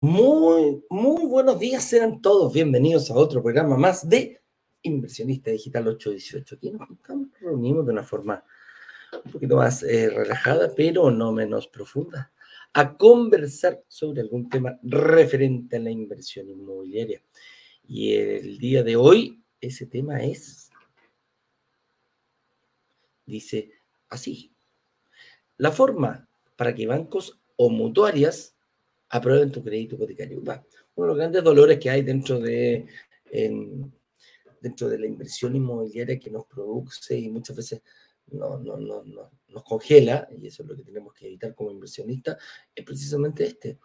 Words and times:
Muy, 0.00 0.84
muy 0.88 1.26
buenos 1.26 1.58
días, 1.58 1.84
sean 1.84 2.22
todos 2.22 2.52
bienvenidos 2.52 3.10
a 3.10 3.14
otro 3.14 3.42
programa 3.42 3.76
más 3.76 4.08
de 4.08 4.40
Inversionista 4.82 5.50
Digital 5.50 5.88
818. 5.88 6.54
Aquí 6.54 6.70
nos 6.70 6.88
reunimos 7.40 7.86
de 7.86 7.92
una 7.92 8.02
forma 8.02 8.44
un 9.24 9.32
poquito 9.32 9.56
más 9.56 9.82
eh, 9.82 10.10
relajada, 10.10 10.74
pero 10.74 11.10
no 11.10 11.32
menos 11.32 11.68
profunda, 11.68 12.32
a 12.72 12.96
conversar 12.96 13.82
sobre 13.88 14.20
algún 14.20 14.48
tema 14.48 14.78
referente 14.82 15.76
a 15.76 15.80
la 15.80 15.90
inversión 15.90 16.48
inmobiliaria. 16.48 17.22
Y 17.86 18.14
el 18.14 18.58
día 18.58 18.82
de 18.82 18.96
hoy, 18.96 19.42
ese 19.60 19.86
tema 19.86 20.22
es, 20.22 20.70
dice 23.24 23.72
así, 24.08 24.52
la 25.56 25.72
forma 25.72 26.28
para 26.56 26.74
que 26.74 26.86
bancos 26.86 27.40
o 27.56 27.70
mutuarias 27.70 28.54
aprueben 29.08 29.50
tu 29.50 29.64
crédito 29.64 29.96
hipotecario. 29.96 30.38
uno 30.38 30.52
de 30.52 31.06
los 31.06 31.16
grandes 31.16 31.42
dolores 31.42 31.78
que 31.78 31.90
hay 31.90 32.02
dentro 32.02 32.38
de, 32.38 32.86
dentro 34.60 34.88
de 34.88 34.98
la 34.98 35.06
inversión 35.06 35.56
inmobiliaria 35.56 36.18
que 36.18 36.30
nos 36.30 36.46
produce 36.46 37.16
y 37.16 37.28
muchas 37.28 37.56
veces 37.56 37.82
no, 38.30 38.58
no, 38.58 38.76
no, 38.76 39.02
nos 39.48 39.62
congela, 39.64 40.28
y 40.36 40.46
eso 40.46 40.62
es 40.62 40.68
lo 40.68 40.76
que 40.76 40.82
tenemos 40.82 41.14
que 41.14 41.26
evitar 41.26 41.54
como 41.54 41.70
inversionistas, 41.70 42.36
es 42.74 42.84
precisamente 42.84 43.46
este, 43.46 43.78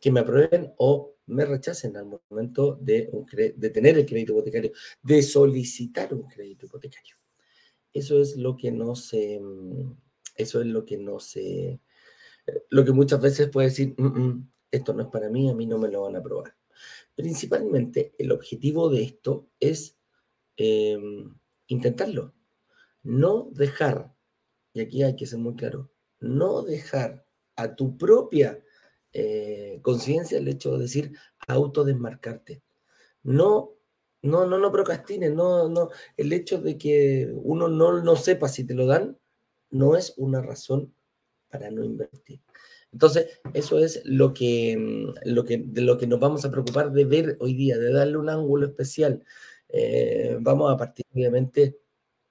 que 0.00 0.10
me 0.10 0.20
aprueben 0.20 0.72
o 0.78 1.14
me 1.26 1.44
rechacen 1.44 1.96
al 1.96 2.06
momento 2.06 2.76
de, 2.80 3.08
un 3.12 3.24
de 3.26 3.70
tener 3.70 3.96
el 3.96 4.06
crédito 4.06 4.32
hipotecario, 4.32 4.72
de 5.02 5.22
solicitar 5.22 6.12
un 6.12 6.24
crédito 6.24 6.66
hipotecario. 6.66 7.16
Eso 7.92 8.20
es 8.20 8.36
lo 8.36 8.56
que 8.56 8.72
no 8.72 8.96
se, 8.96 9.40
eso 10.36 10.60
es 10.60 10.66
lo 10.66 10.84
que 10.84 10.98
no 10.98 11.20
se, 11.20 11.80
lo 12.70 12.84
que 12.84 12.92
muchas 12.92 13.20
veces 13.20 13.48
puede 13.48 13.68
decir, 13.68 13.94
mm, 13.96 14.06
mm, 14.06 14.52
esto 14.70 14.92
no 14.92 15.02
es 15.02 15.08
para 15.08 15.30
mí, 15.30 15.48
a 15.48 15.54
mí 15.54 15.66
no 15.66 15.78
me 15.78 15.88
lo 15.88 16.02
van 16.02 16.16
a 16.16 16.18
aprobar. 16.18 16.56
Principalmente 17.14 18.14
el 18.18 18.32
objetivo 18.32 18.90
de 18.90 19.04
esto 19.04 19.48
es 19.60 19.96
em, 20.56 21.34
intentarlo, 21.68 22.34
no 23.02 23.48
dejar, 23.52 24.14
y 24.72 24.80
aquí 24.80 25.02
hay 25.02 25.16
que 25.16 25.26
ser 25.26 25.38
muy 25.38 25.54
claro, 25.54 25.90
no 26.20 26.62
dejar 26.62 27.26
a 27.56 27.74
tu 27.74 27.96
propia 27.96 28.62
eh, 29.12 29.78
conciencia 29.82 30.38
el 30.38 30.48
hecho 30.48 30.72
de 30.72 30.82
decir 30.82 31.12
autodesmarcarte. 31.46 32.62
No, 33.22 33.74
no, 34.22 34.46
no, 34.46 34.58
no 34.58 34.72
procrastines, 34.72 35.32
no, 35.32 35.68
no, 35.68 35.90
el 36.16 36.32
hecho 36.32 36.60
de 36.60 36.76
que 36.78 37.30
uno 37.32 37.68
no, 37.68 38.02
no 38.02 38.16
sepa 38.16 38.48
si 38.48 38.64
te 38.64 38.74
lo 38.74 38.86
dan 38.86 39.18
no 39.70 39.96
es 39.96 40.14
una 40.16 40.40
razón 40.40 40.94
para 41.50 41.70
no 41.70 41.84
invertir. 41.84 42.40
Entonces, 42.92 43.40
eso 43.54 43.78
es 43.78 44.00
lo 44.04 44.32
que, 44.32 45.12
lo 45.24 45.44
que, 45.44 45.58
de 45.58 45.80
lo 45.80 45.98
que 45.98 46.06
nos 46.06 46.20
vamos 46.20 46.44
a 46.44 46.50
preocupar 46.50 46.92
de 46.92 47.04
ver 47.04 47.36
hoy 47.40 47.54
día, 47.54 47.76
de 47.76 47.92
darle 47.92 48.16
un 48.18 48.30
ángulo 48.30 48.66
especial. 48.66 49.24
Eh, 49.76 50.36
vamos 50.40 50.72
a 50.72 50.76
partir, 50.76 51.04
obviamente, 51.12 51.80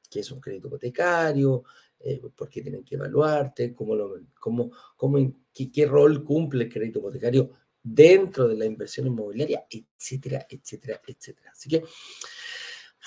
qué 0.10 0.22
es 0.22 0.32
un 0.32 0.40
crédito 0.40 0.70
hipotecario, 0.70 1.66
eh, 2.00 2.22
por 2.34 2.48
qué 2.48 2.62
tienen 2.62 2.86
que 2.86 2.96
evaluarte, 2.96 3.74
cómo 3.74 3.98
cómo, 4.40 4.72
cómo, 4.96 5.34
qué, 5.54 5.86
rol 5.86 6.24
cumple 6.24 6.64
el 6.64 6.72
crédito 6.72 7.00
hipotecario 7.00 7.50
dentro 7.84 8.48
de 8.48 8.56
la 8.56 8.66
inversión 8.66 9.08
inmobiliaria, 9.08 9.66
etcétera, 9.70 10.48
etcétera, 10.50 11.02
etcétera. 11.06 11.52
Así 11.52 11.68
que 11.68 11.84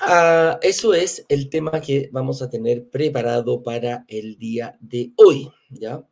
ah, 0.02 0.58
eso 0.60 0.92
es 0.92 1.24
el 1.30 1.48
tema 1.48 1.80
que 1.80 2.10
vamos 2.12 2.42
a 2.42 2.50
tener 2.50 2.90
preparado 2.90 3.62
para 3.62 4.04
el 4.06 4.36
día 4.36 4.76
de 4.80 5.14
hoy, 5.16 5.50
¿ya? 5.70 6.06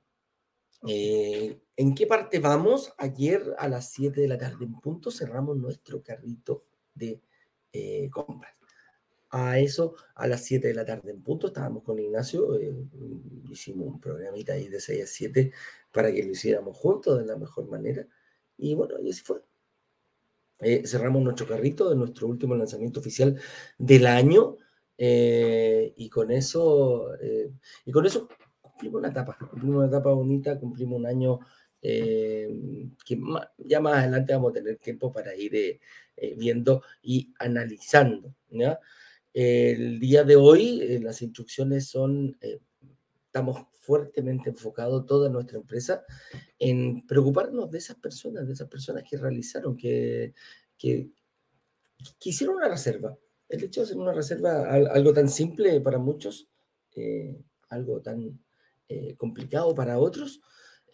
Eh, 0.89 1.61
¿En 1.77 1.95
qué 1.95 2.07
parte 2.07 2.39
vamos? 2.39 2.91
Ayer 2.97 3.55
a 3.59 3.69
las 3.69 3.91
7 3.93 4.19
de 4.19 4.29
la 4.29 4.39
tarde 4.39 4.65
en 4.65 4.81
punto 4.81 5.11
cerramos 5.11 5.59
nuestro 5.59 6.03
carrito 6.03 6.65
de 6.95 7.21
eh, 7.75 8.09
compras. 8.11 8.55
A 9.31 9.59
eso, 9.59 9.97
a 10.15 10.29
las 10.29 10.45
7 10.45 10.69
de 10.69 10.75
la 10.75 10.85
tarde 10.85 11.11
en 11.11 11.21
punto, 11.21 11.49
estábamos 11.49 11.83
con 11.83 11.99
Ignacio, 11.99 12.57
eh, 12.57 12.73
hicimos 13.51 13.89
un 13.89 14.01
programita 14.01 14.53
ahí 14.53 14.69
de 14.69 14.79
6 14.79 15.03
a 15.03 15.07
7 15.09 15.53
para 15.93 16.13
que 16.13 16.23
lo 16.23 16.31
hiciéramos 16.31 16.77
juntos 16.77 17.19
de 17.19 17.27
la 17.27 17.37
mejor 17.37 17.69
manera. 17.69 18.07
Y 18.57 18.75
bueno, 18.77 18.95
y 19.01 19.11
así 19.11 19.23
fue. 19.23 19.43
cerramos 20.85 21.23
nuestro 21.23 21.49
carrito 21.49 21.91
de 21.91 21.97
nuestro 21.97 22.29
último 22.29 22.55
lanzamiento 22.55 23.01
oficial 23.01 23.37
del 23.77 24.07
año. 24.07 24.57
y 24.97 26.09
con 26.11 26.31
eso, 26.31 27.09
y 27.85 27.91
con 27.93 28.07
eso 28.07 28.29
cumplimos 28.61 29.01
una 29.01 29.09
etapa, 29.09 29.37
cumplimos 29.39 29.77
una 29.79 29.87
etapa 29.89 30.13
bonita, 30.13 30.59
cumplimos 30.61 30.99
un 30.99 31.07
año 31.07 31.41
eh, 31.87 32.49
que 33.05 33.21
ya 33.59 33.79
más 33.79 33.99
adelante 33.99 34.33
vamos 34.33 34.53
a 34.53 34.55
tener 34.55 34.79
tiempo 34.79 35.13
para 35.13 35.37
ir 35.37 35.55
eh, 35.55 35.81
eh, 36.17 36.35
viendo 36.35 36.83
y 37.03 37.35
analizando. 37.39 38.35
El 39.35 40.01
día 40.01 40.25
de 40.25 40.37
hoy 40.37 40.99
las 41.01 41.21
instrucciones 41.21 41.89
son, 41.89 42.39
estamos 43.27 43.67
fuertemente 43.81 44.49
enfocados, 44.49 45.05
toda 45.05 45.29
nuestra 45.29 45.59
empresa, 45.59 46.05
en 46.59 47.07
preocuparnos 47.07 47.71
de 47.71 47.79
esas 47.79 47.97
personas, 47.97 48.47
de 48.47 48.55
esas 48.55 48.69
personas 48.69 49.05
que 49.09 49.19
realizaron, 49.19 49.77
que, 49.77 50.33
que, 50.79 51.11
que 52.19 52.31
hicieron 52.31 52.57
una 52.57 52.69
reserva. 52.69 53.15
El 53.47 53.63
hecho 53.63 53.81
de 53.81 53.85
hacer 53.85 53.99
una 53.99 54.15
reserva, 54.15 54.73
algo 54.73 55.13
tan 55.13 55.29
simple 55.29 55.81
para 55.83 55.99
muchos, 55.99 56.49
algo 57.69 58.01
tan 58.01 58.39
eh, 58.89 59.15
complicado 59.17 59.75
para 59.75 59.99
otros. 59.99 60.41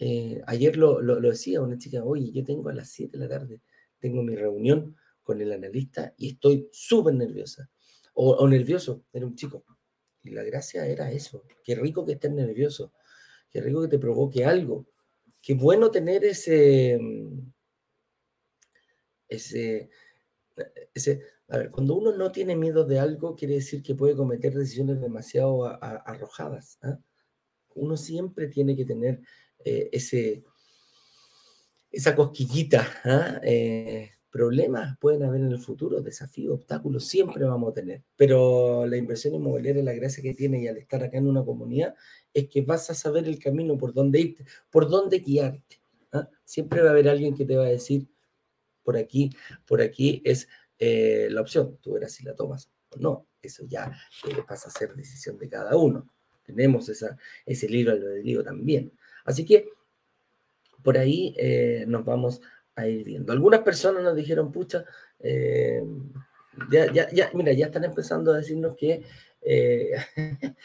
Eh, 0.02 0.40
ayer 0.46 0.78
lo, 0.78 1.02
lo, 1.02 1.20
decía 1.20 1.60
una 1.60 1.76
chica, 1.76 2.02
oye, 2.02 2.32
yo 2.32 2.42
tengo 2.42 2.70
a 2.70 2.72
las 2.72 2.88
7 2.88 3.18
de 3.18 3.24
la 3.24 3.28
tarde, 3.28 3.60
tengo 3.98 4.22
mi 4.22 4.34
reunión 4.34 4.96
con 5.22 5.42
el 5.42 5.52
analista 5.52 6.14
y 6.16 6.30
estoy 6.30 6.70
súper 6.72 7.14
nerviosa. 7.14 7.70
O, 8.14 8.48
nervioso, 8.48 9.04
era 9.12 9.26
un 9.26 9.36
chico. 9.36 9.64
Y 10.22 10.30
la 10.30 10.42
gracia 10.42 10.86
era 10.86 11.12
eso. 11.12 11.44
Qué 11.62 11.74
rico 11.74 12.04
que 12.06 12.12
estés 12.12 12.32
nervioso. 12.32 12.92
Qué 13.50 13.60
rico 13.60 13.82
que 13.82 13.88
te 13.88 13.98
provoque 13.98 14.44
algo. 14.44 14.86
Qué 15.40 15.54
bueno 15.54 15.90
tener 15.90 16.24
ese... 16.24 16.98
Ese... 19.28 19.90
ese 20.94 21.22
a 21.48 21.58
ver, 21.58 21.70
cuando 21.70 21.96
uno 21.96 22.16
no 22.16 22.32
tiene 22.32 22.56
miedo 22.56 22.84
de 22.84 22.98
algo, 22.98 23.36
quiere 23.36 23.54
decir 23.54 23.82
que 23.82 23.94
puede 23.94 24.16
cometer 24.16 24.54
decisiones 24.54 25.00
demasiado 25.00 25.64
arrojadas. 25.64 26.78
¿ah? 26.82 26.98
uno 27.74 27.96
siempre 27.96 28.48
tiene 28.48 28.76
que 28.76 28.84
tener 28.84 29.20
eh, 29.64 29.88
ese, 29.92 30.44
esa 31.90 32.14
cosquillita. 32.14 32.86
¿ah? 33.04 33.40
Eh, 33.42 34.10
problemas 34.30 34.96
pueden 34.98 35.24
haber 35.24 35.40
en 35.40 35.50
el 35.50 35.58
futuro, 35.58 36.00
desafíos, 36.00 36.54
obstáculos, 36.54 37.04
siempre 37.04 37.44
vamos 37.44 37.70
a 37.70 37.74
tener. 37.74 38.02
Pero 38.16 38.86
la 38.86 38.96
inversión 38.96 39.34
inmobiliaria, 39.34 39.82
la 39.82 39.92
gracia 39.92 40.22
que 40.22 40.34
tiene 40.34 40.62
y 40.62 40.68
al 40.68 40.76
estar 40.76 41.02
acá 41.02 41.18
en 41.18 41.28
una 41.28 41.44
comunidad, 41.44 41.94
es 42.32 42.48
que 42.48 42.62
vas 42.62 42.90
a 42.90 42.94
saber 42.94 43.26
el 43.26 43.38
camino 43.38 43.76
por 43.76 43.92
dónde 43.92 44.20
irte, 44.20 44.44
por 44.70 44.88
dónde 44.88 45.18
guiarte. 45.18 45.80
¿ah? 46.12 46.28
Siempre 46.44 46.80
va 46.82 46.88
a 46.88 46.92
haber 46.92 47.08
alguien 47.08 47.34
que 47.34 47.44
te 47.44 47.56
va 47.56 47.64
a 47.64 47.68
decir, 47.68 48.06
por 48.82 48.96
aquí, 48.96 49.30
por 49.66 49.82
aquí 49.82 50.22
es 50.24 50.48
eh, 50.78 51.28
la 51.30 51.42
opción, 51.42 51.78
tú 51.82 51.92
verás 51.92 52.12
si 52.12 52.24
la 52.24 52.34
tomas 52.34 52.70
o 52.90 52.98
no. 52.98 53.26
Eso 53.42 53.64
ya 53.66 53.90
pasa 54.46 54.68
a 54.68 54.70
ser 54.70 54.94
decisión 54.94 55.38
de 55.38 55.48
cada 55.48 55.76
uno 55.76 56.06
tenemos 56.50 56.88
esa, 56.88 57.16
ese 57.46 57.68
libro 57.68 57.92
albedrío 57.92 58.42
también. 58.42 58.92
Así 59.24 59.44
que 59.44 59.68
por 60.82 60.98
ahí 60.98 61.34
eh, 61.38 61.84
nos 61.86 62.04
vamos 62.04 62.40
a 62.74 62.86
ir 62.86 63.04
viendo. 63.04 63.32
Algunas 63.32 63.60
personas 63.60 64.02
nos 64.02 64.16
dijeron, 64.16 64.50
pucha, 64.52 64.84
eh, 65.18 65.82
ya, 66.70 66.92
ya, 66.92 67.10
ya, 67.10 67.30
mira, 67.34 67.52
ya 67.52 67.66
están 67.66 67.84
empezando 67.84 68.32
a 68.32 68.38
decirnos 68.38 68.76
que, 68.76 69.02
eh, 69.42 69.90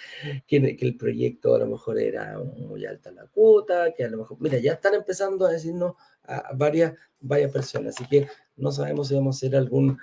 que, 0.47 0.77
el 0.79 0.97
proyecto 0.97 1.55
a 1.55 1.59
lo 1.59 1.67
mejor 1.67 1.99
era 1.99 2.37
muy 2.39 2.85
alta 2.85 3.11
la 3.11 3.27
cuota, 3.27 3.93
que 3.93 4.03
a 4.03 4.09
lo 4.09 4.17
mejor, 4.17 4.37
mira, 4.39 4.57
ya 4.59 4.73
están 4.73 4.95
empezando 4.95 5.45
a 5.45 5.51
decirnos 5.51 5.95
a 6.23 6.51
varias, 6.55 6.93
varias 7.19 7.51
personas, 7.51 7.95
así 7.95 8.07
que 8.07 8.27
no 8.57 8.71
sabemos 8.71 9.07
si 9.07 9.15
vamos 9.15 9.35
a 9.35 9.37
hacer 9.37 9.55
algún 9.55 9.97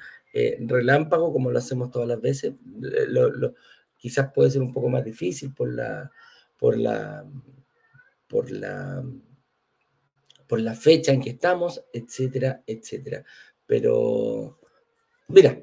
relámpago 0.61 1.31
como 1.31 1.51
lo 1.51 1.59
hacemos 1.59 1.91
todas 1.91 2.09
las 2.09 2.21
veces. 2.21 2.55
Lo, 2.65 3.55
quizás 3.99 4.33
puede 4.33 4.51
ser 4.51 4.63
un 4.63 4.73
poco 4.73 4.89
más 4.89 5.05
difícil 5.05 5.53
por 5.53 5.73
la, 5.73 6.11
por 6.59 6.79
la, 6.79 7.27
por 8.33 8.51
la, 8.51 9.05
por 10.49 10.59
la 10.59 10.75
fecha 10.75 11.13
en 11.13 11.21
que 11.21 11.31
estamos, 11.31 11.85
etcétera, 11.93 12.63
etcétera. 12.67 13.23
Pero, 13.67 14.59
mira, 15.29 15.63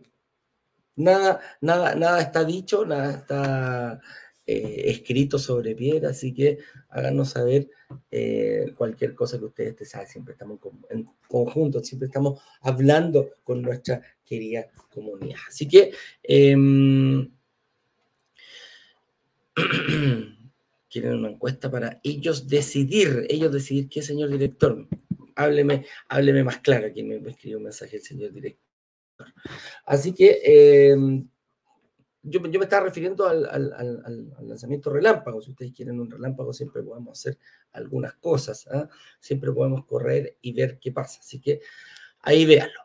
nada, 0.96 1.42
nada, 1.62 1.96
nada 1.96 2.22
está 2.22 2.46
dicho, 2.46 2.86
nada 2.86 3.12
está 3.18 4.00
eh, 4.46 4.84
escrito 4.86 5.40
sobre 5.40 5.74
piedra, 5.74 6.12
así 6.12 6.32
que 6.32 6.60
háganos 6.90 7.32
saber 7.32 7.72
eh, 8.12 8.72
cualquier 8.78 9.16
cosa 9.16 9.40
que 9.40 9.46
ustedes 9.46 9.76
te 9.76 9.86
saben. 9.86 10.08
Siempre 10.08 10.34
estamos 10.34 10.60
en 10.92 11.10
conjunto, 11.28 11.84
siempre 11.84 12.06
estamos 12.06 12.40
hablando 12.62 13.32
con 13.44 13.64
nuestra 13.64 14.00
querida 14.24 14.68
comunidad. 14.92 15.40
Así 15.48 15.68
que 15.68 15.92
em, 16.22 17.32
quieren 20.90 21.14
una 21.14 21.30
encuesta 21.30 21.70
para 21.70 22.00
ellos 22.04 22.48
decidir, 22.48 23.26
ellos 23.30 23.52
decidir 23.52 23.90
qué 23.90 24.02
señor 24.02 24.30
director. 24.30 24.88
Hábleme, 25.36 25.86
hábleme 26.08 26.44
más 26.44 26.60
claro, 26.60 26.88
aquí 26.88 27.04
me, 27.04 27.20
me 27.20 27.32
escribió 27.32 27.58
un 27.58 27.66
mensaje 27.66 27.98
el 27.98 28.04
señor 28.04 28.32
director. 28.32 28.70
Así 29.86 30.14
que 30.14 30.42
em, 30.44 31.28
yo, 32.24 32.42
me 32.42 32.50
estaba 32.50 32.86
refiriendo 32.86 33.28
al, 33.28 33.44
lanzamiento 34.42 34.90
relámpago. 34.90 35.42
Si 35.42 35.52
ustedes 35.52 35.74
quieren 35.74 36.00
un 36.00 36.12
relámpago, 36.12 36.54
siempre 36.54 36.84
podemos 36.84 37.20
hacer 37.20 37.38
algunas 37.72 38.14
cosas. 38.16 38.68
¿ah? 38.72 38.90
Siempre 39.20 39.52
podemos 39.52 39.86
correr 39.86 40.38
y 40.42 40.54
ver 40.54 40.80
qué 40.80 40.92
pasa. 40.92 41.20
Así 41.22 41.40
que 41.40 41.62
ahí 42.22 42.46
véanlo. 42.46 42.80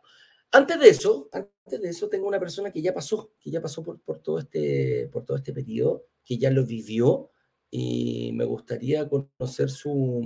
Antes 0.52 0.78
de 0.78 0.88
eso, 0.88 1.28
antes 1.32 1.80
de 1.82 1.88
eso, 1.88 2.08
tengo 2.08 2.28
una 2.28 2.38
persona 2.38 2.70
que 2.70 2.80
ya 2.80 2.94
pasó, 2.94 3.32
que 3.40 3.50
ya 3.50 3.60
pasó 3.60 3.82
por, 3.82 4.00
por, 4.00 4.20
todo, 4.20 4.38
este, 4.38 5.08
por 5.12 5.24
todo 5.24 5.36
este 5.36 5.52
periodo, 5.52 6.06
que 6.24 6.38
ya 6.38 6.50
lo 6.50 6.64
vivió 6.64 7.30
y 7.76 8.30
me 8.32 8.44
gustaría 8.44 9.08
conocer 9.08 9.68
su, 9.68 10.22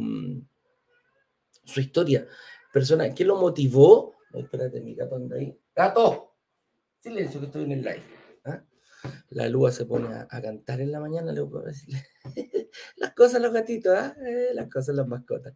su 1.64 1.80
historia. 1.80 2.26
Persona, 2.70 3.14
¿qué 3.14 3.24
lo 3.24 3.36
motivó? 3.40 4.16
espérate, 4.34 4.82
mi 4.82 4.94
gato 4.94 5.16
anda 5.16 5.36
ahí. 5.36 5.58
¡Gato! 5.74 6.34
Silencio 7.00 7.40
que 7.40 7.46
estoy 7.46 7.64
en 7.64 7.72
el 7.72 7.82
live. 7.82 8.02
¿ah? 8.44 8.62
La 9.30 9.48
luz 9.48 9.76
se 9.76 9.86
pone 9.86 10.08
a, 10.08 10.26
cantar 10.42 10.82
en 10.82 10.92
la 10.92 11.00
mañana, 11.00 11.32
le 11.32 11.42
puedo 11.42 11.64
decirle. 11.64 12.04
las 12.96 13.14
cosas 13.14 13.40
los 13.40 13.54
gatitos, 13.54 13.94
¿ah? 13.96 14.14
eh, 14.26 14.50
las 14.52 14.68
cosas 14.68 14.94
las 14.94 15.08
mascotas. 15.08 15.54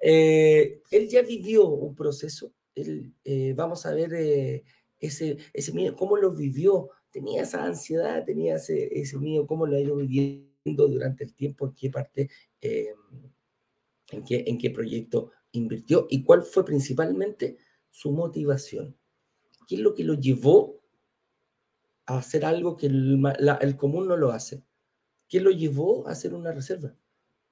Eh, 0.00 0.80
él 0.90 1.08
ya 1.10 1.20
vivió 1.20 1.66
un 1.68 1.94
proceso, 1.94 2.54
eh, 2.74 3.52
vamos 3.54 3.84
a 3.84 3.92
ver 3.92 4.14
ese, 4.98 5.36
ese 5.52 5.72
miedo, 5.74 5.94
cómo 5.94 6.16
lo 6.16 6.30
vivió, 6.30 6.88
tenía 7.10 7.42
esa 7.42 7.66
ansiedad, 7.66 8.24
tenía 8.24 8.54
ese, 8.54 8.98
ese 8.98 9.18
miedo, 9.18 9.46
cómo 9.46 9.66
lo 9.66 9.76
ha 9.76 9.80
ido 9.80 9.96
viviendo 9.96 10.47
durante 10.76 11.24
el 11.24 11.34
tiempo, 11.34 11.66
en 11.66 11.74
qué 11.74 11.90
parte, 11.90 12.30
en, 12.60 14.24
qué, 14.24 14.44
en 14.46 14.58
qué 14.58 14.70
proyecto 14.70 15.30
invirtió 15.52 16.06
y 16.10 16.22
cuál 16.22 16.42
fue 16.42 16.64
principalmente 16.64 17.56
su 17.90 18.12
motivación. 18.12 18.96
¿Qué 19.66 19.76
es 19.76 19.80
lo 19.80 19.94
que 19.94 20.04
lo 20.04 20.14
llevó 20.14 20.78
a 22.08 22.18
hacer 22.18 22.44
algo 22.44 22.76
que 22.76 22.86
el, 22.86 23.76
común 23.76 24.08
no 24.08 24.16
lo 24.16 24.30
hace. 24.30 24.64
¿Qué 25.28 25.40
lo 25.40 25.50
llevó 25.50 26.08
a 26.08 26.12
hacer 26.12 26.32
una 26.32 26.52
reserva? 26.52 26.94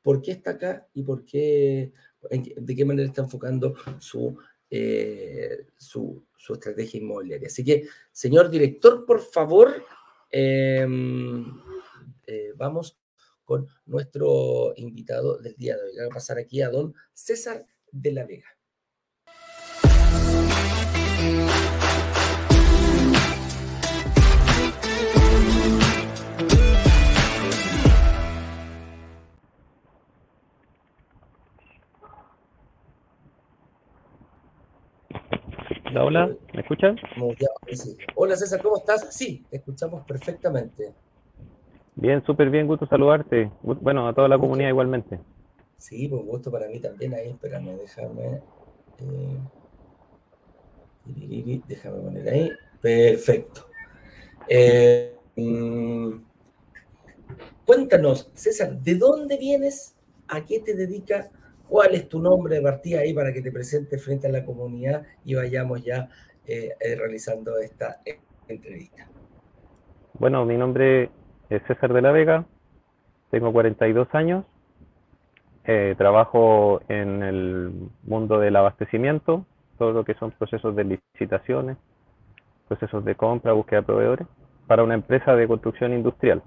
¿Por 0.03 0.23
qué 0.23 0.33
está 0.33 0.53
acá 0.53 0.89
y 0.95 1.03
por 1.03 1.27
qué, 1.27 1.93
de 2.31 2.75
qué 2.75 2.85
manera 2.87 3.07
está 3.07 3.21
enfocando 3.21 3.75
su, 3.99 4.39
eh, 4.71 5.67
su, 5.77 6.25
estrategia 6.49 7.01
inmobiliaria? 7.01 7.49
Así 7.49 7.63
que, 7.63 7.87
señor 8.11 8.49
director, 8.49 9.05
por 9.05 9.21
favor, 9.21 9.85
em, 10.31 11.45
eh, 12.27 12.55
vamos 12.57 12.99
con 13.47 13.67
nuestro 13.87 14.75
invitado 14.77 15.39
del 15.39 15.55
día 15.57 15.77
de 15.77 15.83
hoy. 15.83 15.97
Voy 15.97 16.07
a 16.07 16.11
pasar 16.11 16.37
aquí 16.37 16.61
a 16.61 16.69
don 16.69 16.95
César 17.15 17.65
de 17.91 18.13
la 18.13 18.27
Vega. 18.27 18.49
Hola, 35.99 36.31
¿me 36.53 36.61
escuchan? 36.61 36.97
Hola 38.17 38.37
César, 38.37 38.61
¿cómo 38.63 38.77
estás? 38.77 39.17
Sí, 39.17 39.47
te 39.49 39.57
escuchamos 39.57 40.05
perfectamente. 40.05 40.95
Bien, 41.97 42.25
súper 42.25 42.51
bien, 42.51 42.67
gusto 42.67 42.87
saludarte. 42.87 43.51
Bueno, 43.63 44.07
a 44.07 44.15
toda 44.15 44.29
la 44.29 44.39
comunidad 44.39 44.69
igualmente. 44.69 45.19
Sí, 45.79 46.07
pues 46.09 46.25
gusto 46.25 46.51
para 46.51 46.69
mí 46.69 46.79
también. 46.79 47.15
Ahí, 47.15 47.31
espérame, 47.31 47.77
déjame. 47.77 48.41
Eh, 51.07 51.61
déjame 51.67 51.99
poner 51.99 52.29
ahí. 52.29 52.51
Perfecto. 52.81 53.67
Eh, 54.49 55.17
mm, 55.37 56.11
cuéntanos, 57.65 58.31
César, 58.35 58.79
¿de 58.79 58.95
dónde 58.95 59.37
vienes? 59.39 59.97
¿A 60.29 60.45
qué 60.45 60.61
te 60.61 60.75
dedicas? 60.75 61.31
cuál 61.69 61.95
es 61.95 62.09
tu 62.09 62.21
nombre 62.21 62.57
de 62.57 62.63
partida 62.63 63.01
ahí 63.01 63.13
para 63.13 63.33
que 63.33 63.43
te 63.43 63.51
presentes 63.51 64.03
frente 64.03 64.27
a 64.27 64.31
la 64.31 64.45
comunidad 64.45 65.03
y 65.25 65.35
vayamos 65.35 65.85
ya 65.85 66.09
eh, 66.47 66.71
eh, 66.79 66.95
realizando 66.95 67.59
esta 67.59 68.01
entrevista. 68.49 69.09
Bueno, 70.15 70.45
mi 70.45 70.57
nombre 70.57 71.11
César 71.49 71.93
de 71.93 72.03
la 72.03 72.13
Vega, 72.13 72.45
tengo 73.31 73.53
42 73.53 74.09
años, 74.15 74.45
eh, 75.65 75.95
trabajo 75.99 76.81
en 76.89 77.23
el 77.23 77.73
mundo 78.05 78.39
del 78.39 78.57
abastecimiento, 78.57 79.45
todo 79.79 79.93
lo 79.93 80.05
que 80.05 80.15
son 80.15 80.31
procesos 80.33 80.75
de 80.77 80.85
licitaciones, 80.85 81.77
procesos 82.69 83.05
de 83.05 83.15
compra, 83.15 83.53
búsqueda 83.53 83.81
de 83.81 83.87
proveedores, 83.87 84.27
para 84.67 84.83
una 84.83 84.95
empresa 84.95 85.35
de 85.37 85.47
construcción 85.47 85.93
industrial. 85.93 86.43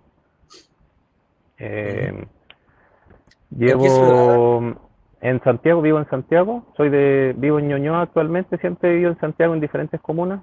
llevo 3.51 4.75
en 5.21 5.41
Santiago, 5.43 5.81
vivo 5.81 5.99
en 5.99 6.09
Santiago, 6.09 6.65
soy 6.77 6.89
de, 6.89 7.33
vivo 7.37 7.59
en 7.59 7.67
Ñoñoa 7.67 8.01
actualmente, 8.01 8.57
siempre 8.57 8.89
he 8.89 8.93
vivido 8.93 9.11
en 9.11 9.19
Santiago 9.19 9.53
en 9.53 9.59
diferentes 9.59 9.99
comunas 9.99 10.41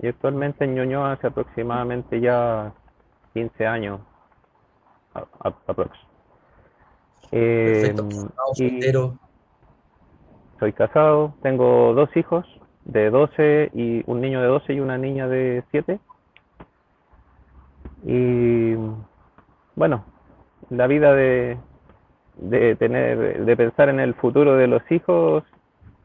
y 0.00 0.08
actualmente 0.08 0.64
en 0.64 0.74
Ñoñoa 0.74 1.12
hace 1.12 1.28
aproximadamente 1.28 2.20
ya 2.20 2.72
15 3.34 3.66
años 3.66 4.00
aproximadamente. 5.12 6.14
Eh, 7.32 7.94
soy 10.60 10.72
casado, 10.72 11.34
tengo 11.42 11.92
dos 11.94 12.16
hijos 12.16 12.46
de 12.84 13.10
12 13.10 13.70
y 13.74 14.02
un 14.06 14.20
niño 14.20 14.40
de 14.40 14.46
12 14.46 14.74
y 14.74 14.80
una 14.80 14.98
niña 14.98 15.26
de 15.26 15.64
7. 15.70 15.98
Y 18.06 18.74
bueno, 19.74 20.04
la 20.70 20.86
vida 20.86 21.12
de, 21.14 21.58
de 22.36 22.76
tener, 22.76 23.44
de 23.44 23.56
pensar 23.56 23.88
en 23.88 24.00
el 24.00 24.14
futuro 24.14 24.56
de 24.56 24.68
los 24.68 24.82
hijos 24.92 25.42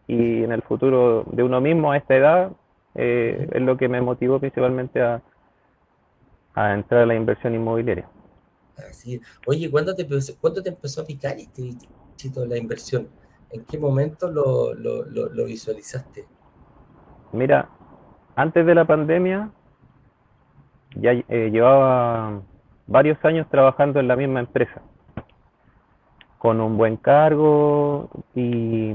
y 0.08 0.44
en 0.44 0.52
el 0.52 0.64
futuro 0.64 1.26
de 1.32 1.44
uno 1.44 1.62
mismo 1.62 1.92
a 1.92 1.98
esta 1.98 2.16
edad, 2.16 2.52
eh, 2.96 3.48
es 3.52 3.62
lo 3.62 3.78
que 3.78 3.88
me 3.88 4.02
motivó 4.02 4.40
principalmente 4.40 5.02
a, 5.02 5.22
a 6.60 6.74
entrar 6.74 7.04
a 7.04 7.06
la 7.06 7.16
inversión 7.16 7.56
inmobiliaria. 7.56 8.08
Así. 8.90 9.22
Oye, 9.48 9.70
¿cuándo 9.70 9.96
te, 9.96 10.08
¿cuándo 10.40 10.64
te 10.64 10.70
empezó 10.70 11.02
a 11.02 11.06
picar 11.06 11.38
este 11.38 11.62
bichito 11.62 12.42
de 12.42 12.48
la 12.48 12.58
inversión? 12.58 13.08
¿En 13.52 13.64
qué 13.66 13.78
momento 13.78 14.30
lo, 14.30 14.74
lo, 14.74 15.06
lo, 15.06 15.46
visualizaste? 15.46 16.26
Mira, 17.32 17.70
antes 18.36 18.66
de 18.66 18.76
la 18.76 18.86
pandemia 18.86 19.52
ya 20.96 21.12
eh, 21.12 21.50
llevaba 21.52 22.42
varios 22.88 23.24
años 23.24 23.48
trabajando 23.50 24.00
en 24.00 24.08
la 24.08 24.16
misma 24.16 24.40
empresa 24.40 24.82
con 26.40 26.62
un 26.62 26.78
buen 26.78 26.98
cargo 26.98 28.10
y, 28.34 28.94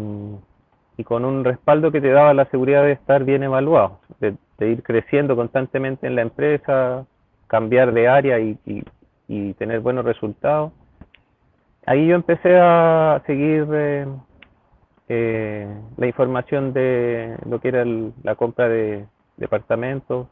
con 1.04 1.24
un 1.24 1.44
respaldo 1.44 1.92
que 1.92 2.00
te 2.00 2.10
daba 2.10 2.32
la 2.34 2.46
seguridad 2.46 2.82
de 2.84 2.92
estar 2.92 3.24
bien 3.24 3.42
evaluado, 3.42 4.00
de, 4.18 4.36
ir 4.60 4.82
creciendo 4.82 5.36
constantemente 5.36 6.06
en 6.06 6.16
la 6.16 6.22
empresa, 6.22 7.06
cambiar 7.46 7.92
de 7.92 8.08
área 8.08 8.38
y, 8.38 8.54
tener 9.58 9.80
buenos 9.80 10.04
resultados. 10.04 10.72
Ahí 11.86 12.06
yo 12.06 12.14
empecé 12.14 12.58
a 12.60 13.22
seguir 13.26 13.66
eh, 13.72 14.06
eh, 15.08 15.68
la 15.96 16.06
información 16.06 16.72
de 16.72 17.36
lo 17.48 17.60
que 17.60 17.68
era 17.68 17.84
la 18.22 18.34
compra 18.36 18.68
de 18.68 19.06
departamentos 19.36 20.28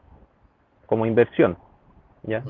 como 0.85 1.05
inversión. 1.05 1.57
¿ya? 2.23 2.43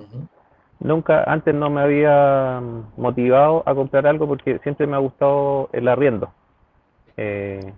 nunca 0.84 1.24
antes 1.24 1.55
no 1.55 1.70
me 1.70 1.82
había 1.82 2.62
motivado 2.98 3.63
a 3.65 3.74
comprar 3.74 4.05
algo 4.05 4.27
porque 4.27 4.60
siempre 4.60 4.86
me 4.86 4.96
ha 4.96 5.00
gustado 5.00 5.70
el 5.72 5.88
arriendo. 5.88 6.32
Eh, 7.17 7.74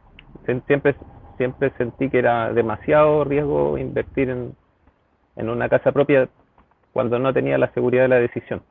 siempre, 0.68 0.96
siempre 1.38 1.72
sentí 1.78 2.10
que 2.10 2.20
era 2.20 2.52
demasiado 2.52 3.24
riesgo 3.24 3.78
invertir 3.78 4.30
en, 4.30 4.56
en, 5.36 5.50
una 5.50 5.70
casa 5.70 5.92
propia 5.92 6.28
cuando 6.96 7.20
no 7.20 7.34
tenía 7.34 7.58
la 7.58 7.74
seguridad 7.74 8.04
de 8.04 8.08
la 8.08 8.20
decisión. 8.20 8.62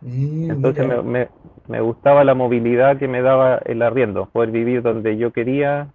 Mm, 0.00 0.50
Entonces 0.50 1.04
me, 1.04 1.28
me, 1.68 1.80
gustaba 1.82 2.24
la 2.24 2.32
movilidad 2.32 2.96
que 2.96 3.06
me 3.06 3.20
daba 3.20 3.58
el 3.66 3.82
arriendo, 3.82 4.30
poder 4.32 4.50
vivir 4.50 4.80
donde 4.80 5.18
yo 5.18 5.30
quería, 5.30 5.88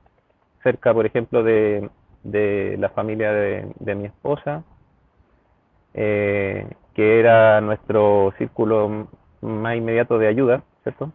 cerca, 0.62 0.94
por 0.94 1.08
ejemplo, 1.08 1.42
de, 1.42 1.90
de 2.22 2.78
la 2.78 2.90
familia 2.90 3.34
de, 3.34 3.66
de 3.80 3.96
mi 3.96 4.06
esposa, 4.06 4.64
eh, 5.96 6.68
que 6.94 7.20
era 7.20 7.60
nuestro 7.62 8.32
círculo 8.38 9.08
más 9.42 9.76
inmediato 9.76 10.20
de 10.20 10.28
ayuda, 10.28 10.62
¿cierto? 10.84 11.12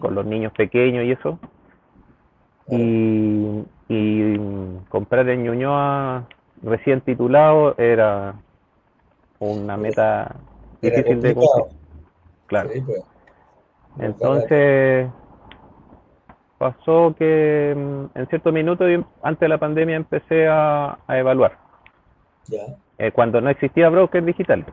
Con 0.00 0.14
los 0.14 0.24
niños 0.24 0.54
pequeños 0.54 1.04
y 1.04 1.10
eso. 1.10 1.38
Y, 2.70 3.66
comprar 4.88 5.28
en 5.28 5.42
Ñuñoa 5.44 6.26
recién 6.62 7.02
titulado 7.02 7.74
era 7.76 8.36
una 9.38 9.76
meta 9.76 10.36
difícil 10.80 11.20
de 11.20 11.34
cumplir. 11.34 11.76
Claro. 12.46 12.70
Pues. 12.86 13.02
Entonces, 13.98 15.10
pasó 16.58 17.14
que 17.18 17.74
mm, 17.76 18.18
en 18.18 18.26
cierto 18.28 18.52
minuto, 18.52 18.84
antes 19.22 19.40
de 19.40 19.48
la 19.48 19.58
pandemia, 19.58 19.96
empecé 19.96 20.48
a, 20.48 20.98
evaluar. 21.08 21.58
Eh, 22.98 23.12
cuando 23.12 23.40
no 23.40 23.50
existía 23.50 23.88
broker 23.88 24.24
digital. 24.24 24.64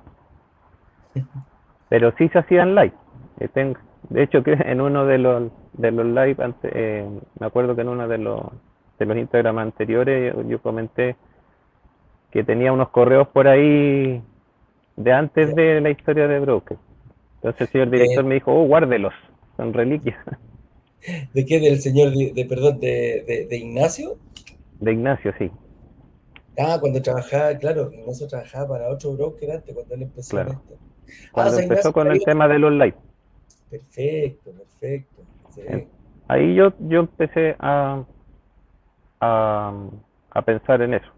Pero 1.89 2.13
sí 2.17 2.27
se 2.29 2.39
hacían 2.39 2.75
live. 2.75 2.93
Eh, 3.39 3.73
de 4.09 4.23
hecho, 4.23 4.43
que 4.43 4.53
en 4.53 4.81
uno 4.81 5.05
de 5.05 5.17
los, 5.17 5.51
de 5.73 5.91
los 5.91 6.05
live, 6.05 6.37
eh, 6.63 7.07
me 7.39 7.45
acuerdo 7.45 7.75
que 7.75 7.81
en 7.81 7.89
uno 7.89 8.07
de 8.07 8.17
los, 8.17 8.41
de 8.99 9.05
los 9.05 9.17
Instagram 9.17 9.57
anteriores 9.59 10.35
yo, 10.47 10.61
comenté 10.61 11.15
que 12.31 12.43
tenía 12.43 12.71
unos 12.71 12.89
correos 12.89 13.27
por 13.29 13.47
ahí 13.47 14.21
de 14.95 15.11
antes 15.11 15.55
de 15.55 15.81
la 15.81 15.89
historia 15.89 16.27
de 16.27 16.39
broker. 16.39 16.77
Entonces 17.35 17.61
el 17.61 17.67
señor 17.67 17.89
director 17.89 18.23
me 18.25 18.35
dijo, 18.35 18.53
oh, 18.53 18.65
guárdelos, 18.65 19.13
son 19.57 19.73
reliquias. 19.73 20.17
¿De 21.33 21.45
qué? 21.45 21.59
¿Del 21.59 21.79
señor, 21.79 22.11
de, 22.11 22.45
perdón, 22.45 22.79
de, 22.79 23.47
de, 23.49 23.57
Ignacio? 23.57 24.17
De 24.79 24.93
Ignacio, 24.93 25.33
sí. 25.37 25.51
Ah, 26.57 26.77
cuando 26.79 27.01
trabajaba, 27.01 27.55
claro, 27.57 27.91
Ignacio 27.91 28.27
trabajaba 28.27 28.69
para 28.69 28.89
otro 28.89 29.13
broker 29.13 29.51
antes, 29.51 29.75
cuando 29.75 29.93
él 29.93 30.01
empezó 30.03 30.39
esto. 30.39 30.61
Cuando 31.31 31.57
ah, 31.57 31.61
empezó 31.61 31.93
con 31.93 32.11
el 32.11 32.23
tema 32.23 32.47
del 32.47 32.63
online. 32.63 32.95
Perfecto, 33.69 34.51
perfecto. 34.51 35.21
Ahí 36.27 36.55
yo, 36.55 36.73
yo 36.79 37.01
empecé 37.01 37.55
a, 37.59 38.03
a, 39.19 39.73
a, 40.31 40.41
pensar 40.41 40.81
en 40.81 40.95
eso, 40.95 41.11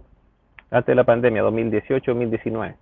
antes 0.69 0.87
de 0.87 0.95
la 0.95 1.05
pandemia, 1.05 1.43
2018-2019. 1.43 2.75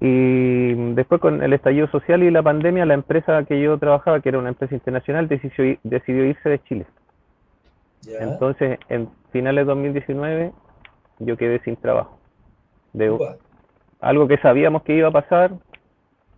Y 0.00 0.74
después 0.94 1.20
con 1.20 1.42
el 1.42 1.52
estallido 1.52 1.88
social 1.88 2.22
y 2.22 2.30
la 2.30 2.42
pandemia, 2.42 2.86
la 2.86 2.94
empresa 2.94 3.44
que 3.44 3.60
yo 3.60 3.78
trabajaba, 3.78 4.20
que 4.20 4.28
era 4.28 4.38
una 4.38 4.48
empresa 4.50 4.74
internacional, 4.74 5.28
decidió, 5.28 5.78
decidió 5.84 6.24
irse 6.24 6.48
de 6.48 6.62
Chile. 6.64 6.86
Entonces, 8.06 8.78
en 8.88 9.08
finales 9.32 9.66
de 9.66 9.72
2019, 9.72 10.52
yo 11.20 11.36
quedé 11.36 11.60
sin 11.60 11.76
trabajo. 11.76 12.18
De, 12.92 13.16
algo 14.00 14.28
que 14.28 14.38
sabíamos 14.38 14.82
que 14.82 14.94
iba 14.94 15.08
a 15.08 15.12
pasar 15.12 15.52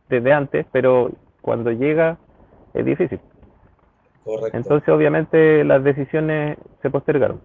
desde 0.08 0.32
antes, 0.32 0.66
pero 0.72 1.12
cuando 1.42 1.70
llega 1.70 2.18
es 2.74 2.84
difícil. 2.84 3.20
Correcto. 4.24 4.56
Entonces, 4.56 4.88
obviamente, 4.88 5.64
las 5.64 5.82
decisiones 5.82 6.58
se 6.82 6.90
postergaron. 6.90 7.40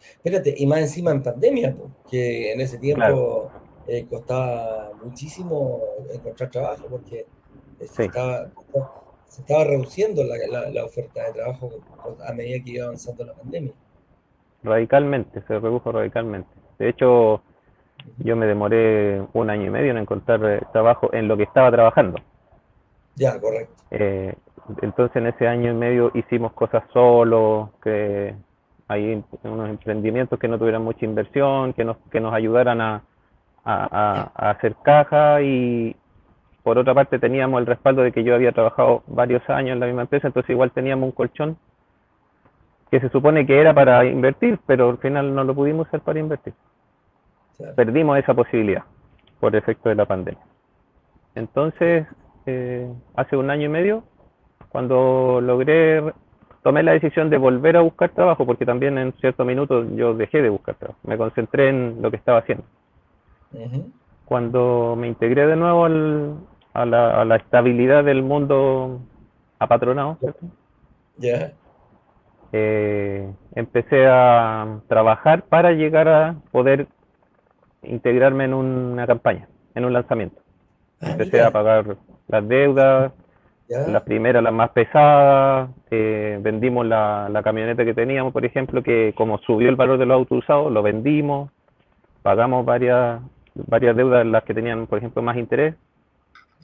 Espérate, 0.00 0.54
y 0.56 0.66
más 0.66 0.80
encima 0.80 1.10
en 1.10 1.22
pandemia, 1.22 1.74
que 2.10 2.52
en 2.52 2.60
ese 2.60 2.78
tiempo 2.78 3.50
eh, 3.86 4.06
costaba 4.08 4.90
muchísimo 5.02 5.80
encontrar 6.12 6.50
trabajo 6.50 6.86
porque 6.90 7.26
se, 7.80 8.04
estaba, 8.04 8.48
se 9.26 9.42
estaba 9.42 9.64
reduciendo 9.64 10.22
la, 10.24 10.36
la, 10.70 10.84
oferta 10.84 11.24
de 11.24 11.32
trabajo 11.32 11.70
a 12.26 12.32
medida 12.32 12.62
que 12.64 12.70
iba 12.72 12.84
avanzando 12.86 13.24
la 13.24 13.34
pandemia. 13.34 13.72
Radicalmente, 14.62 15.42
se 15.42 15.58
redujo 15.58 15.92
radicalmente. 15.92 16.48
De 16.78 16.88
hecho, 16.88 17.42
yo 18.18 18.36
me 18.36 18.46
demoré 18.46 19.22
un 19.32 19.50
año 19.50 19.66
y 19.66 19.70
medio 19.70 19.90
en 19.90 19.98
encontrar 19.98 20.44
eh, 20.44 20.62
trabajo 20.72 21.12
en 21.12 21.28
lo 21.28 21.36
que 21.36 21.44
estaba 21.44 21.70
trabajando. 21.70 22.18
Ya, 23.14 23.38
correcto. 23.40 23.74
Eh, 23.90 24.34
entonces 24.82 25.16
en 25.16 25.28
ese 25.28 25.46
año 25.46 25.70
y 25.70 25.74
medio 25.74 26.10
hicimos 26.14 26.52
cosas 26.52 26.82
solo, 26.92 27.70
que 27.82 28.34
hay 28.88 29.22
unos 29.44 29.68
emprendimientos 29.68 30.38
que 30.38 30.48
no 30.48 30.58
tuvieran 30.58 30.82
mucha 30.82 31.04
inversión, 31.04 31.72
que 31.72 31.84
nos, 31.84 31.96
que 32.10 32.20
nos 32.20 32.34
ayudaran 32.34 32.80
a, 32.80 33.02
a, 33.66 34.50
hacer 34.50 34.76
caja 34.82 35.42
y 35.42 35.96
por 36.62 36.78
otra 36.78 36.94
parte 36.94 37.18
teníamos 37.18 37.60
el 37.60 37.66
respaldo 37.66 38.02
de 38.02 38.12
que 38.12 38.24
yo 38.24 38.34
había 38.34 38.52
trabajado 38.52 39.02
varios 39.06 39.48
años 39.50 39.74
en 39.74 39.80
la 39.80 39.86
misma 39.86 40.02
empresa, 40.02 40.28
entonces 40.28 40.50
igual 40.50 40.70
teníamos 40.70 41.06
un 41.06 41.12
colchón 41.12 41.56
que 42.90 43.00
se 43.00 43.08
supone 43.08 43.46
que 43.46 43.60
era 43.60 43.74
para 43.74 44.04
invertir, 44.04 44.58
pero 44.66 44.90
al 44.90 44.98
final 44.98 45.34
no 45.34 45.42
lo 45.44 45.54
pudimos 45.54 45.88
hacer 45.88 46.00
para 46.00 46.20
invertir. 46.20 46.54
Perdimos 47.74 48.18
esa 48.18 48.34
posibilidad 48.34 48.84
por 49.40 49.56
efecto 49.56 49.88
de 49.88 49.96
la 49.96 50.04
pandemia. 50.04 50.42
Entonces, 51.34 52.06
eh, 52.46 52.88
hace 53.16 53.36
un 53.36 53.50
año 53.50 53.66
y 53.66 53.68
medio, 53.68 54.04
cuando 54.68 55.40
logré, 55.40 56.02
tomé 56.62 56.82
la 56.82 56.92
decisión 56.92 57.28
de 57.28 57.38
volver 57.38 57.76
a 57.76 57.80
buscar 57.80 58.10
trabajo, 58.10 58.46
porque 58.46 58.64
también 58.64 58.98
en 58.98 59.12
cierto 59.14 59.44
minuto 59.44 59.84
yo 59.96 60.14
dejé 60.14 60.42
de 60.42 60.48
buscar 60.48 60.76
trabajo, 60.76 61.00
me 61.04 61.18
concentré 61.18 61.70
en 61.70 62.00
lo 62.00 62.10
que 62.10 62.16
estaba 62.16 62.38
haciendo. 62.38 62.64
Cuando 64.24 64.96
me 64.98 65.08
integré 65.08 65.46
de 65.46 65.56
nuevo 65.56 65.84
a, 65.84 66.84
la, 66.84 67.36
estabilidad 67.36 68.04
del 68.04 68.22
mundo 68.22 69.00
apatronado, 69.58 70.18
ya. 71.16 71.52
eh, 72.52 73.32
empecé 73.54 74.06
a 74.06 74.80
trabajar 74.88 75.44
para 75.44 75.72
llegar 75.72 76.08
a 76.08 76.36
poder 76.50 76.88
integrarme 77.82 78.44
en 78.44 78.54
una 78.54 79.06
campaña, 79.06 79.48
en 79.74 79.84
un 79.84 79.92
lanzamiento. 79.92 80.40
Ah, 81.00 81.10
empecé 81.12 81.40
a 81.40 81.50
pagar 81.50 81.96
las 82.28 82.48
deudas, 82.48 83.12
las 83.68 84.02
primeras, 84.02 84.42
las 84.42 84.52
más 84.52 84.70
pesadas, 84.70 85.70
eh, 85.90 86.38
vendimos 86.40 86.86
la, 86.86 87.28
la, 87.30 87.42
camioneta 87.42 87.84
que 87.84 87.94
teníamos, 87.94 88.32
por 88.32 88.44
ejemplo, 88.44 88.82
que 88.82 89.12
como 89.16 89.38
subió 89.38 89.68
el 89.68 89.76
valor 89.76 89.98
de 89.98 90.06
los 90.06 90.16
autos 90.16 90.38
usados, 90.38 90.72
lo 90.72 90.82
vendimos, 90.82 91.50
pagamos 92.22 92.64
varias 92.64 93.20
varias 93.66 93.96
deudas 93.96 94.26
las 94.26 94.44
que 94.44 94.54
tenían, 94.54 94.86
por 94.86 94.98
ejemplo, 94.98 95.22
más 95.22 95.36
interés. 95.36 95.74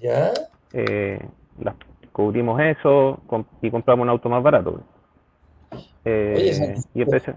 ¿Ya? 0.00 0.32
Eh, 0.72 1.20
las 1.60 1.74
cubrimos 2.12 2.60
eso 2.60 3.20
y 3.60 3.70
compramos 3.70 4.04
un 4.04 4.10
auto 4.10 4.28
más 4.28 4.42
barato. 4.42 4.80
Eh, 6.04 6.34
Oye, 6.36 6.74
y 6.94 7.02
empecé, 7.02 7.34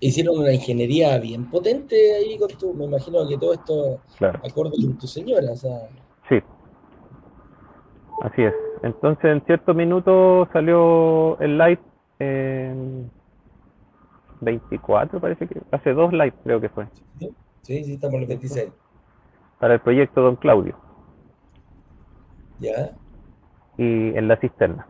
hicieron, 0.00 0.38
una 0.38 0.52
ingeniería 0.52 1.18
bien 1.18 1.48
potente 1.50 2.16
ahí 2.16 2.38
con 2.38 2.48
tu, 2.48 2.72
me 2.72 2.86
imagino 2.86 3.28
que 3.28 3.36
todo 3.36 3.52
esto 3.52 4.00
claro. 4.16 4.40
acorde 4.42 4.70
con 4.70 4.98
tu 4.98 5.06
señora. 5.06 5.52
O 5.52 5.56
sea. 5.56 5.88
Sí, 6.28 6.38
así 8.22 8.42
es. 8.42 8.54
Entonces 8.82 9.24
en 9.26 9.44
cierto 9.44 9.74
minuto 9.74 10.48
salió 10.52 11.38
el 11.38 11.58
live 11.58 11.80
en 12.18 13.10
24, 14.40 15.20
parece 15.20 15.46
que 15.46 15.60
hace 15.70 15.92
dos 15.92 16.12
live 16.12 16.34
creo 16.42 16.60
que 16.60 16.68
fue. 16.70 16.86
Sí, 17.18 17.30
sí, 17.62 17.94
estamos 17.94 18.14
en 18.14 18.22
el 18.22 18.26
26. 18.28 18.72
Para 19.58 19.74
el 19.74 19.80
proyecto 19.80 20.20
Don 20.22 20.36
Claudio. 20.36 20.76
¿Ya? 22.58 22.92
Y 23.78 24.16
en 24.16 24.28
la 24.28 24.36
cisterna. 24.36 24.86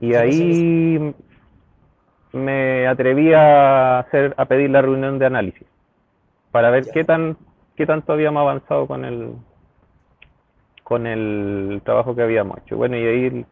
Y 0.00 0.14
ahí 0.14 1.14
me 2.32 2.86
atreví 2.86 3.32
a 3.32 4.00
hacer, 4.00 4.34
a 4.36 4.44
pedir 4.44 4.70
la 4.70 4.82
reunión 4.82 5.18
de 5.18 5.26
análisis 5.26 5.66
para 6.50 6.70
ver 6.70 6.86
qué 6.90 7.04
tan 7.04 7.36
qué 7.76 7.86
tanto 7.86 8.12
habíamos 8.12 8.40
avanzado 8.40 8.86
con 8.86 9.04
el 9.04 9.34
con 10.82 11.06
el 11.06 11.82
trabajo 11.84 12.14
que 12.14 12.22
habíamos 12.22 12.58
hecho. 12.58 12.76
Bueno, 12.76 12.96
y 12.96 13.04
ahí 13.04 13.46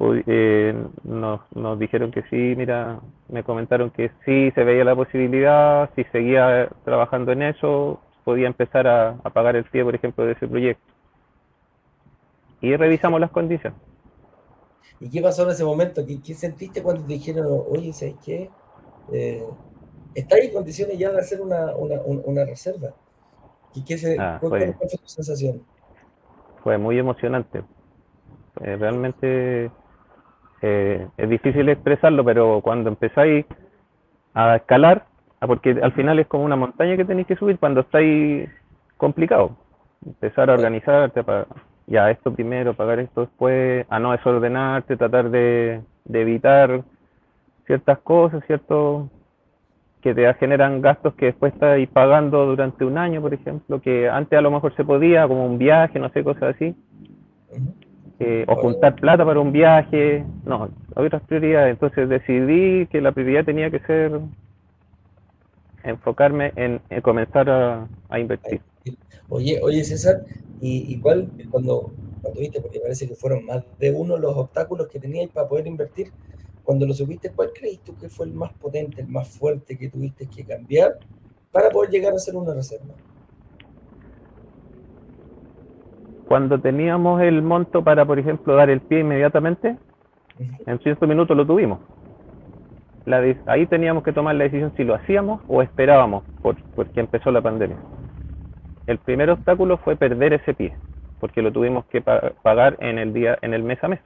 eh, 0.00 0.74
nos, 1.02 1.40
nos 1.54 1.78
dijeron 1.78 2.12
que 2.12 2.22
sí, 2.30 2.54
mira, 2.56 3.00
me 3.28 3.42
comentaron 3.42 3.90
que 3.90 4.10
sí 4.24 4.50
se 4.52 4.62
veía 4.62 4.84
la 4.84 4.94
posibilidad, 4.94 5.90
si 5.96 6.04
seguía 6.04 6.68
trabajando 6.84 7.32
en 7.32 7.42
eso, 7.42 8.00
podía 8.24 8.46
empezar 8.46 8.86
a, 8.86 9.16
pagar 9.32 9.56
el 9.56 9.64
pie, 9.64 9.84
por 9.84 9.94
ejemplo, 9.94 10.24
de 10.24 10.32
ese 10.32 10.46
proyecto. 10.46 10.92
Y 12.60 12.76
revisamos 12.76 13.20
las 13.20 13.30
condiciones. 13.30 13.78
¿Y 15.00 15.10
qué 15.10 15.20
pasó 15.20 15.44
en 15.44 15.50
ese 15.50 15.64
momento? 15.64 16.02
¿Qué, 16.06 16.34
sentiste 16.34 16.82
cuando 16.82 17.02
te 17.02 17.14
dijeron, 17.14 17.46
oye, 17.68 17.92
¿sabes 17.92 18.16
qué? 18.24 18.50
Eh, 19.12 19.44
¿Estás 20.14 20.40
en 20.40 20.52
condiciones 20.52 20.98
ya 20.98 21.10
de 21.10 21.18
hacer 21.18 21.40
una, 21.40 21.74
una, 21.74 22.00
una 22.02 22.44
reserva? 22.44 22.94
¿Y 23.74 23.84
qué 23.84 23.98
se, 23.98 24.16
ah, 24.18 24.38
fue, 24.40 24.72
tu 24.72 25.08
sensación? 25.08 25.62
Fue 26.62 26.78
muy 26.78 26.98
emocionante. 26.98 27.62
realmente 28.56 29.70
eh, 30.62 31.06
es 31.16 31.28
difícil 31.28 31.68
expresarlo, 31.68 32.24
pero 32.24 32.60
cuando 32.62 32.90
empezáis 32.90 33.46
a 34.34 34.56
escalar, 34.56 35.04
ah, 35.40 35.46
porque 35.46 35.78
al 35.82 35.92
final 35.92 36.18
es 36.18 36.26
como 36.26 36.44
una 36.44 36.56
montaña 36.56 36.96
que 36.96 37.04
tenéis 37.04 37.26
que 37.26 37.36
subir 37.36 37.58
cuando 37.58 37.80
estáis 37.80 38.48
complicado. 38.96 39.56
Empezar 40.04 40.50
a 40.50 40.54
organizarte 40.54 41.24
para 41.24 41.46
ya 41.88 42.10
esto 42.10 42.32
primero, 42.32 42.74
pagar 42.74 43.00
esto 43.00 43.22
después, 43.22 43.86
a 43.88 43.98
no 43.98 44.12
desordenarte, 44.12 44.96
tratar 44.96 45.30
de, 45.30 45.80
evitar 46.12 46.82
ciertas 47.66 47.98
cosas, 48.00 48.44
cierto 48.46 49.08
que 50.02 50.14
te 50.14 50.32
generan 50.34 50.80
gastos 50.80 51.14
que 51.14 51.26
después 51.26 51.52
estás 51.52 51.78
pagando 51.92 52.46
durante 52.46 52.84
un 52.84 52.98
año, 52.98 53.20
por 53.20 53.34
ejemplo, 53.34 53.80
que 53.80 54.08
antes 54.08 54.38
a 54.38 54.42
lo 54.42 54.50
mejor 54.50 54.74
se 54.76 54.84
podía, 54.84 55.26
como 55.26 55.44
un 55.46 55.58
viaje, 55.58 55.98
no 55.98 56.08
sé, 56.10 56.22
cosas 56.22 56.54
así. 56.54 56.74
Eh, 58.20 58.44
o 58.48 58.56
juntar 58.56 58.96
plata 58.96 59.24
para 59.24 59.38
un 59.38 59.52
viaje. 59.52 60.24
No, 60.44 60.68
hay 60.96 61.06
otras 61.06 61.22
prioridades. 61.22 61.72
Entonces 61.72 62.08
decidí 62.08 62.86
que 62.86 63.00
la 63.00 63.12
prioridad 63.12 63.44
tenía 63.44 63.70
que 63.70 63.78
ser 63.80 64.20
enfocarme 65.84 66.52
en, 66.56 66.80
comenzar 67.02 67.48
a, 67.48 68.18
invertir. 68.18 68.60
Oye, 69.28 69.60
oye 69.62 69.84
César, 69.84 70.22
¿y, 70.60 70.92
igual 70.92 71.30
cuando, 71.50 71.92
cuando 72.22 72.40
viste, 72.40 72.60
porque 72.60 72.80
parece 72.80 73.06
que 73.06 73.14
fueron 73.14 73.44
más 73.44 73.64
de 73.78 73.92
uno 73.92 74.16
los 74.16 74.36
obstáculos 74.36 74.88
que 74.88 74.98
teníais 74.98 75.30
para 75.30 75.48
poder 75.48 75.66
invertir, 75.66 76.10
cuando 76.64 76.86
lo 76.86 76.92
subiste, 76.92 77.30
¿cuál 77.30 77.52
crees 77.54 77.78
tú 77.80 77.96
que 77.96 78.08
fue 78.08 78.26
el 78.26 78.34
más 78.34 78.52
potente, 78.52 79.00
el 79.00 79.08
más 79.08 79.28
fuerte 79.28 79.78
que 79.78 79.88
tuviste 79.88 80.26
que 80.26 80.44
cambiar 80.44 80.98
para 81.50 81.70
poder 81.70 81.90
llegar 81.90 82.12
a 82.12 82.18
ser 82.18 82.36
una 82.36 82.52
reserva? 82.52 82.94
Cuando 86.28 86.60
teníamos 86.60 87.22
el 87.22 87.40
monto 87.40 87.82
para, 87.82 88.04
por 88.04 88.18
ejemplo, 88.18 88.54
dar 88.54 88.68
el 88.68 88.80
pie 88.82 89.00
inmediatamente, 89.00 89.78
en 90.66 90.78
cierto 90.80 91.06
minutos 91.06 91.34
lo 91.34 91.46
tuvimos. 91.46 91.80
ahí 93.46 93.66
teníamos 93.66 94.04
que 94.04 94.12
tomar 94.12 94.34
la 94.34 94.44
decisión 94.44 94.72
si 94.76 94.84
lo 94.84 94.94
hacíamos 94.94 95.40
o 95.48 95.62
esperábamos 95.62 96.24
por, 96.42 96.56
porque 96.76 97.00
empezó 97.00 97.30
la 97.30 97.40
pandemia. 97.40 97.78
El 98.86 98.98
primer 98.98 99.30
obstáculo 99.30 99.78
fue 99.78 99.96
perder 99.96 100.34
ese 100.34 100.52
pie, 100.52 100.74
porque 101.18 101.40
lo 101.40 101.50
tuvimos 101.50 101.86
que 101.86 102.02
pagar 102.02 102.76
en 102.80 102.98
el 102.98 103.14
día, 103.14 103.38
en 103.40 103.54
el 103.54 103.62
mes 103.62 103.82
a 103.82 103.88
mes. 103.88 104.00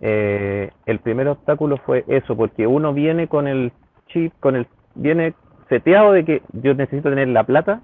Eh, 0.00 0.70
el 0.86 0.98
primer 0.98 1.28
obstáculo 1.28 1.76
fue 1.78 2.04
eso, 2.08 2.36
porque 2.36 2.66
uno 2.66 2.92
viene 2.92 3.28
con 3.28 3.46
el 3.46 3.72
chip, 4.08 4.32
con 4.40 4.56
el 4.56 4.66
viene 4.96 5.34
seteado 5.68 6.10
de 6.10 6.24
que 6.24 6.42
yo 6.52 6.74
necesito 6.74 7.08
tener 7.08 7.28
la 7.28 7.44
plata 7.44 7.82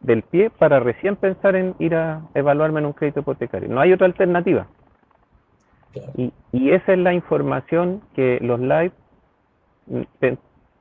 del 0.00 0.22
pie 0.22 0.50
para 0.50 0.80
recién 0.80 1.16
pensar 1.16 1.56
en 1.56 1.74
ir 1.78 1.94
a 1.94 2.22
evaluarme 2.34 2.80
en 2.80 2.86
un 2.86 2.92
crédito 2.92 3.20
hipotecario. 3.20 3.68
No 3.68 3.80
hay 3.80 3.92
otra 3.92 4.06
alternativa. 4.06 4.66
Y, 6.16 6.32
y, 6.52 6.70
esa 6.70 6.92
es 6.92 6.98
la 6.98 7.14
información 7.14 8.02
que 8.14 8.38
los 8.42 8.60
live, 8.60 8.92
mm, 9.86 10.02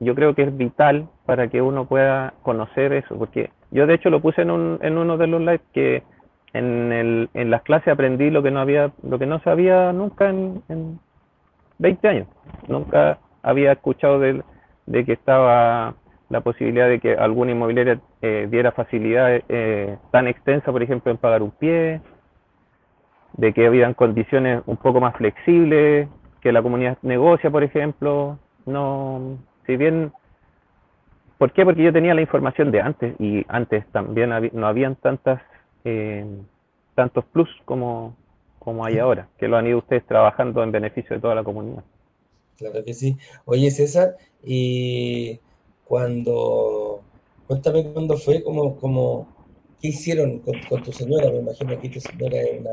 yo 0.02 0.14
creo 0.14 0.36
que 0.36 0.44
es 0.44 0.58
vital 0.58 1.08
para 1.26 1.48
que 1.48 1.62
uno 1.62 1.86
pueda 1.86 2.34
conocer 2.42 2.92
eso, 2.92 3.18
porque 3.18 3.50
yo 3.72 3.88
de 3.88 3.94
hecho 3.94 4.10
lo 4.10 4.22
puse 4.22 4.42
en, 4.42 4.52
un, 4.52 4.80
en 4.82 4.98
uno 4.98 5.18
de 5.18 5.28
los 5.28 5.40
live 5.40 5.62
que 5.74 6.04
en, 6.54 6.92
el, 6.92 7.30
en 7.34 7.50
las 7.50 7.62
clases 7.64 7.90
aprendí 7.90 8.30
lo 8.30 8.44
que 8.44 8.52
no 8.52 8.60
había, 8.60 8.92
lo 9.04 9.20
que 9.20 9.26
no 9.26 9.40
sabía 9.40 9.92
nunca 9.94 10.30
en, 10.30 10.62
en 10.70 11.00
20 11.80 12.08
años. 12.08 12.28
Nunca 12.68 13.20
había 13.44 13.74
escuchado 13.74 14.20
de, 14.20 14.42
de, 14.86 15.06
que 15.06 15.14
estaba 15.14 15.94
la 16.36 16.42
posibilidad 16.42 16.90
de 16.90 17.00
que 17.00 17.14
alguna 17.14 17.52
inmobiliaria 17.52 18.02
eh, 18.22 18.50
diera 18.52 18.74
facilidad 18.74 19.42
eh, 19.48 19.98
tan 20.12 20.28
extensa, 20.28 20.70
por 20.70 20.84
ejemplo, 20.84 21.10
en 21.10 21.18
pagar 21.18 21.42
un 21.42 21.52
pie, 21.52 22.02
de 23.38 23.54
que 23.54 23.66
habían 23.66 23.94
condiciones 23.94 24.62
un 24.66 24.76
poco 24.76 25.00
más 25.00 25.16
flexibles, 25.16 26.10
que 26.42 26.52
la 26.52 26.62
comunidad 26.62 26.98
negocia, 27.04 27.50
por 27.50 27.64
ejemplo. 27.64 28.38
No, 28.66 29.38
si 29.66 29.78
bien 29.78 30.12
¿Por 31.38 31.52
qué? 31.54 31.64
Porque 31.64 31.84
yo 31.84 31.94
tenía 31.94 32.14
la 32.14 32.22
información 32.22 32.72
de 32.72 32.82
antes 32.82 33.16
y 33.20 33.46
antes 33.48 33.86
también 33.92 34.30
no 34.54 34.68
habían 34.68 34.96
tantas 34.96 35.42
eh, 35.84 36.26
tantos 36.96 37.26
plus 37.26 37.50
como, 37.66 38.16
como 38.60 38.86
hay 38.86 38.98
ahora, 39.00 39.28
que 39.38 39.48
lo 39.48 39.58
han 39.58 39.68
ido 39.68 39.80
ustedes 39.80 40.06
trabajando 40.06 40.64
en 40.64 40.72
beneficio 40.72 41.16
de 41.16 41.22
toda 41.22 41.36
la 41.36 41.44
comunidad. 41.44 41.84
Claro 42.58 42.84
que 42.86 42.94
sí. 42.94 43.18
Oye, 43.44 43.70
César, 43.70 44.16
y 44.42 45.40
cuando, 45.86 47.02
cuéntame 47.48 47.92
cuándo 47.94 48.18
fue, 48.18 48.44
como, 48.44 48.76
como, 48.76 49.28
¿qué 49.82 49.90
hicieron 49.90 50.40
con, 50.40 50.84
tu 50.84 50.92
señora? 50.92 51.32
Me 51.32 51.38
imagino 51.38 51.80
que 51.80 51.90
tu 51.90 52.00
señora 52.00 52.42
es 52.42 52.60
una, 52.60 52.72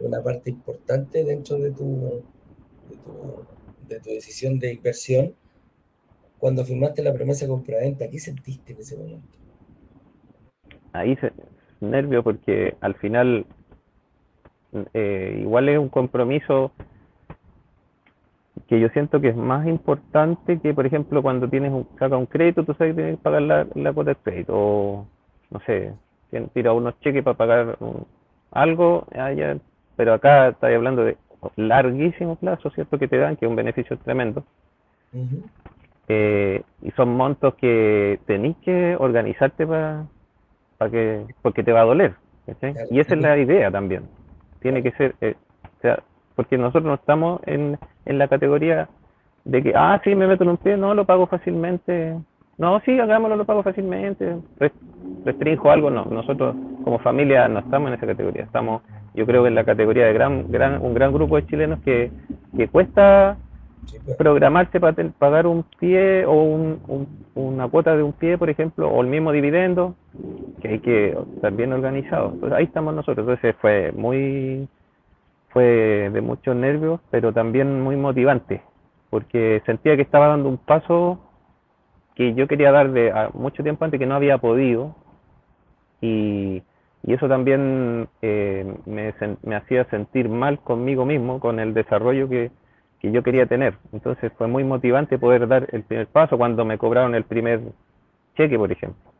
una 0.00 0.22
parte 0.22 0.50
importante 0.50 1.24
dentro 1.24 1.58
de 1.58 1.70
tu, 1.70 2.22
de 2.88 2.96
tu, 2.96 3.44
de 3.88 4.00
tu 4.00 4.10
decisión 4.10 4.58
de 4.58 4.72
inversión. 4.72 5.34
Cuando 6.38 6.64
firmaste 6.64 7.02
la 7.02 7.12
promesa 7.12 7.44
de 7.44 7.50
compraventa, 7.50 8.08
¿qué 8.08 8.18
sentiste 8.18 8.72
en 8.72 8.80
ese 8.80 8.96
momento? 8.96 9.38
Ahí 10.92 11.16
se, 11.16 11.32
nervio 11.80 12.22
porque 12.22 12.76
al 12.80 12.94
final 12.94 13.46
eh, 14.92 15.38
igual 15.40 15.68
es 15.68 15.78
un 15.78 15.88
compromiso 15.88 16.72
que 18.68 18.80
yo 18.80 18.88
siento 18.90 19.20
que 19.20 19.28
es 19.28 19.36
más 19.36 19.66
importante 19.66 20.60
que, 20.60 20.72
por 20.74 20.86
ejemplo, 20.86 21.22
cuando 21.22 21.48
tienes 21.48 21.72
un, 21.72 21.86
saca 21.98 22.16
un 22.16 22.26
crédito, 22.26 22.64
tú 22.64 22.74
sabes 22.74 22.94
que 22.94 23.02
tienes 23.02 23.16
que 23.18 23.22
pagar 23.22 23.42
la, 23.42 23.66
la 23.74 23.92
cuota 23.92 24.10
de 24.10 24.16
crédito, 24.16 24.54
o 24.56 25.06
no 25.50 25.60
sé, 25.60 25.92
tira 26.52 26.72
unos 26.72 26.98
cheques 27.00 27.22
para 27.22 27.36
pagar 27.36 27.78
algo, 28.50 29.06
pero 29.96 30.14
acá 30.14 30.48
estoy 30.48 30.74
hablando 30.74 31.04
de 31.04 31.16
larguísimo 31.56 32.36
plazo, 32.36 32.70
¿cierto? 32.70 32.98
Que 32.98 33.08
te 33.08 33.18
dan, 33.18 33.36
que 33.36 33.44
es 33.44 33.50
un 33.50 33.56
beneficio 33.56 33.98
tremendo. 33.98 34.44
Eh, 36.08 36.62
y 36.82 36.90
son 36.92 37.16
montos 37.16 37.54
que 37.54 38.20
tenéis 38.26 38.56
que 38.58 38.96
organizarte 38.98 39.66
para 39.66 40.06
para 40.78 40.90
que, 40.90 41.26
porque 41.42 41.62
te 41.62 41.72
va 41.72 41.82
a 41.82 41.84
doler. 41.84 42.14
Y 42.90 43.00
esa 43.00 43.14
es 43.14 43.20
la 43.20 43.38
idea 43.38 43.70
también. 43.70 44.04
Tiene 44.60 44.82
que 44.82 44.92
ser, 44.92 45.14
eh, 45.20 45.34
sea, 45.80 46.02
porque 46.34 46.58
nosotros 46.58 46.84
no 46.84 46.94
estamos 46.94 47.40
en, 47.46 47.78
en 48.04 48.18
la 48.18 48.28
categoría 48.28 48.88
de 49.44 49.62
que, 49.62 49.72
ah, 49.76 50.00
sí, 50.02 50.14
me 50.14 50.26
meto 50.26 50.44
en 50.44 50.50
un 50.50 50.56
pie, 50.56 50.76
no, 50.76 50.94
lo 50.94 51.04
pago 51.04 51.26
fácilmente. 51.26 52.16
No, 52.56 52.80
sí, 52.80 52.98
hagámoslo, 52.98 53.36
lo 53.36 53.44
pago 53.44 53.62
fácilmente. 53.62 54.36
Restringo 55.24 55.70
algo, 55.70 55.90
no. 55.90 56.04
Nosotros 56.04 56.54
como 56.84 56.98
familia 56.98 57.48
no 57.48 57.58
estamos 57.60 57.88
en 57.88 57.94
esa 57.94 58.06
categoría. 58.06 58.44
Estamos, 58.44 58.82
yo 59.14 59.26
creo 59.26 59.42
que 59.42 59.48
en 59.48 59.54
la 59.54 59.64
categoría 59.64 60.06
de 60.06 60.12
gran, 60.12 60.50
gran, 60.50 60.80
un 60.80 60.94
gran 60.94 61.12
grupo 61.12 61.36
de 61.36 61.46
chilenos 61.46 61.80
que, 61.80 62.10
que 62.56 62.68
cuesta 62.68 63.36
pues. 64.04 64.16
programarse 64.16 64.80
para 64.80 64.94
pagar 65.18 65.46
un 65.46 65.64
pie 65.78 66.24
o 66.26 66.42
un, 66.42 67.08
una 67.34 67.68
cuota 67.68 67.96
de 67.96 68.02
un 68.02 68.12
pie, 68.12 68.38
por 68.38 68.48
ejemplo, 68.48 68.88
o 68.88 69.02
el 69.02 69.08
mismo 69.08 69.32
dividendo, 69.32 69.96
que 70.62 70.68
hay 70.68 70.78
que 70.78 71.18
estar 71.34 71.52
bien 71.52 71.72
organizado. 71.72 72.30
Entonces 72.34 72.58
ahí 72.58 72.64
estamos 72.64 72.94
nosotros. 72.94 73.26
Entonces 73.26 73.56
fue 73.60 73.92
muy, 73.92 74.68
fue 75.54 76.10
de 76.12 76.20
muchos 76.20 76.54
nervios, 76.54 77.00
pero 77.10 77.32
también 77.32 77.80
muy 77.82 77.96
motivante, 77.96 78.60
porque 79.08 79.62
sentía 79.64 79.96
que 79.96 80.02
estaba 80.02 80.26
dando 80.26 80.50
un 80.50 80.58
paso 80.58 81.20
que 82.14 82.34
yo 82.34 82.46
quería 82.46 82.72
dar 82.72 82.90
de 82.90 83.12
mucho 83.32 83.62
tiempo 83.62 83.84
antes 83.86 83.98
que 83.98 84.06
no 84.06 84.16
había 84.16 84.36
podido. 84.38 84.94
Y, 86.00 86.62
y 87.04 87.12
eso 87.14 87.28
también 87.28 88.08
eh, 88.20 88.76
me, 88.84 89.14
me 89.42 89.56
hacía 89.56 89.84
sentir 89.86 90.28
mal 90.28 90.58
conmigo 90.58 91.06
mismo, 91.06 91.40
con 91.40 91.60
el 91.60 91.72
desarrollo 91.72 92.28
que, 92.28 92.50
que 93.00 93.12
yo 93.12 93.22
quería 93.22 93.46
tener. 93.46 93.74
Entonces 93.92 94.32
fue 94.36 94.48
muy 94.48 94.64
motivante 94.64 95.18
poder 95.18 95.46
dar 95.46 95.68
el 95.72 95.84
primer 95.84 96.08
paso 96.08 96.36
cuando 96.36 96.64
me 96.64 96.78
cobraron 96.78 97.14
el 97.14 97.24
primer 97.24 97.60
cheque, 98.36 98.58
por 98.58 98.72
ejemplo. 98.72 99.12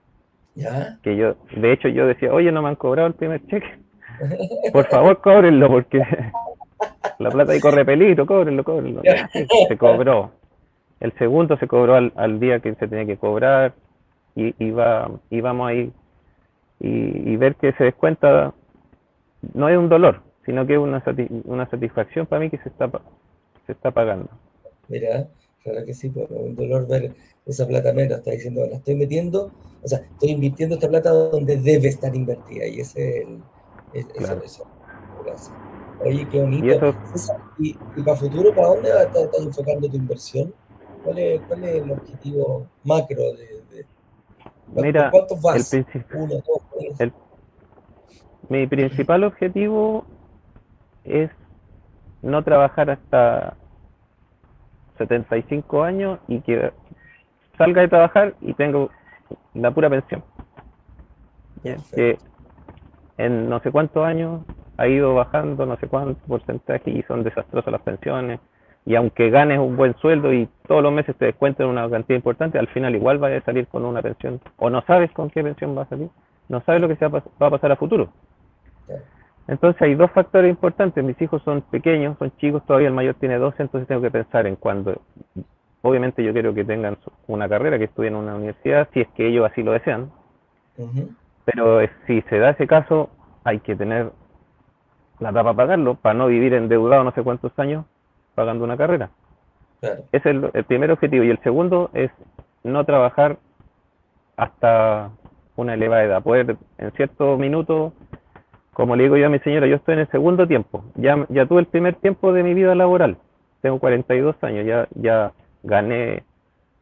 ¿Ya? 0.55 0.99
Que 1.03 1.17
yo, 1.17 1.37
de 1.57 1.73
hecho, 1.73 1.89
yo 1.89 2.07
decía, 2.07 2.33
oye, 2.33 2.51
no 2.51 2.63
me 2.63 2.69
han 2.69 2.77
cobrado 2.77 3.09
el 3.09 3.15
primer 3.15 3.47
cheque. 3.47 3.79
Por 4.73 4.89
favor, 4.89 5.21
cóbrenlo, 5.21 5.69
porque 5.69 6.03
la 7.19 7.31
plata 7.31 7.53
ahí 7.53 7.61
corre 7.61 7.85
peligro, 7.85 8.27
cóbrenlo, 8.27 8.65
cóbrenlo. 8.65 9.03
Se 9.69 9.77
cobró. 9.77 10.33
El 11.01 11.13
segundo 11.19 11.57
se 11.59 11.67
cobró 11.67 11.97
al, 11.97 12.41
día 12.41 12.61
que 12.61 12.75
se 12.75 12.89
tenía 12.89 13.05
que 13.05 13.17
cobrar 13.17 13.75
y, 14.35 14.55
y, 14.65 14.71
va, 14.71 15.11
y 15.31 15.41
vamos 15.41 15.69
ahí 15.69 15.93
y, 16.81 17.33
y 17.33 17.37
ver 17.37 17.57
que 17.57 17.73
se 17.73 17.85
descuenta 17.85 18.55
no 19.53 19.69
es 19.69 19.77
un 19.77 19.89
dolor, 19.89 20.23
sino 20.47 20.67
que 20.67 20.75
es 20.75 20.79
una, 20.79 21.03
una 21.45 21.69
satisfacción 21.69 22.27
para 22.27 22.41
mí 22.41 22.51
que 22.51 22.59
se 22.59 22.69
está 22.69 22.91
se 23.67 23.73
está 23.73 23.91
pagando. 23.91 24.29
Mira, 24.89 25.27
claro 25.63 25.85
que 25.85 25.95
sí, 25.95 26.11
pero 26.11 26.29
un 26.29 26.55
dolor 26.55 26.87
ver 26.87 27.13
esa 27.47 27.67
plata 27.67 27.93
menos, 27.93 28.19
está 28.19 28.31
diciendo, 28.31 28.67
la 28.67 28.77
estoy 28.77 28.95
metiendo, 28.95 29.51
o 29.83 29.89
sea, 29.89 29.99
estoy 29.99 30.31
invirtiendo 30.31 30.75
esta 30.77 30.89
plata 30.89 31.11
donde 31.11 31.57
debe 31.57 31.89
estar 31.89 32.15
invertida, 32.15 32.67
y 32.67 32.81
ese 32.81 33.21
es 33.21 33.27
el, 33.27 33.39
eso, 33.95 34.43
eso. 34.43 34.67
Gracias. 35.25 35.53
Oye, 36.01 36.29
qué 36.29 36.41
bonito. 36.41 36.95
¿Y, 37.59 37.79
y, 37.97 38.03
para 38.03 38.17
futuro, 38.17 38.55
para 38.55 38.69
dónde 38.69 38.89
estás 38.91 39.29
enfocando 39.41 39.89
tu 39.89 39.97
inversión? 39.97 40.53
¿Cuál 41.03 41.19
es, 41.19 41.41
¿Cuál 41.43 41.65
es, 41.65 41.83
el 41.83 41.91
objetivo 41.93 42.67
macro 42.83 43.23
de, 43.35 43.63
de 43.71 43.87
Mira, 44.75 45.11
¿Cuántos 45.11 45.41
vas? 45.41 45.73
El 45.73 45.87
Uno, 46.15 46.35
dos, 46.47 46.63
el, 46.99 47.13
mi 48.49 48.67
principal 48.67 49.25
objetivo 49.25 50.05
es 51.05 51.31
no 52.23 52.43
trabajar 52.43 52.91
hasta 52.91 53.57
75 54.99 55.83
años 55.83 56.19
y 56.29 56.41
que 56.41 56.73
salga 57.57 57.83
de 57.83 57.89
trabajar 57.89 58.35
y 58.41 58.55
tengo 58.55 58.91
la 59.55 59.71
pura 59.71 59.91
pensión. 59.91 60.25
Que 61.63 62.19
en 63.19 63.49
no 63.49 63.61
sé 63.61 63.71
cuántos 63.71 64.05
años 64.05 64.43
ha 64.77 64.89
ido 64.89 65.15
bajando 65.15 65.67
no 65.67 65.77
sé 65.77 65.87
cuánto 65.87 66.21
porcentaje 66.27 66.91
y 66.91 67.03
son 67.05 67.23
desastrosas 67.23 67.73
las 67.73 67.83
pensiones. 67.83 68.41
y 68.87 68.97
aunque 68.97 69.31
ganes 69.31 69.59
un 69.59 69.77
buen 69.77 69.95
sueldo 69.97 70.33
y 70.33 70.49
todos 70.67 70.83
los 70.83 70.93
meses 70.93 71.17
te 71.17 71.27
descuenten 71.27 71.67
una 71.67 71.89
cantidad 71.89 72.17
importante, 72.17 72.59
al 72.59 72.69
final 72.69 72.95
igual 72.95 73.19
vas 73.19 73.33
a 73.33 73.45
salir 73.45 73.67
con 73.69 73.85
una 73.85 74.03
pensión, 74.03 74.41
o 74.59 74.69
no 74.69 74.83
sabes 74.83 75.11
con 75.13 75.31
qué 75.31 75.43
pensión 75.43 75.77
va 75.77 75.83
a 75.83 75.89
salir, 75.89 76.11
no 76.49 76.61
sabes 76.63 76.83
lo 76.83 76.89
que 76.89 76.97
se 76.97 77.09
va 77.09 77.23
a 77.39 77.51
pasar 77.51 77.73
a 77.73 77.77
futuro. 77.77 78.11
Entonces 79.47 79.81
hay 79.83 79.95
dos 79.95 80.11
factores 80.11 80.51
importantes, 80.51 81.03
mis 81.05 81.21
hijos 81.21 81.43
son 81.43 81.63
pequeños, 81.63 82.19
son 82.19 82.31
chicos, 82.39 82.65
todavía 82.67 82.89
el 82.89 82.95
mayor 82.95 83.15
tiene 83.15 83.39
12, 83.39 83.63
entonces 83.63 83.89
tengo 83.89 84.03
que 84.03 84.11
pensar 84.11 84.47
en 84.47 84.57
cuando, 84.57 85.01
obviamente 85.83 86.23
yo 86.25 86.33
quiero 86.33 86.55
que 86.55 86.65
tengan 86.65 86.99
una 87.27 87.49
carrera, 87.49 87.79
que 87.79 87.85
estudien 87.85 88.15
en 88.15 88.21
una 88.21 88.37
universidad, 88.37 88.89
si 88.93 89.01
es 89.01 89.09
que 89.09 89.29
ellos 89.29 89.47
así 89.51 89.63
lo 89.63 89.73
desean, 89.73 90.11
pero 91.45 91.81
si 92.07 92.23
se 92.23 92.39
da 92.39 92.51
ese 92.51 92.67
caso, 92.67 93.11
hay 93.45 93.61
que 93.61 93.77
tener 93.77 94.11
la 95.21 95.33
para 95.33 95.55
pagarlo, 95.55 95.95
para 95.95 96.15
no 96.15 96.27
vivir 96.27 96.55
endeudado 96.55 97.05
no 97.05 97.13
sé 97.13 97.23
cuántos 97.23 97.57
años 97.59 97.85
pagando 98.35 98.65
una 98.65 98.77
carrera. 98.77 99.11
Ese 100.13 100.31
es 100.31 100.37
el, 100.55 100.65
primer 100.65 100.91
objetivo. 100.91 101.25
Y 101.25 101.31
el 101.31 101.39
segundo 101.43 101.91
es 101.93 102.11
no 102.63 102.85
trabajar 102.85 103.39
hasta 104.37 105.11
una 105.57 105.75
elevada 105.75 106.05
edad. 106.05 106.23
Poder 106.23 106.57
en 106.79 106.93
cierto 106.93 107.37
minuto, 107.37 107.93
como 108.73 108.97
le 108.97 109.05
digo 109.05 109.17
yo 109.17 109.27
a 109.27 109.31
mi 109.31 109.39
señora, 109.41 109.67
yo 109.67 109.77
estoy 109.77 109.95
en 109.95 110.01
el 110.01 110.11
segundo 110.11 110.47
tiempo. 110.47 110.85
Ya, 110.97 111.27
ya 111.29 111.47
tuve 111.47 111.61
el 111.61 111.67
primer 111.67 111.95
tiempo 111.97 112.33
de 112.33 112.43
mi 112.43 112.55
vida 112.55 112.75
laboral. 112.75 113.19
Tengo 113.61 113.79
42 113.79 114.37
años, 114.43 114.67
ya, 114.67 114.89
ya 114.95 115.33
gané, 115.63 116.25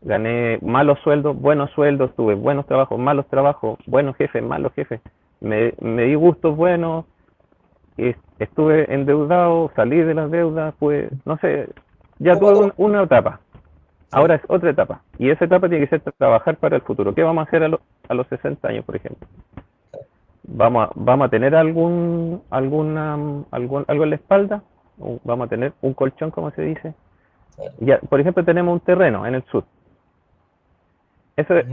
gané 0.02 0.58
malos 0.62 0.98
sueldos, 1.00 1.36
buenos 1.40 1.70
sueldos, 1.70 2.14
tuve 2.14 2.34
buenos 2.34 2.66
trabajos, 2.66 2.98
malos 2.98 3.26
trabajos, 3.28 3.78
buenos 3.86 4.16
jefes, 4.16 4.42
malos 4.42 4.72
jefes. 4.74 5.00
Me, 5.40 5.74
me 5.80 6.04
di 6.04 6.14
gustos 6.14 6.56
buenos, 6.56 7.04
estuve 8.38 8.92
endeudado, 8.92 9.70
salí 9.74 10.00
de 10.00 10.14
las 10.14 10.30
deudas, 10.30 10.74
pues, 10.78 11.10
no 11.24 11.36
sé, 11.38 11.68
ya 12.18 12.38
tuve 12.38 12.72
una 12.76 13.02
etapa. 13.02 13.40
Ahora 14.12 14.34
es 14.34 14.42
otra 14.48 14.70
etapa. 14.70 15.00
Y 15.18 15.30
esa 15.30 15.46
etapa 15.46 15.68
tiene 15.68 15.86
que 15.88 15.98
ser 15.98 16.12
trabajar 16.18 16.56
para 16.56 16.76
el 16.76 16.82
futuro. 16.82 17.14
¿Qué 17.14 17.22
vamos 17.22 17.44
a 17.44 17.48
hacer 17.48 17.64
a, 17.64 17.70
a 18.08 18.14
los 18.14 18.26
60 18.28 18.68
años, 18.68 18.84
por 18.84 18.94
ejemplo? 18.94 19.26
¿Vamos 20.44 20.88
a, 20.88 20.92
vamos 20.94 21.26
a 21.26 21.30
tener 21.30 21.54
algún, 21.54 22.42
alguna, 22.50 23.14
algún, 23.50 23.84
algo 23.88 24.04
en 24.04 24.10
la 24.10 24.16
espalda? 24.16 24.62
¿Vamos 25.24 25.46
a 25.46 25.48
tener 25.48 25.72
un 25.80 25.94
colchón, 25.94 26.30
como 26.30 26.50
se 26.50 26.62
dice? 26.62 26.94
Ya, 27.80 27.98
por 28.00 28.20
ejemplo, 28.20 28.44
tenemos 28.44 28.72
un 28.72 28.80
terreno 28.80 29.26
en 29.26 29.34
el 29.36 29.42
sur. 29.44 29.64
Eso 31.36 31.56
es, 31.56 31.66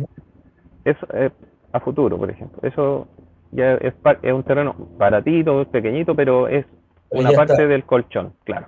eso 0.85 1.13
es 1.13 1.31
a 1.71 1.79
futuro, 1.79 2.17
por 2.17 2.29
ejemplo. 2.29 2.59
Eso 2.63 3.07
ya 3.51 3.73
es, 3.75 3.93
es 4.21 4.33
un 4.33 4.43
terreno 4.43 4.75
baratito, 4.97 5.65
pequeñito, 5.65 6.15
pero 6.15 6.47
es 6.47 6.65
una 7.11 7.31
parte 7.31 7.67
del 7.67 7.85
colchón, 7.85 8.33
claro. 8.43 8.67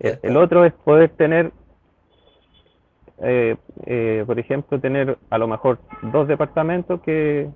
el, 0.00 0.36
otro 0.36 0.64
es 0.64 0.72
poder 0.72 1.10
tener, 1.10 1.52
eh, 3.18 3.56
eh, 3.84 4.24
por 4.26 4.38
ejemplo, 4.38 4.80
tener 4.80 5.18
a 5.28 5.36
lo 5.36 5.46
mejor 5.46 5.78
dos 6.02 6.26
departamentos 6.26 7.02
que, 7.02 7.50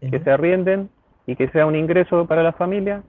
que 0.00 0.20
se 0.20 0.30
arrienden 0.30 0.88
y 1.26 1.34
que 1.34 1.48
sea 1.48 1.66
un 1.66 1.74
ingreso 1.74 2.26
para 2.26 2.44
la 2.44 2.52
familia, 2.52 3.02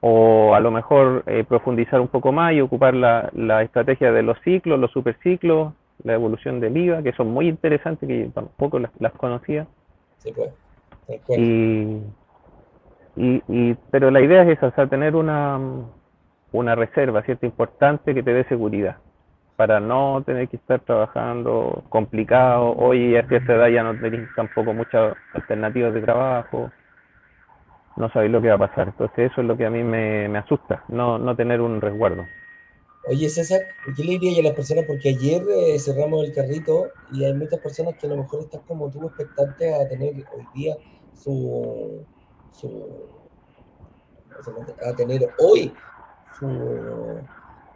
o 0.00 0.54
a 0.54 0.60
lo 0.60 0.70
mejor 0.70 1.22
eh, 1.26 1.44
profundizar 1.48 2.00
un 2.00 2.08
poco 2.08 2.32
más 2.32 2.52
y 2.52 2.60
ocupar 2.60 2.92
la, 2.92 3.30
la 3.32 3.62
estrategia 3.62 4.12
de 4.12 4.22
los 4.22 4.38
ciclos, 4.40 4.78
los 4.78 4.90
superciclos, 4.90 5.72
la 6.04 6.14
evolución 6.14 6.60
del 6.60 6.76
IVA, 6.76 7.02
que 7.02 7.12
son 7.12 7.30
muy 7.30 7.48
interesantes, 7.48 8.08
que 8.08 8.30
tampoco 8.34 8.78
las, 8.78 8.90
las 8.98 9.12
conocía. 9.12 9.66
Sí, 10.18 10.32
pues. 10.32 10.50
Y, 11.28 11.98
y, 13.16 13.74
pero 13.90 14.10
la 14.10 14.20
idea 14.20 14.42
es 14.42 14.56
esa, 14.56 14.68
o 14.68 14.72
sea, 14.72 14.86
tener 14.86 15.16
una, 15.16 15.58
una 16.52 16.74
reserva, 16.74 17.22
¿cierto? 17.22 17.46
Importante 17.46 18.14
que 18.14 18.22
te 18.22 18.32
dé 18.32 18.44
seguridad, 18.44 18.96
para 19.56 19.80
no 19.80 20.22
tener 20.24 20.48
que 20.48 20.56
estar 20.56 20.80
trabajando 20.80 21.84
complicado. 21.88 22.72
Hoy 22.76 23.16
a 23.16 23.26
cierta 23.28 23.54
edad 23.54 23.68
ya 23.68 23.82
no 23.82 23.98
tenéis 23.98 24.28
tampoco 24.34 24.72
muchas 24.72 25.14
alternativas 25.34 25.92
de 25.92 26.00
trabajo, 26.00 26.70
no 27.96 28.08
sabéis 28.10 28.32
lo 28.32 28.40
que 28.40 28.48
va 28.48 28.54
a 28.54 28.68
pasar. 28.68 28.88
Entonces 28.88 29.30
eso 29.30 29.40
es 29.40 29.46
lo 29.46 29.56
que 29.56 29.66
a 29.66 29.70
mí 29.70 29.82
me, 29.82 30.28
me 30.28 30.38
asusta, 30.38 30.84
no, 30.88 31.18
no 31.18 31.36
tener 31.36 31.60
un 31.60 31.80
resguardo. 31.80 32.24
Oye, 33.08 33.28
César, 33.28 33.62
¿qué 33.96 34.04
le 34.04 34.18
diría 34.18 34.40
a 34.40 34.44
las 34.44 34.52
personas? 34.52 34.84
Porque 34.86 35.08
ayer 35.08 35.42
eh, 35.42 35.78
cerramos 35.80 36.24
el 36.24 36.32
carrito 36.32 36.88
y 37.12 37.24
hay 37.24 37.34
muchas 37.34 37.58
personas 37.58 37.96
que 37.96 38.06
a 38.06 38.10
lo 38.10 38.16
mejor 38.18 38.42
están 38.42 38.60
como 38.62 38.90
tú 38.90 39.04
expectantes 39.06 39.74
a 39.74 39.88
tener 39.88 40.14
hoy 40.14 40.46
día 40.54 40.76
su, 41.12 42.06
a 44.84 44.92
tener 44.94 45.28
hoy 45.40 45.72
su 46.38 47.18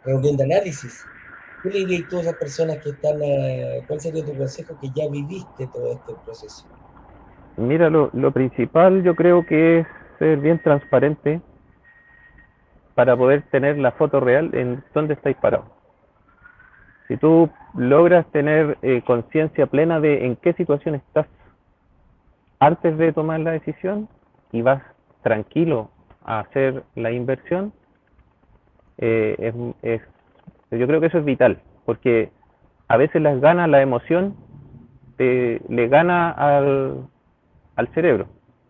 reunión 0.05 0.37
de 0.37 0.43
análisis. 0.45 1.05
¿Qué 1.61 1.69
le 1.71 1.79
dirías 1.79 2.05
a 2.05 2.09
todas 2.09 2.25
esas 2.27 2.37
personas 2.37 2.77
que 2.77 2.89
están, 2.91 3.21
eh, 3.21 3.83
cuál 3.85 3.99
sería 3.99 4.23
tu 4.23 4.33
consejo 4.33 4.77
que 4.79 4.89
ya 4.95 5.09
viviste 5.09 5.67
todo 5.67 5.91
este 5.91 6.13
proceso? 6.23 6.65
Mira, 7.57 7.89
lo, 7.89 8.11
lo 8.13 8.31
principal 8.31 9.03
yo 9.03 9.13
creo 9.13 9.45
que 9.45 9.79
es 9.79 9.87
ser 10.19 10.37
bien 10.39 10.61
transparente 10.63 11.41
para 12.97 13.15
poder 13.15 13.43
tener 13.51 13.77
la 13.77 13.91
foto 13.91 14.19
real 14.19 14.49
en 14.53 14.83
dónde 14.95 15.13
estáis 15.13 15.37
parados. 15.37 15.67
Si 17.07 17.15
tú 17.15 17.47
logras 17.75 18.25
tener 18.31 18.79
eh, 18.81 19.03
conciencia 19.05 19.67
plena 19.67 19.99
de 19.99 20.25
en 20.25 20.35
qué 20.35 20.53
situación 20.53 20.95
estás 20.95 21.27
antes 22.57 22.97
de 22.97 23.13
tomar 23.13 23.39
la 23.41 23.51
decisión 23.51 24.09
y 24.51 24.63
vas 24.63 24.81
tranquilo 25.21 25.91
a 26.25 26.39
hacer 26.39 26.85
la 26.95 27.11
inversión, 27.11 27.71
eh, 28.97 29.53
es, 29.83 30.01
yo 30.71 30.87
creo 30.87 30.99
que 30.99 31.05
eso 31.05 31.19
es 31.19 31.25
vital, 31.25 31.61
porque 31.85 32.31
a 32.87 32.97
veces 32.97 33.21
las 33.21 33.39
gana 33.39 33.67
la 33.67 33.83
emoción, 33.83 34.35
le 35.19 35.87
gana 35.87 36.31
al, 36.31 37.05
al 37.75 37.87
cerebro. 37.89 38.25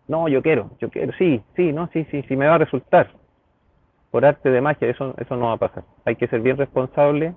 No, 0.10 0.28
yo 0.28 0.42
quiero, 0.42 0.72
yo 0.82 0.90
quiero, 0.90 1.14
sí, 1.14 1.42
sí, 1.56 1.72
no, 1.72 1.88
sí, 1.94 2.06
sí, 2.12 2.24
sí, 2.28 2.36
me 2.36 2.48
va 2.48 2.56
a 2.56 2.58
resultar 2.58 3.17
por 4.12 4.26
arte 4.26 4.50
de 4.50 4.62
magia, 4.62 4.90
eso, 4.90 5.14
eso 5.18 5.36
no 5.36 5.48
va 5.48 5.54
a 5.54 5.58
pasar. 5.58 5.84
Hay 6.06 6.16
que 6.16 6.28
ser 6.28 6.42
bien 6.42 6.58
responsable 6.58 7.36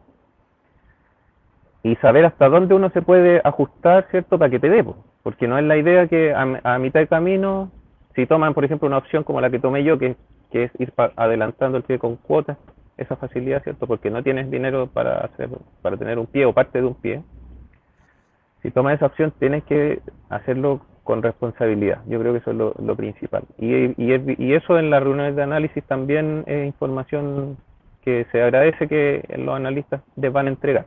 y 1.83 1.96
saber 1.96 2.24
hasta 2.26 2.48
dónde 2.48 2.74
uno 2.74 2.90
se 2.90 3.02
puede 3.02 3.40
ajustar, 3.44 4.06
¿cierto? 4.11 4.38
Para 4.38 4.50
que 4.50 4.61
te 4.61 4.68
dé, 4.68 4.85
porque 5.22 5.48
no 5.48 5.59
es 5.59 5.64
la 5.64 5.76
idea 5.76 6.06
que 6.09 6.35
a, 6.35 6.78
mitad 6.78 7.00
de 7.00 7.09
camino, 7.09 7.70
si 8.14 8.26
toman, 8.26 8.54
por 8.54 8.64
ejemplo, 8.64 8.87
una 8.87 8.98
opción 8.98 9.24
como 9.24 9.40
la 9.40 9.50
que 9.50 9.59
tomé 9.59 9.83
yo, 9.85 9.98
que, 9.98 10.16
que 10.50 10.64
es 10.64 10.72
ir 10.78 10.92
adelantando 11.16 11.78
el 11.78 11.85
pie 11.85 11.98
con 11.98 12.16
cuotas, 12.16 12.59
esa 12.96 13.16
facilidad, 13.16 13.62
¿cierto? 13.62 13.87
Porque 13.87 14.11
no 14.11 14.22
tienes 14.22 14.50
dinero 14.50 14.87
para 14.88 15.20
hacer, 15.20 15.48
para 15.80 15.96
tener 15.96 16.18
un 16.18 16.26
pie 16.26 16.44
o 16.44 16.52
parte 16.52 16.80
de 16.80 16.87
un 16.87 16.94
pie. 16.94 17.22
Si 18.62 18.70
tomas 18.70 18.94
esa 18.94 19.06
opción, 19.06 19.33
tienes 19.38 19.64
que 19.64 20.02
hacerlo 20.28 20.83
con 21.10 21.24
responsabilidad. 21.24 22.02
Yo 22.06 22.20
creo 22.20 22.32
que 22.32 22.38
eso 22.38 22.52
es 22.52 22.56
lo, 22.56 22.94
principal. 22.94 23.42
Y, 23.58 24.00
y, 24.00 24.54
eso 24.54 24.78
en 24.78 24.90
las 24.90 25.02
reuniones 25.02 25.34
de 25.34 25.42
análisis 25.42 25.82
también 25.82 26.44
es 26.46 26.64
información 26.64 27.56
que 28.04 28.26
se 28.30 28.40
agradece 28.40 28.86
que 28.86 29.24
los 29.36 29.56
analistas 29.56 30.02
les 30.14 30.32
van 30.32 30.46
a 30.46 30.50
entregar. 30.50 30.86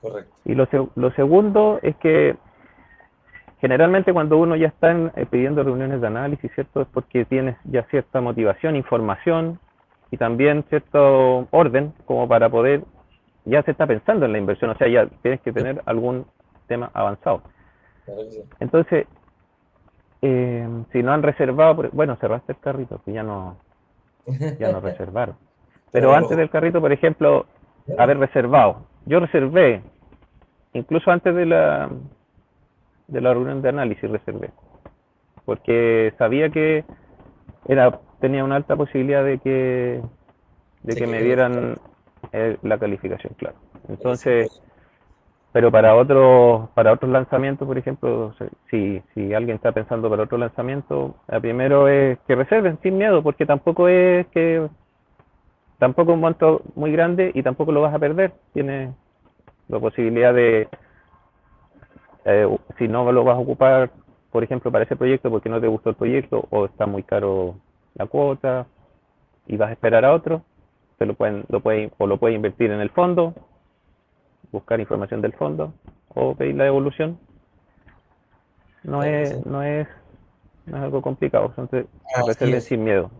Correcto. 0.00 0.32
Y 0.46 0.54
lo, 0.54 0.66
lo 0.96 1.10
segundo 1.10 1.78
es 1.82 1.94
que 1.96 2.36
generalmente 3.60 4.14
cuando 4.14 4.38
uno 4.38 4.56
ya 4.56 4.68
está 4.68 4.92
eh, 4.92 5.26
pidiendo 5.30 5.62
reuniones 5.62 6.00
de 6.00 6.06
análisis, 6.06 6.50
¿cierto? 6.54 6.80
Es 6.80 6.88
porque 6.88 7.26
tienes 7.26 7.54
ya 7.64 7.82
cierta 7.90 8.22
motivación, 8.22 8.76
información 8.76 9.60
y 10.10 10.16
también 10.16 10.64
cierto 10.70 11.48
orden 11.50 11.92
como 12.06 12.26
para 12.26 12.48
poder, 12.48 12.82
ya 13.44 13.62
se 13.64 13.72
está 13.72 13.86
pensando 13.86 14.24
en 14.24 14.32
la 14.32 14.38
inversión, 14.38 14.70
o 14.70 14.74
sea, 14.78 14.88
ya 14.88 15.06
tienes 15.20 15.42
que 15.42 15.52
tener 15.52 15.82
algún 15.84 16.24
tema 16.66 16.90
avanzado. 16.94 17.42
Entonces, 18.60 19.06
eh, 20.22 20.68
si 20.92 21.02
no 21.02 21.12
han 21.12 21.22
reservado, 21.22 21.88
bueno, 21.92 22.16
cerraste 22.16 22.52
el 22.52 22.58
carrito, 22.58 23.00
que 23.04 23.12
ya 23.12 23.22
no, 23.22 23.56
ya 24.58 24.72
no 24.72 24.80
reservaron. 24.82 25.36
Pero 25.92 26.12
antes 26.12 26.36
del 26.36 26.50
carrito, 26.50 26.80
por 26.80 26.92
ejemplo, 26.92 27.46
haber 27.96 28.18
reservado. 28.18 28.86
Yo 29.06 29.20
reservé, 29.20 29.82
incluso 30.74 31.10
antes 31.10 31.34
de 31.34 31.46
la, 31.46 31.90
de 33.06 33.20
la 33.20 33.32
reunión 33.32 33.62
de 33.62 33.68
análisis 33.70 34.10
reservé, 34.10 34.50
porque 35.44 36.12
sabía 36.18 36.50
que 36.50 36.84
era 37.66 38.00
tenía 38.20 38.44
una 38.44 38.56
alta 38.56 38.76
posibilidad 38.76 39.24
de 39.24 39.38
que 39.38 40.02
de 40.82 40.94
que 40.94 41.06
me 41.06 41.22
dieran 41.22 41.76
eh, 42.32 42.56
la 42.62 42.78
calificación, 42.78 43.34
claro. 43.36 43.56
Entonces, 43.88 44.62
pero 45.58 45.72
para 45.72 45.96
otros 45.96 46.68
para 46.72 46.92
otros 46.92 47.10
lanzamientos, 47.10 47.66
por 47.66 47.76
ejemplo, 47.76 48.32
si, 48.70 49.02
si 49.12 49.34
alguien 49.34 49.56
está 49.56 49.72
pensando 49.72 50.08
para 50.08 50.22
otro 50.22 50.38
lanzamiento, 50.38 51.16
el 51.26 51.40
primero 51.40 51.88
es 51.88 52.16
que 52.28 52.36
reserven 52.36 52.78
sin 52.80 52.96
miedo, 52.96 53.24
porque 53.24 53.44
tampoco 53.44 53.88
es 53.88 54.28
que 54.28 54.68
tampoco 55.78 56.12
un 56.12 56.20
monto 56.20 56.62
muy 56.76 56.92
grande 56.92 57.32
y 57.34 57.42
tampoco 57.42 57.72
lo 57.72 57.80
vas 57.80 57.92
a 57.92 57.98
perder. 57.98 58.34
Tienes 58.54 58.94
la 59.66 59.80
posibilidad 59.80 60.32
de, 60.32 60.68
eh, 62.24 62.58
si 62.78 62.86
no 62.86 63.10
lo 63.10 63.24
vas 63.24 63.36
a 63.36 63.40
ocupar, 63.40 63.90
por 64.30 64.44
ejemplo, 64.44 64.70
para 64.70 64.84
ese 64.84 64.94
proyecto 64.94 65.28
porque 65.28 65.48
no 65.48 65.60
te 65.60 65.66
gustó 65.66 65.90
el 65.90 65.96
proyecto 65.96 66.46
o 66.50 66.66
está 66.66 66.86
muy 66.86 67.02
caro 67.02 67.56
la 67.94 68.06
cuota 68.06 68.68
y 69.48 69.56
vas 69.56 69.70
a 69.70 69.72
esperar 69.72 70.04
a 70.04 70.14
otro, 70.14 70.42
se 70.98 71.04
lo 71.04 71.14
pueden, 71.14 71.46
lo 71.48 71.58
puede, 71.58 71.90
o 71.98 72.06
lo 72.06 72.16
puede 72.18 72.36
invertir 72.36 72.70
en 72.70 72.80
el 72.80 72.90
fondo, 72.90 73.34
buscar 74.52 74.80
información 74.80 75.20
del 75.20 75.32
fondo, 75.32 75.74
o 76.08 76.34
pedir 76.34 76.56
la 76.56 76.64
devolución. 76.64 77.18
No 78.82 79.02
es, 79.02 79.44
no 79.44 79.62
es, 79.62 79.86
no 80.66 80.76
es 80.76 80.82
algo 80.82 81.02
complicado, 81.02 81.52
entonces 81.56 81.86
hacerle 82.14 82.60
sin 82.60 82.84
miedo. 82.84 83.10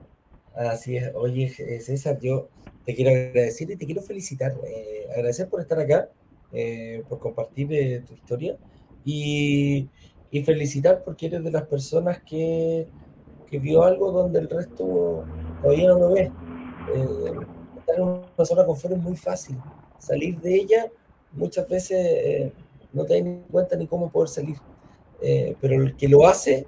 Así 0.55 0.97
es. 0.97 1.13
Oye, 1.15 1.49
César, 1.81 2.19
yo 2.21 2.49
te 2.85 2.95
quiero 2.95 3.11
agradecer 3.11 3.71
y 3.71 3.77
te 3.77 3.87
quiero 3.87 4.03
felicitar. 4.03 4.55
Eh, 4.67 5.07
agradecer 5.11 5.49
por 5.49 5.61
estar 5.61 5.79
acá, 5.79 6.09
eh, 6.53 7.03
por 7.09 7.19
compartir 7.19 7.73
eh, 7.73 8.03
tu 8.07 8.15
historia 8.15 8.57
y, 9.05 9.89
y, 10.31 10.43
felicitar 10.43 11.03
porque 11.05 11.27
eres 11.27 11.45
de 11.45 11.51
las 11.51 11.65
personas 11.67 12.23
que, 12.23 12.89
que, 13.47 13.59
vio 13.59 13.85
algo 13.85 14.11
donde 14.11 14.41
el 14.41 14.49
resto 14.49 15.25
todavía 15.63 15.89
no 15.89 15.99
lo 15.99 16.13
ve. 16.15 16.33
estar 17.79 17.97
en 17.97 18.03
una 18.03 18.45
zona 18.45 18.65
confort 18.65 18.95
es 18.95 19.03
muy 19.03 19.17
fácil. 19.17 19.59
Salir 19.99 20.41
de 20.41 20.55
ella 20.55 20.87
muchas 21.33 21.69
veces 21.69 22.53
no 22.93 23.05
te 23.05 23.23
das 23.23 23.33
cuenta 23.51 23.77
ni 23.77 23.87
cómo 23.87 24.11
poder 24.11 24.29
salir. 24.29 24.57
pero 25.61 25.75
el 25.83 25.97
que 25.97 26.09
lo 26.09 26.27
hace 26.27 26.67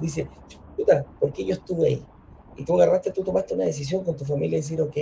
dice, 0.00 0.28
puta, 0.76 1.04
¿por 1.20 1.32
qué 1.32 1.44
yo 1.44 1.54
estuve 1.54 1.86
ahí? 1.88 2.06
y 2.56 2.64
tú 2.64 2.74
agarraste, 2.80 3.10
tú 3.10 3.22
tomaste 3.22 3.54
una 3.54 3.64
decisión 3.64 4.04
con 4.04 4.16
tu 4.16 4.24
familia 4.24 4.58
y 4.58 4.60
decir, 4.60 4.80
ok, 4.80 4.96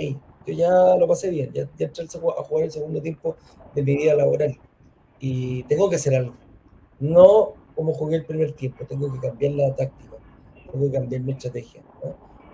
yo 0.45 0.53
ya 0.53 0.95
lo 0.95 1.07
pasé 1.07 1.29
bien, 1.29 1.51
ya, 1.53 1.69
ya 1.77 1.85
entré 1.85 2.05
a 2.05 2.43
jugar 2.43 2.65
el 2.65 2.71
segundo 2.71 3.01
tiempo 3.01 3.35
de 3.73 3.83
mi 3.83 3.95
vida 3.97 4.15
laboral 4.15 4.57
y 5.19 5.63
tengo 5.63 5.89
que 5.89 5.97
hacer 5.97 6.15
algo. 6.15 6.33
No 6.99 7.53
como 7.75 7.93
jugué 7.93 8.17
el 8.17 8.25
primer 8.25 8.53
tiempo, 8.53 8.85
tengo 8.85 9.11
que 9.11 9.19
cambiar 9.19 9.53
la 9.53 9.75
táctica, 9.75 10.15
tengo 10.71 10.85
que 10.85 10.91
cambiar 10.91 11.21
mi 11.21 11.31
estrategia. 11.31 11.83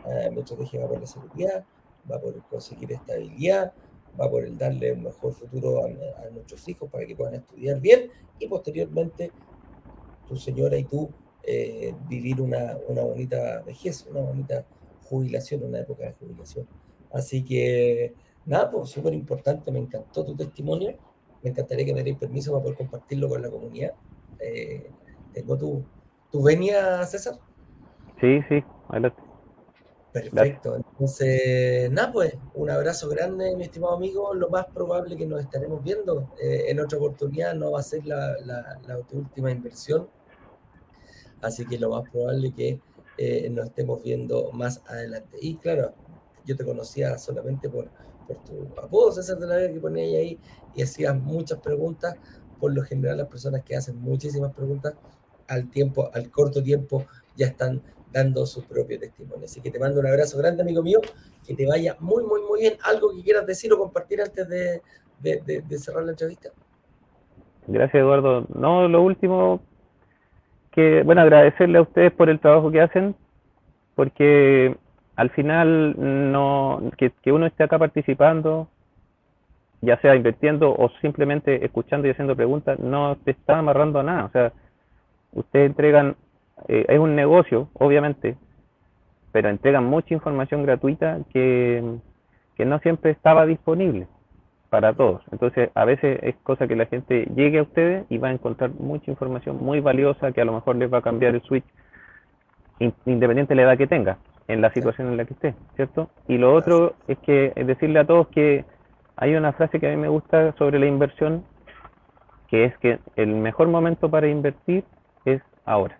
Ah, 0.05 0.29
mi 0.31 0.39
estrategia 0.39 0.81
va 0.81 0.89
por 0.89 1.01
la 1.01 1.07
seguridad, 1.07 1.65
va 2.09 2.19
por 2.19 2.41
conseguir 2.47 2.93
estabilidad, 2.93 3.73
va 4.19 4.29
por 4.29 4.43
el 4.43 4.57
darle 4.57 4.93
un 4.93 5.03
mejor 5.03 5.33
futuro 5.33 5.83
a, 5.85 6.29
nuestros 6.29 6.67
hijos 6.67 6.89
para 6.89 7.05
que 7.05 7.15
puedan 7.15 7.35
estudiar 7.35 7.79
bien 7.79 8.09
y 8.37 8.47
posteriormente 8.47 9.31
tu 10.27 10.35
señora 10.35 10.77
y 10.77 10.83
tú 10.83 11.09
eh, 11.43 11.93
vivir 12.07 12.41
una, 12.41 12.77
una 12.87 13.01
bonita 13.01 13.61
vejez, 13.63 14.05
una 14.09 14.21
bonita 14.21 14.65
jubilación, 15.03 15.63
una 15.63 15.79
época 15.79 16.03
de 16.03 16.13
jubilación. 16.13 16.67
Así 17.11 17.43
que, 17.43 18.13
nada, 18.45 18.69
pues 18.69 18.89
súper 18.89 19.13
importante, 19.13 19.71
me 19.71 19.79
encantó 19.79 20.23
tu 20.23 20.35
testimonio, 20.35 20.95
me 21.41 21.49
encantaría 21.49 21.85
que 21.85 21.93
me 21.93 22.03
dierais 22.03 22.19
permiso 22.19 22.51
para 22.51 22.63
poder 22.63 22.77
compartirlo 22.77 23.29
con 23.29 23.41
la 23.41 23.49
comunidad. 23.49 23.93
Eh, 24.39 24.91
¿Tengo 25.33 25.57
tu, 25.57 25.83
tu 26.31 26.43
venia, 26.43 27.03
César? 27.05 27.39
Sí, 28.21 28.39
sí, 28.49 28.63
adelante. 28.89 29.28
Perfecto, 30.11 30.75
entonces, 30.75 31.91
nada, 31.91 32.11
pues, 32.11 32.33
un 32.55 32.69
abrazo 32.71 33.07
grande, 33.09 33.55
mi 33.55 33.63
estimado 33.63 33.95
amigo. 33.95 34.33
Lo 34.33 34.49
más 34.49 34.65
probable 34.65 35.15
que 35.15 35.27
nos 35.27 35.41
estaremos 35.41 35.83
viendo 35.83 36.33
eh, 36.41 36.65
en 36.67 36.79
otra 36.79 36.97
oportunidad 36.97 37.53
no 37.53 37.71
va 37.71 37.81
a 37.81 37.83
ser 37.83 38.05
la, 38.05 38.35
última 39.13 39.51
inversión, 39.51 40.09
así 41.41 41.63
que 41.65 41.77
lo 41.77 41.91
más 41.91 42.09
probable 42.09 42.51
que 42.51 42.81
eh, 43.17 43.49
nos 43.51 43.67
estemos 43.67 44.01
viendo 44.01 44.51
más 44.51 44.81
adelante. 44.87 45.37
Y 45.41 45.57
claro, 45.57 45.93
yo 46.43 46.55
te 46.57 46.65
conocía 46.65 47.15
solamente 47.19 47.69
por, 47.69 47.89
por 48.27 48.37
tu 48.43 48.67
apodo, 48.81 49.11
César 49.11 49.37
de 49.37 49.45
la 49.45 49.57
Vega, 49.57 49.73
que 49.73 49.79
ponía 49.79 50.03
ahí 50.05 50.39
y 50.75 50.81
hacías 50.81 51.15
muchas 51.15 51.59
preguntas. 51.59 52.15
Por 52.59 52.73
lo 52.73 52.83
general, 52.83 53.17
las 53.17 53.27
personas 53.27 53.63
que 53.63 53.75
hacen 53.75 54.01
muchísimas 54.01 54.53
preguntas 54.53 54.95
al 55.47 55.69
tiempo, 55.69 56.09
al 56.13 56.31
corto 56.31 56.63
tiempo, 56.63 57.05
ya 57.35 57.45
están 57.47 57.81
dando 58.11 58.45
su 58.45 58.63
propio 58.63 58.99
testimonio. 58.99 59.45
Así 59.45 59.61
que 59.61 59.71
te 59.71 59.79
mando 59.79 59.99
un 59.99 60.07
abrazo 60.07 60.37
grande, 60.37 60.61
amigo 60.63 60.81
mío, 60.81 60.99
que 61.45 61.53
te 61.53 61.65
vaya 61.65 61.95
muy, 61.99 62.23
muy, 62.23 62.41
muy 62.41 62.61
bien. 62.61 62.73
¿Algo 62.83 63.15
que 63.15 63.23
quieras 63.23 63.45
decir 63.45 63.71
o 63.73 63.77
compartir 63.77 64.21
antes 64.21 64.47
de, 64.47 64.81
de, 65.21 65.77
cerrar 65.77 66.03
la 66.03 66.11
entrevista? 66.11 66.49
Gracias, 67.67 67.95
Eduardo. 68.01 68.45
No, 68.53 68.87
lo 68.87 69.01
último, 69.01 69.61
que, 70.71 71.03
bueno, 71.03 71.21
agradecerle 71.21 71.77
a 71.77 71.83
ustedes 71.83 72.11
por 72.11 72.29
el 72.29 72.39
trabajo 72.39 72.71
que 72.71 72.81
hacen, 72.81 73.15
porque 73.95 74.75
al 75.15 75.29
final 75.31 75.95
no, 76.31 76.91
que, 76.97 77.11
que 77.21 77.31
uno 77.31 77.45
esté 77.45 77.63
acá 77.63 77.77
participando, 77.77 78.69
ya 79.81 79.99
sea 80.01 80.15
invirtiendo 80.15 80.73
o 80.73 80.89
simplemente 81.01 81.63
escuchando 81.63 82.07
y 82.07 82.11
haciendo 82.11 82.35
preguntas, 82.35 82.79
no 82.79 83.17
te 83.17 83.31
está 83.31 83.59
amarrando 83.59 83.99
a 83.99 84.03
nada. 84.03 84.25
O 84.25 84.31
sea, 84.31 84.53
ustedes 85.33 85.67
entregan, 85.67 86.15
eh, 86.67 86.85
es 86.87 86.99
un 86.99 87.15
negocio, 87.15 87.69
obviamente, 87.73 88.37
pero 89.31 89.49
entregan 89.49 89.85
mucha 89.85 90.13
información 90.13 90.63
gratuita 90.63 91.19
que, 91.31 91.97
que 92.55 92.65
no 92.65 92.79
siempre 92.79 93.11
estaba 93.11 93.45
disponible 93.45 94.07
para 94.69 94.93
todos. 94.93 95.21
Entonces, 95.31 95.69
a 95.73 95.85
veces 95.85 96.19
es 96.21 96.35
cosa 96.43 96.67
que 96.67 96.75
la 96.75 96.85
gente 96.85 97.27
llegue 97.35 97.59
a 97.59 97.63
ustedes 97.63 98.05
y 98.09 98.17
va 98.17 98.29
a 98.29 98.33
encontrar 98.33 98.71
mucha 98.71 99.09
información 99.11 99.57
muy 99.57 99.79
valiosa 99.79 100.31
que 100.31 100.41
a 100.41 100.45
lo 100.45 100.53
mejor 100.53 100.75
les 100.75 100.91
va 100.91 100.99
a 100.99 101.01
cambiar 101.01 101.35
el 101.35 101.41
switch 101.41 101.65
independiente 103.05 103.53
de 103.53 103.55
la 103.55 103.63
edad 103.63 103.77
que 103.77 103.87
tenga, 103.87 104.17
en 104.47 104.61
la 104.61 104.71
situación 104.71 105.07
en 105.09 105.17
la 105.17 105.25
que 105.25 105.33
esté, 105.33 105.55
¿cierto? 105.75 106.09
Y 106.27 106.37
lo 106.37 106.53
otro 106.53 106.95
es 107.07 107.17
que 107.19 107.51
es 107.55 107.67
decirle 107.67 107.99
a 107.99 108.05
todos 108.05 108.27
que 108.29 108.63
hay 109.17 109.35
una 109.35 109.53
frase 109.53 109.79
que 109.79 109.87
a 109.87 109.89
mí 109.89 109.97
me 109.97 110.07
gusta 110.07 110.53
sobre 110.57 110.79
la 110.79 110.85
inversión, 110.85 111.43
que 112.47 112.65
es 112.65 112.77
que 112.77 112.99
el 113.15 113.35
mejor 113.35 113.67
momento 113.67 114.09
para 114.09 114.27
invertir 114.27 114.85
es 115.25 115.41
ahora, 115.65 115.97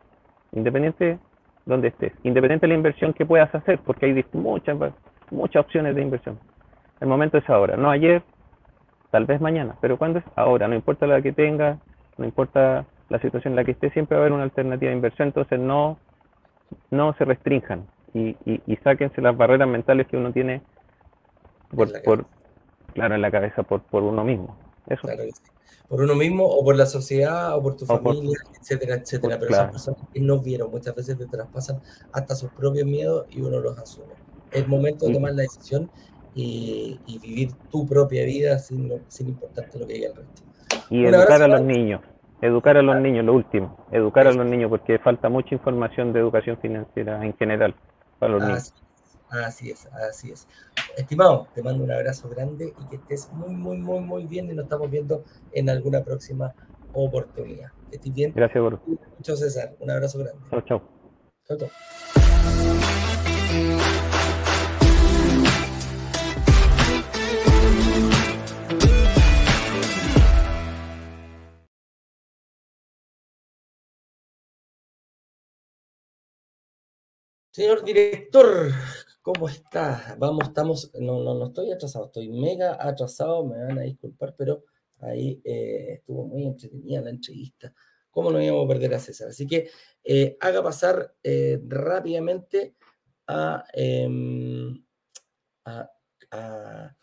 independiente 0.52 1.20
donde 1.66 1.90
estés, 1.90 2.14
independiente 2.24 2.66
de 2.66 2.74
la 2.74 2.78
inversión 2.78 3.14
que 3.14 3.26
puedas 3.26 3.54
hacer, 3.54 3.80
porque 3.80 4.08
hay 4.08 4.26
muchas, 4.34 4.78
muchas 5.30 5.66
opciones 5.66 5.96
de 5.96 6.02
inversión. 6.02 6.40
El 7.00 7.08
momento 7.08 7.38
es 7.38 7.50
ahora, 7.50 7.78
no 7.78 7.90
ayer, 7.90 8.24
tal 9.12 9.26
vez 9.26 9.40
mañana, 9.40 9.76
pero 9.82 9.98
cuando 9.98 10.20
es 10.20 10.26
ahora, 10.36 10.68
no 10.68 10.76
importa 10.76 11.08
la 11.08 11.22
que 11.22 11.32
tenga, 11.32 11.78
no 12.18 12.26
importa 12.26 12.86
la 13.10 13.20
situación 13.20 13.54
en 13.54 13.56
la 13.56 13.64
que 13.64 13.72
esté, 13.72 13.90
siempre 13.92 14.16
va 14.16 14.22
a 14.22 14.24
haber 14.24 14.34
una 14.34 14.44
alternativa 14.44 14.90
de 14.90 14.96
inversión, 14.96 15.30
entonces 15.30 15.60
no, 15.60 15.98
no 16.92 17.14
se 17.14 17.26
restrinjan 17.26 17.86
y, 18.14 18.36
y, 18.46 18.76
sáquense 18.78 19.22
las 19.22 19.38
barreras 19.38 19.68
mentales 19.68 20.08
que 20.08 20.18
uno 20.18 20.32
tiene 20.32 20.62
por, 21.76 21.90
por 22.02 22.26
claro, 22.94 23.16
en 23.16 23.22
la 23.22 23.32
cabeza 23.32 23.64
por, 23.64 23.82
por 23.82 24.04
uno 24.04 24.24
mismo. 24.24 24.58
Eso. 24.90 25.08
Por 25.88 26.02
uno 26.02 26.14
mismo 26.14 26.46
o 26.46 26.64
por 26.64 26.76
la 26.76 26.86
sociedad 26.86 27.56
o 27.58 27.64
por 27.64 27.76
tu 27.76 27.86
familia, 27.86 28.38
etcétera, 28.60 28.96
etcétera. 28.96 29.40
pero 29.40 29.52
esas 29.52 29.72
personas 29.72 30.02
que 30.14 30.20
no 30.20 30.40
vieron 30.40 30.70
muchas 30.70 30.94
veces 30.96 31.18
te 31.18 31.26
traspasan 31.26 31.82
hasta 32.12 32.36
sus 32.36 32.52
propios 32.52 32.86
miedos 32.86 33.26
y 33.32 33.42
uno 33.42 33.60
los 33.60 33.78
asume. 33.78 34.14
Es 34.52 34.68
momento 34.68 35.08
de 35.08 35.14
tomar 35.14 35.34
la 35.34 35.44
decisión 35.44 35.90
y, 36.36 37.00
vivir 37.22 37.54
tu 37.72 37.88
propia 37.88 38.24
vida 38.26 38.60
sin, 38.60 38.92
sin 39.08 39.30
importarte 39.30 39.80
lo 39.80 39.88
que 39.88 39.94
diga 39.94 40.10
el 40.10 40.16
resto. 40.16 40.44
Y 40.90 41.06
educar 41.06 41.42
a 41.42 41.48
los 41.48 41.62
niños, 41.62 42.02
educar 42.42 42.78
a 42.78 42.82
los 42.82 43.00
niños, 43.02 43.26
lo 43.26 43.34
último, 43.34 43.78
educar 43.92 44.28
a 44.28 44.32
los 44.32 44.46
niños 44.46 44.70
porque 44.70 45.00
falta 45.00 45.30
mucha 45.30 45.56
información 45.56 46.14
de 46.14 46.20
educación 46.20 46.58
financiera 46.62 47.24
en 47.26 47.36
general 47.36 47.76
para 48.20 48.34
los 48.34 48.44
niños. 48.44 48.74
Así 49.30 49.70
es, 49.70 49.86
así 49.88 50.32
es. 50.32 50.48
Estimado, 50.98 51.48
te 51.54 51.62
mando 51.62 51.84
un 51.84 51.92
abrazo 51.92 52.30
grande 52.30 52.74
y 52.80 52.88
que 52.88 52.96
estés 52.96 53.32
muy, 53.32 53.54
muy, 53.54 53.78
muy, 53.78 54.00
muy 54.00 54.26
bien 54.26 54.50
y 54.50 54.54
nos 54.54 54.64
estamos 54.64 54.90
viendo 54.90 55.24
en 55.52 55.70
alguna 55.70 56.04
próxima 56.04 56.54
oportunidad. 56.94 57.72
Que 57.90 57.98
estés 57.98 58.14
bien. 58.14 58.34
Gracias, 58.36 58.62
por 58.62 58.82
Chao, 59.22 59.36
César. 59.36 59.76
Un 59.80 59.92
abrazo 59.92 60.20
grande. 60.20 60.42
Chao, 60.50 60.62
chao. 60.62 60.82
Chao, 61.48 61.58
chao. 61.58 61.70
Señor 77.52 77.84
director, 77.84 78.72
¿cómo 79.22 79.50
está? 79.50 80.16
Vamos, 80.18 80.48
estamos, 80.48 80.92
no, 81.00 81.24
no, 81.24 81.34
no 81.36 81.48
estoy 81.48 81.72
atrasado, 81.72 82.06
estoy 82.06 82.30
mega 82.30 82.78
atrasado, 82.80 83.46
me 83.46 83.64
van 83.64 83.80
a 83.80 83.84
disculpar, 83.84 84.36
pero 84.38 84.64
ahí 85.00 85.42
eh, 85.44 85.96
estuvo 86.00 86.26
muy 86.26 86.46
entretenida 86.46 87.02
la 87.02 87.10
entrevista. 87.12 87.74
¿Cómo 88.10 88.32
no 88.32 88.42
íbamos 88.42 88.66
a 88.66 88.68
perder 88.68 88.94
a 88.96 89.00
César? 89.00 89.30
Así 89.30 89.46
que 89.46 89.70
eh, 90.04 90.38
haga 90.40 90.64
pasar 90.64 91.16
eh, 91.24 91.62
rápidamente 91.68 92.76
em, 93.74 94.84
a, 95.66 95.90
a, 96.32 96.96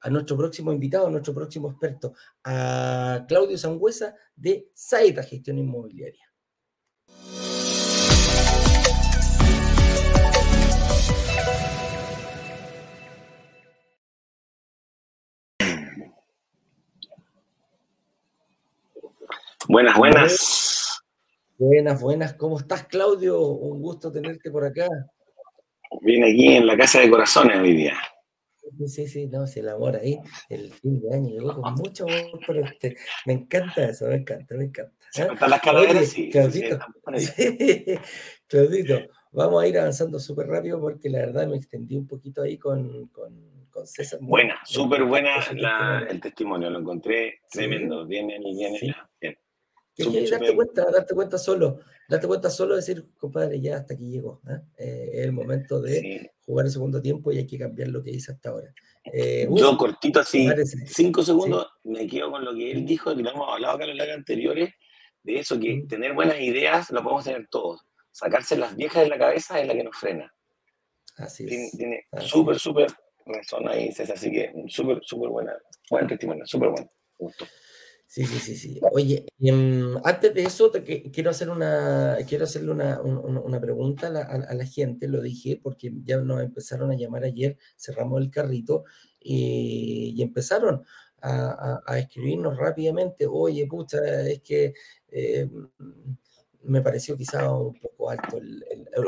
a, 0.00 0.10
nuestro 0.10 0.36
próximo 0.36 0.72
invitado, 0.72 1.08
a 1.08 1.10
nuestro 1.10 1.34
próximo 1.34 1.70
experto, 1.70 2.14
a 2.44 3.24
Claudio 3.28 3.58
Sangüesa 3.58 4.14
de 4.34 4.70
Saeta 4.74 5.22
Gestión 5.22 5.58
Inmobiliaria. 5.58 6.23
Buenas, 19.74 19.98
buenas. 19.98 21.02
Buenas, 21.58 22.00
buenas. 22.00 22.34
¿Cómo 22.34 22.60
estás, 22.60 22.86
Claudio? 22.86 23.40
Un 23.40 23.82
gusto 23.82 24.12
tenerte 24.12 24.48
por 24.52 24.64
acá. 24.64 24.86
Vine 26.00 26.30
aquí 26.30 26.54
en 26.54 26.64
la 26.68 26.76
Casa 26.76 27.00
de 27.00 27.10
Corazones 27.10 27.58
hoy 27.58 27.74
día. 27.74 27.96
Sí, 28.86 29.08
sí, 29.08 29.26
no, 29.26 29.48
si 29.48 29.58
el 29.58 29.68
amor 29.70 29.96
ahí, 29.96 30.20
el 30.48 30.72
fin 30.74 31.00
de 31.00 31.12
año 31.12 31.28
llegó 31.28 31.60
con 31.60 31.74
mucho 31.74 32.04
amor 32.04 32.38
por 32.46 32.56
este. 32.58 32.96
Me 33.26 33.32
encanta 33.32 33.86
eso, 33.86 34.06
me 34.06 34.14
encanta, 34.14 34.54
me 34.54 34.66
encanta. 34.66 34.94
¿eh? 35.16 35.26
las 35.48 35.60
calaveras, 35.60 36.06
sí. 36.06 36.30
Claudito, 36.30 36.78
Claudito, 38.46 39.00
vamos 39.32 39.60
a 39.60 39.66
ir 39.66 39.76
avanzando 39.76 40.20
súper 40.20 40.46
rápido 40.46 40.80
porque 40.80 41.10
la 41.10 41.18
verdad 41.18 41.48
me 41.48 41.56
extendí 41.56 41.96
un 41.96 42.06
poquito 42.06 42.42
ahí 42.42 42.58
con, 42.58 43.08
con, 43.08 43.66
con 43.70 43.88
César. 43.88 44.20
Buena, 44.22 44.60
súper 44.64 45.02
buena 45.02 45.38
la, 45.56 46.06
el 46.08 46.20
testimonio, 46.20 46.70
lo 46.70 46.78
encontré 46.78 47.40
tremendo, 47.50 48.06
bien, 48.06 48.28
bien. 48.28 48.40
bien. 48.80 48.94
Que, 49.96 50.10
que 50.10 50.28
darte 50.28 50.54
cuenta, 50.56 50.90
darte 50.90 51.14
cuenta 51.14 51.38
solo, 51.38 51.80
darte 52.08 52.26
cuenta 52.26 52.50
solo 52.50 52.74
de 52.74 52.80
decir, 52.80 53.06
compadre, 53.16 53.60
ya 53.60 53.76
hasta 53.76 53.94
aquí 53.94 54.10
llegó. 54.10 54.40
¿eh? 54.48 54.60
Eh, 54.76 55.10
es 55.12 55.24
el 55.26 55.32
momento 55.32 55.80
de 55.80 56.32
jugar 56.44 56.66
el 56.66 56.72
segundo 56.72 57.00
tiempo 57.00 57.30
y 57.30 57.38
hay 57.38 57.46
que 57.46 57.58
cambiar 57.58 57.88
lo 57.88 58.02
que 58.02 58.10
hice 58.10 58.32
hasta 58.32 58.50
ahora. 58.50 58.74
Eh, 59.04 59.46
Yo 59.54 59.76
cortito 59.76 60.20
así, 60.20 60.48
cinco 60.86 61.22
segundos, 61.22 61.68
me 61.84 62.06
quedo 62.06 62.30
con 62.30 62.44
lo 62.44 62.54
que 62.54 62.72
él 62.72 62.84
dijo, 62.84 63.14
que 63.14 63.22
lo 63.22 63.30
hemos 63.30 63.48
hablado 63.48 63.76
acá 63.76 63.84
en 63.84 63.96
los 63.96 64.08
anteriores, 64.08 64.70
de 65.22 65.38
eso, 65.38 65.58
que 65.60 65.84
tener 65.88 66.12
buenas 66.12 66.40
ideas 66.40 66.90
lo 66.90 67.02
podemos 67.02 67.24
tener 67.24 67.46
todos. 67.48 67.82
Sacarse 68.10 68.56
las 68.56 68.76
viejas 68.76 69.04
de 69.04 69.08
la 69.08 69.18
cabeza 69.18 69.60
es 69.60 69.66
la 69.66 69.74
que 69.74 69.84
nos 69.84 69.96
frena. 69.96 70.32
Así 71.16 71.46
es. 71.48 71.70
Tiene 71.72 72.06
súper, 72.20 72.58
súper 72.58 72.88
razón 73.26 73.68
ahí, 73.68 73.92
César, 73.92 74.16
así 74.16 74.30
que 74.30 74.52
súper, 74.68 74.98
súper 75.02 75.30
buena, 75.30 75.56
buen 75.88 76.06
testimonio, 76.06 76.44
súper 76.46 76.70
bueno. 76.70 76.90
Gusto. 77.16 77.46
Sí, 78.14 78.24
sí, 78.26 78.38
sí, 78.38 78.56
sí. 78.56 78.80
Oye, 78.92 79.26
em, 79.40 79.96
antes 80.04 80.32
de 80.32 80.44
eso, 80.44 80.70
quiero 81.12 81.30
hacer 81.30 81.50
una, 81.50 82.16
quiero 82.28 82.44
hacerle 82.44 82.70
una, 82.70 83.00
una 83.02 83.60
pregunta 83.60 84.06
a 84.06 84.54
la, 84.54 84.66
gente, 84.66 85.08
lo 85.08 85.20
dije, 85.20 85.58
porque 85.60 85.90
ya 86.04 86.18
nos 86.18 86.40
empezaron 86.40 86.92
a 86.92 86.94
llamar 86.94 87.24
ayer, 87.24 87.58
cerramos 87.76 88.22
el 88.22 88.30
carrito 88.30 88.84
y, 89.18 90.14
y 90.16 90.22
empezaron 90.22 90.84
a, 91.22 91.98
escribirnos 91.98 92.56
rápidamente, 92.56 93.26
oye, 93.26 93.66
pucha, 93.66 93.98
es 94.28 94.40
que 94.42 94.74
eh, 95.08 95.50
me 96.62 96.82
pareció 96.82 97.16
quizá 97.16 97.50
un 97.52 97.74
poco 97.80 98.10
alto. 98.10 98.38
El, 98.38 98.64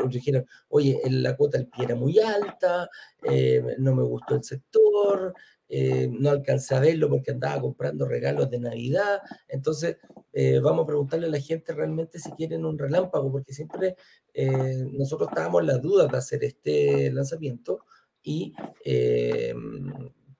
dijeron, 0.09 0.45
oye, 0.67 0.99
la 1.09 1.37
cuota 1.37 1.57
del 1.57 1.67
pie 1.67 1.85
era 1.85 1.95
muy 1.95 2.19
alta, 2.19 2.89
eh, 3.23 3.63
no 3.79 3.95
me 3.95 4.03
gustó 4.03 4.35
el 4.35 4.43
sector, 4.43 5.33
eh, 5.69 6.07
no 6.09 6.29
alcancé 6.29 6.75
a 6.75 6.79
verlo 6.79 7.09
porque 7.09 7.31
andaba 7.31 7.61
comprando 7.61 8.05
regalos 8.05 8.49
de 8.49 8.59
Navidad. 8.59 9.21
Entonces, 9.47 9.97
eh, 10.31 10.59
vamos 10.59 10.83
a 10.83 10.87
preguntarle 10.87 11.27
a 11.27 11.31
la 11.31 11.39
gente 11.39 11.73
realmente 11.73 12.19
si 12.19 12.31
quieren 12.31 12.65
un 12.65 12.77
relámpago, 12.77 13.31
porque 13.31 13.53
siempre 13.53 13.95
eh, 14.33 14.85
nosotros 14.93 15.29
estábamos 15.29 15.61
en 15.61 15.67
las 15.67 15.81
dudas 15.81 16.09
de 16.09 16.17
hacer 16.17 16.43
este 16.43 17.11
lanzamiento 17.11 17.85
y 18.23 18.53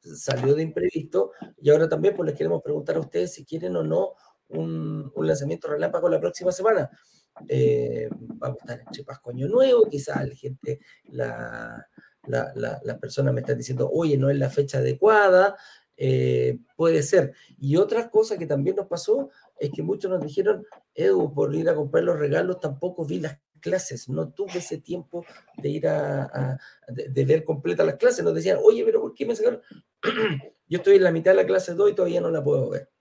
salió 0.02 0.56
de 0.56 0.64
imprevisto. 0.64 1.32
Y 1.62 1.70
ahora 1.70 1.90
también 1.90 2.16
pues 2.16 2.28
les 2.28 2.38
queremos 2.38 2.62
preguntar 2.62 2.96
a 2.96 3.02
ustedes 3.02 3.34
si 3.34 3.46
quieren 3.46 3.76
o 3.76 3.84
no 3.84 4.14
un, 4.50 5.12
un 5.14 5.28
lanzamiento 5.28 5.68
relámpago 5.68 6.08
la 6.10 6.20
próxima 6.20 6.52
semana. 6.52 6.90
vamos 7.40 8.58
a 8.60 8.62
estar 8.62 8.80
entre 8.80 9.04
Pascuaño 9.04 9.48
Nuevo, 9.48 9.88
quizás 9.90 10.26
la 10.28 10.36
gente 10.36 10.80
la 11.06 11.86
la, 12.28 12.52
la, 12.56 12.80
las 12.84 12.98
personas 13.00 13.34
me 13.34 13.42
están 13.42 13.58
diciendo, 13.58 13.90
oye, 13.92 14.18
no 14.18 14.30
es 14.30 14.38
la 14.38 14.50
fecha 14.50 14.80
adecuada, 14.80 15.56
eh, 15.98 16.60
puede 16.76 17.02
ser. 17.02 17.34
Y 17.60 17.76
otra 17.76 18.10
cosa 18.10 18.38
que 18.38 18.46
también 18.46 18.76
nos 18.76 18.88
pasó 18.88 19.32
es 19.60 19.72
que 19.72 19.82
muchos 19.82 20.12
nos 20.12 20.22
dijeron, 20.22 20.66
Edu, 20.94 21.34
por 21.34 21.54
ir 21.56 21.68
a 21.70 21.76
comprar 21.76 22.04
los 22.04 22.20
regalos 22.20 22.60
tampoco 22.60 23.04
vi 23.04 23.20
las 23.20 23.40
clases, 23.60 24.08
no 24.08 24.32
tuve 24.32 24.60
ese 24.60 24.78
tiempo 24.78 25.26
de 25.58 25.70
ir 25.70 25.88
a, 25.88 26.60
de, 26.88 27.26
ver 27.26 27.44
completa 27.44 27.84
las 27.84 27.96
clases. 27.96 28.24
Nos 28.24 28.36
decían, 28.36 28.60
oye, 28.64 28.84
pero 28.86 29.02
¿por 29.02 29.16
qué 29.16 29.26
me 29.26 29.36
sacaron? 29.36 29.62
Yo 30.70 30.78
estoy 30.78 30.98
en 30.98 31.04
la 31.04 31.12
mitad 31.12 31.32
de 31.32 31.38
la 31.38 31.48
clase 31.48 31.74
2 31.74 31.92
y 31.92 31.96
todavía 31.96 32.22
no 32.22 32.30
la 32.30 32.44
puedo 32.44 32.70
ver. 32.70 32.92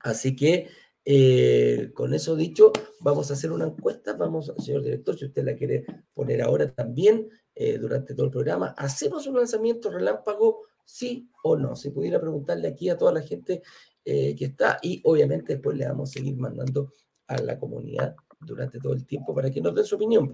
Así 0.00 0.36
que 0.36 0.68
eh, 1.04 1.90
con 1.94 2.14
eso 2.14 2.36
dicho, 2.36 2.72
vamos 3.00 3.30
a 3.30 3.34
hacer 3.34 3.50
una 3.50 3.66
encuesta. 3.66 4.12
Vamos, 4.12 4.52
señor 4.58 4.82
director, 4.82 5.18
si 5.18 5.24
usted 5.24 5.44
la 5.44 5.56
quiere 5.56 5.84
poner 6.14 6.42
ahora 6.42 6.70
también 6.70 7.28
eh, 7.54 7.78
durante 7.78 8.14
todo 8.14 8.26
el 8.26 8.32
programa, 8.32 8.74
¿hacemos 8.76 9.26
un 9.26 9.36
lanzamiento 9.36 9.90
relámpago? 9.90 10.62
Sí 10.84 11.30
o 11.42 11.56
no. 11.56 11.76
Si 11.76 11.90
pudiera 11.90 12.20
preguntarle 12.20 12.68
aquí 12.68 12.88
a 12.88 12.98
toda 12.98 13.12
la 13.12 13.22
gente 13.22 13.62
eh, 14.04 14.34
que 14.36 14.46
está 14.46 14.78
y 14.82 15.00
obviamente 15.04 15.54
después 15.54 15.76
le 15.76 15.86
vamos 15.86 16.10
a 16.10 16.12
seguir 16.12 16.36
mandando 16.36 16.92
a 17.26 17.38
la 17.38 17.58
comunidad 17.58 18.14
durante 18.40 18.78
todo 18.78 18.92
el 18.92 19.06
tiempo 19.06 19.34
para 19.34 19.50
que 19.50 19.60
nos 19.60 19.74
den 19.74 19.84
su 19.84 19.96
opinión. 19.96 20.30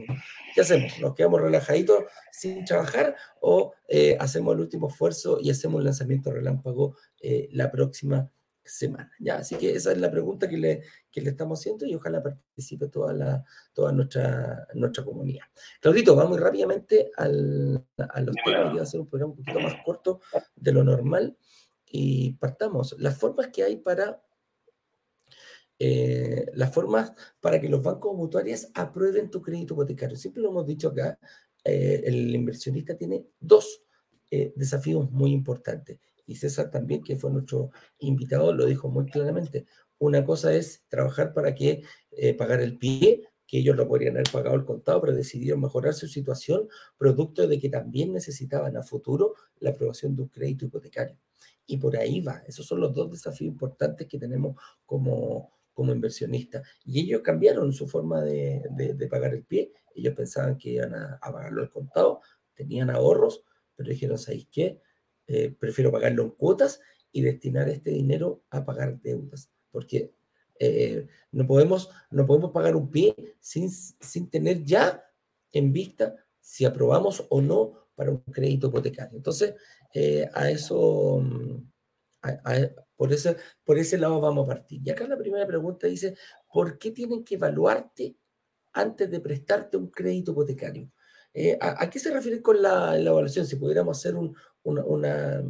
¿Qué 0.54 0.60
hacemos? 0.60 0.98
¿Nos 1.00 1.14
quedamos 1.14 1.40
relajaditos 1.40 2.04
sin 2.32 2.64
trabajar 2.64 3.14
o 3.40 3.72
hacemos 4.18 4.54
el 4.54 4.60
último 4.60 4.88
esfuerzo 4.88 5.38
y 5.40 5.50
hacemos 5.50 5.78
un 5.78 5.84
lanzamiento 5.84 6.32
relámpago 6.32 6.96
la 7.52 7.70
próxima 7.70 8.28
semana. 8.70 9.10
¿ya? 9.18 9.36
Así 9.36 9.56
que 9.56 9.72
esa 9.72 9.92
es 9.92 9.98
la 9.98 10.10
pregunta 10.10 10.48
que 10.48 10.56
le, 10.56 10.82
que 11.10 11.20
le 11.20 11.30
estamos 11.30 11.60
haciendo 11.60 11.86
y 11.86 11.94
ojalá 11.94 12.22
participe 12.22 12.88
toda, 12.88 13.12
la, 13.12 13.44
toda 13.72 13.92
nuestra, 13.92 14.66
nuestra 14.74 15.04
comunidad. 15.04 15.44
Claudito, 15.80 16.14
vamos 16.14 16.40
rápidamente 16.40 17.10
al, 17.16 17.84
a 17.96 18.20
los 18.20 18.36
temas. 18.44 18.70
Voy 18.70 18.78
a 18.78 18.82
hacer 18.82 19.00
un 19.00 19.08
programa 19.08 19.32
un 19.32 19.38
poquito 19.38 19.60
más 19.60 19.74
corto 19.84 20.20
de 20.56 20.72
lo 20.72 20.84
normal 20.84 21.36
y 21.86 22.32
partamos. 22.34 22.94
Las 22.98 23.18
formas 23.18 23.48
que 23.48 23.64
hay 23.64 23.76
para 23.76 24.22
eh, 25.82 26.44
las 26.52 26.74
formas 26.74 27.14
para 27.40 27.58
que 27.58 27.68
los 27.70 27.82
bancos 27.82 28.14
mutuarias 28.14 28.70
aprueben 28.74 29.30
tu 29.30 29.40
crédito 29.40 29.72
hipotecario. 29.72 30.14
Siempre 30.14 30.42
lo 30.42 30.50
hemos 30.50 30.66
dicho 30.66 30.88
acá, 30.88 31.18
eh, 31.64 32.02
el 32.04 32.34
inversionista 32.34 32.96
tiene 32.96 33.24
dos 33.40 33.82
eh, 34.30 34.52
desafíos 34.56 35.10
muy 35.10 35.32
importantes 35.32 35.98
y 36.30 36.36
César 36.36 36.70
también, 36.70 37.02
que 37.02 37.16
fue 37.16 37.32
nuestro 37.32 37.72
invitado, 37.98 38.52
lo 38.52 38.64
dijo 38.64 38.88
muy 38.88 39.04
claramente. 39.06 39.66
Una 39.98 40.24
cosa 40.24 40.54
es 40.54 40.84
trabajar 40.88 41.34
para 41.34 41.56
que 41.56 41.82
eh, 42.12 42.34
pagar 42.34 42.60
el 42.60 42.78
pie, 42.78 43.28
que 43.48 43.58
ellos 43.58 43.74
lo 43.74 43.88
podrían 43.88 44.14
haber 44.14 44.30
pagado 44.30 44.54
al 44.54 44.64
contado, 44.64 45.00
pero 45.00 45.12
decidieron 45.12 45.60
mejorar 45.60 45.92
su 45.92 46.06
situación, 46.06 46.68
producto 46.96 47.48
de 47.48 47.58
que 47.58 47.68
también 47.68 48.12
necesitaban 48.12 48.76
a 48.76 48.84
futuro 48.84 49.34
la 49.58 49.70
aprobación 49.70 50.14
de 50.14 50.22
un 50.22 50.28
crédito 50.28 50.66
hipotecario. 50.66 51.18
Y 51.66 51.78
por 51.78 51.96
ahí 51.96 52.20
va. 52.20 52.44
Esos 52.46 52.64
son 52.64 52.80
los 52.80 52.94
dos 52.94 53.10
desafíos 53.10 53.50
importantes 53.50 54.06
que 54.06 54.20
tenemos 54.20 54.54
como, 54.86 55.50
como 55.72 55.92
inversionistas. 55.92 56.62
Y 56.84 57.00
ellos 57.00 57.22
cambiaron 57.22 57.72
su 57.72 57.88
forma 57.88 58.22
de, 58.22 58.62
de, 58.70 59.06
pagar 59.08 59.34
el 59.34 59.42
pie. 59.42 59.72
Ellos 59.96 60.14
pensaban 60.14 60.56
que 60.56 60.70
iban 60.70 60.94
a, 60.94 61.18
a 61.20 61.32
pagarlo 61.32 61.62
al 61.62 61.70
contado, 61.70 62.20
tenían 62.54 62.88
ahorros, 62.88 63.42
pero 63.74 63.90
dijeron, 63.90 64.16
¿sabéis 64.16 64.46
qué? 64.48 64.80
Eh, 65.32 65.54
prefiero 65.56 65.92
pagarlo 65.92 66.24
en 66.24 66.30
cuotas 66.30 66.80
y 67.12 67.22
destinar 67.22 67.68
este 67.68 67.90
dinero 67.90 68.42
a 68.50 68.64
pagar 68.64 69.00
deudas, 69.00 69.48
porque 69.70 70.12
eh, 70.58 71.06
no, 71.30 71.46
podemos, 71.46 71.88
no 72.10 72.26
podemos 72.26 72.50
pagar 72.50 72.74
un 72.74 72.90
pie 72.90 73.14
sin, 73.38 73.70
sin 73.70 74.28
tener 74.28 74.64
ya 74.64 75.04
en 75.52 75.72
vista 75.72 76.16
si 76.40 76.64
aprobamos 76.64 77.24
o 77.28 77.40
no 77.40 77.90
para 77.94 78.10
un 78.10 78.18
crédito 78.22 78.66
hipotecario. 78.66 79.18
Entonces, 79.18 79.54
eh, 79.94 80.28
a 80.34 80.50
eso, 80.50 81.20
mm, 81.22 81.70
por, 82.96 83.12
ese, 83.12 83.36
por 83.62 83.78
ese 83.78 83.98
lado 83.98 84.20
vamos 84.20 84.46
a 84.46 84.48
partir. 84.48 84.80
Y 84.84 84.90
acá 84.90 85.06
la 85.06 85.16
primera 85.16 85.46
pregunta 85.46 85.86
dice, 85.86 86.16
¿por 86.52 86.76
qué 86.76 86.90
tienen 86.90 87.22
que 87.22 87.36
evaluarte 87.36 88.16
antes 88.72 89.08
de 89.08 89.20
prestarte 89.20 89.76
un 89.76 89.86
crédito 89.86 90.32
hipotecario? 90.32 90.90
¿a, 91.60 91.88
qué 91.88 92.00
se 92.00 92.10
refiere 92.10 92.42
con 92.42 92.60
la, 92.60 92.98
evaluación? 92.98 93.46
Si 93.46 93.54
pudiéramos 93.54 93.96
hacer 93.96 94.16
un, 94.16 94.34
una, 94.64 95.42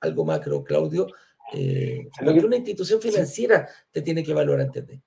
algo 0.00 0.24
macro, 0.24 0.62
Claudio, 0.62 1.06
eh, 1.52 2.08
una 2.20 2.56
institución 2.56 3.00
financiera 3.00 3.68
te 3.90 4.02
tiene 4.02 4.22
que 4.22 4.32
evaluar 4.32 4.60
antes 4.60 4.86
de. 4.86 5.02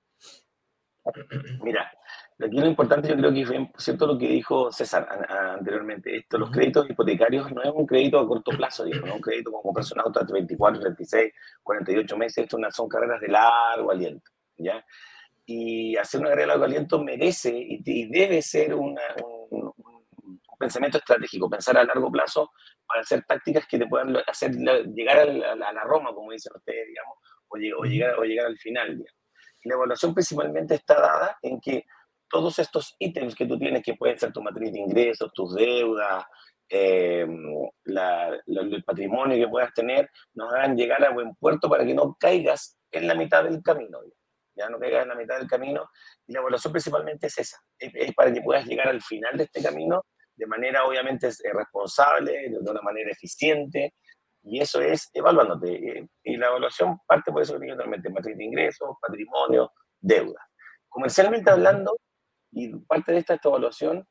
Mira, 1.62 1.90
aquí 2.38 2.58
lo 2.58 2.66
importante 2.66 3.08
yo 3.08 3.16
creo 3.16 3.32
que 3.32 3.46
fue 3.46 3.68
cierto 3.78 4.06
lo 4.06 4.18
que 4.18 4.28
dijo 4.28 4.70
César 4.70 5.08
anteriormente. 5.28 6.16
Esto, 6.16 6.38
los 6.38 6.50
créditos 6.50 6.88
hipotecarios 6.88 7.50
no 7.52 7.62
es 7.62 7.70
un 7.74 7.86
crédito 7.86 8.18
a 8.18 8.26
corto 8.26 8.50
plazo, 8.52 8.84
no 8.86 9.06
es 9.06 9.14
un 9.14 9.20
crédito 9.20 9.50
como 9.50 9.72
persona 9.72 10.02
auto 10.02 10.20
de 10.20 10.32
24, 10.32 10.80
36, 10.80 11.32
48 11.62 12.16
meses. 12.16 12.44
Esto 12.44 12.58
son 12.70 12.88
carreras 12.88 13.20
de 13.20 13.28
largo 13.28 13.90
aliento, 13.90 14.30
¿ya? 14.56 14.84
Y 15.46 15.96
hacer 15.96 16.20
una 16.20 16.30
carrera 16.30 16.44
de 16.44 16.48
largo 16.48 16.64
aliento 16.64 17.02
merece 17.02 17.52
y, 17.56 18.08
debe 18.08 18.42
ser 18.42 18.74
una, 18.74 19.02
un, 19.50 19.72
pensamiento 20.58 20.98
estratégico, 20.98 21.48
pensar 21.48 21.78
a 21.78 21.84
largo 21.84 22.10
plazo 22.10 22.50
para 22.88 23.02
hacer 23.02 23.22
tácticas 23.24 23.66
que 23.68 23.78
te 23.78 23.86
puedan 23.86 24.16
hacer 24.26 24.52
llegar 24.52 25.18
a 25.18 25.54
la, 25.54 25.84
Roma, 25.84 26.14
como 26.14 26.32
dicen 26.32 26.52
ustedes, 26.56 26.86
digamos, 26.88 27.18
o, 27.48 27.84
llegar, 27.84 28.18
o 28.18 28.22
llegar 28.22 28.46
al 28.46 28.56
final. 28.56 29.04
Y 29.62 29.68
la 29.68 29.74
evaluación 29.74 30.14
principalmente 30.14 30.74
está 30.74 30.94
dada 30.94 31.38
en 31.42 31.60
que 31.60 31.84
todos 32.30 32.58
estos 32.58 32.96
ítems 32.98 33.34
que 33.34 33.46
tú 33.46 33.58
tienes, 33.58 33.82
que 33.82 33.94
pueden 33.94 34.18
ser 34.18 34.32
tu 34.32 34.42
matriz 34.42 34.72
de 34.72 34.80
ingresos, 34.80 35.32
tus 35.34 35.54
deudas, 35.54 36.24
em, 36.68 37.68
el 37.86 38.84
patrimonio 38.84 39.36
que 39.36 39.50
puedas 39.50 39.72
tener, 39.74 40.10
nos 40.34 40.52
hagan 40.52 40.76
llegar 40.76 41.04
a 41.04 41.10
buen 41.10 41.34
puerto 41.34 41.68
para 41.68 41.84
que 41.84 41.94
no 41.94 42.16
caigas 42.18 42.78
en 42.90 43.06
la 43.06 43.14
mitad 43.14 43.44
del 43.44 43.62
camino. 43.62 43.98
Ya, 44.56 44.68
no 44.68 44.78
caigas 44.78 45.02
en 45.02 45.08
la 45.08 45.14
mitad 45.14 45.38
del 45.38 45.46
camino. 45.46 45.90
Y 46.26 46.32
la 46.32 46.40
evaluación 46.40 46.72
principalmente 46.72 47.26
es 47.26 47.38
esa, 47.38 47.58
es 47.78 48.14
para 48.14 48.32
que 48.32 48.40
puedas 48.40 48.66
llegar 48.66 48.88
al 48.88 49.02
final 49.02 49.36
de 49.36 49.44
este 49.44 49.62
camino 49.62 50.04
de 50.38 50.46
manera 50.46 50.84
obviamente 50.84 51.28
responsable, 51.52 52.50
de 52.50 52.70
una 52.70 52.80
manera 52.80 53.10
eficiente, 53.10 53.94
y 54.44 54.60
eso 54.60 54.80
es 54.80 55.10
evaluándote. 55.12 56.08
Y 56.22 56.36
la 56.36 56.46
evaluación 56.46 57.00
parte 57.06 57.32
por 57.32 57.42
eso 57.42 57.58
que 57.58 57.66
totalmente, 57.68 58.08
matriz 58.08 58.36
de 58.36 58.44
ingresos, 58.44 58.96
patrimonio, 59.00 59.72
deuda. 60.00 60.40
Comercialmente 60.88 61.50
hablando, 61.50 61.98
y 62.52 62.74
parte 62.86 63.12
de 63.12 63.18
esta, 63.18 63.34
esta 63.34 63.48
evaluación 63.48 64.06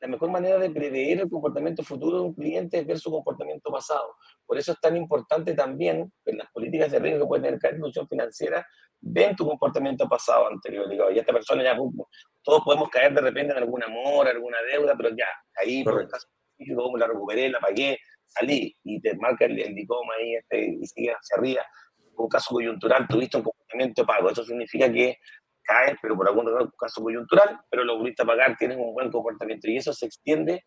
la 0.00 0.08
mejor 0.08 0.30
manera 0.30 0.58
de 0.58 0.70
prever 0.70 1.20
el 1.20 1.30
comportamiento 1.30 1.82
futuro 1.82 2.18
de 2.18 2.24
un 2.24 2.34
cliente 2.34 2.78
es 2.78 2.86
ver 2.86 2.98
su 2.98 3.10
comportamiento 3.10 3.70
pasado. 3.70 4.14
Por 4.44 4.58
eso 4.58 4.72
es 4.72 4.80
tan 4.80 4.96
importante 4.96 5.54
también 5.54 6.12
en 6.24 6.38
las 6.38 6.50
políticas 6.52 6.90
de 6.92 6.98
riesgo 6.98 7.24
que 7.24 7.28
puede 7.28 7.42
tener 7.42 7.58
cada 7.58 7.74
institución 7.74 8.06
financiera, 8.08 8.66
ven 9.00 9.34
tu 9.34 9.46
comportamiento 9.46 10.08
pasado 10.08 10.48
anterior. 10.48 10.88
Digo, 10.88 11.10
y 11.10 11.18
esta 11.18 11.32
persona 11.32 11.62
ya, 11.62 11.76
todos 12.42 12.62
podemos 12.62 12.88
caer 12.90 13.14
de 13.14 13.20
repente 13.22 13.52
en 13.52 13.58
algún 13.58 13.82
amor, 13.82 14.28
alguna 14.28 14.58
deuda, 14.70 14.94
pero 14.96 15.10
ya, 15.10 15.26
ahí 15.56 15.82
por 15.82 16.00
el 16.00 16.08
caso 16.08 16.26
la 16.58 17.06
recuperé, 17.06 17.50
la 17.50 17.60
pagué, 17.60 17.98
salí 18.26 18.74
y 18.84 19.00
te 19.00 19.14
marca 19.16 19.44
el, 19.44 19.58
el 19.60 19.74
dicoma 19.74 20.14
ahí 20.18 20.36
este, 20.36 20.76
y 20.80 20.86
sigue 20.86 21.12
hacia 21.12 21.36
arriba. 21.36 21.62
Un 22.16 22.28
caso 22.28 22.54
coyuntural, 22.54 23.06
tuviste 23.06 23.36
un 23.36 23.42
comportamiento 23.42 24.06
pago. 24.06 24.30
Eso 24.30 24.42
significa 24.42 24.90
que 24.90 25.18
caes, 25.66 25.96
pero 26.00 26.16
por 26.16 26.28
algún 26.28 26.46
caso 26.78 27.02
coyuntural, 27.02 27.60
pero 27.68 27.84
lo 27.84 27.98
volviste 27.98 28.22
a 28.22 28.26
pagar, 28.26 28.56
tienes 28.56 28.78
un 28.78 28.94
buen 28.94 29.10
comportamiento 29.10 29.68
y 29.68 29.76
eso 29.76 29.92
se 29.92 30.06
extiende, 30.06 30.64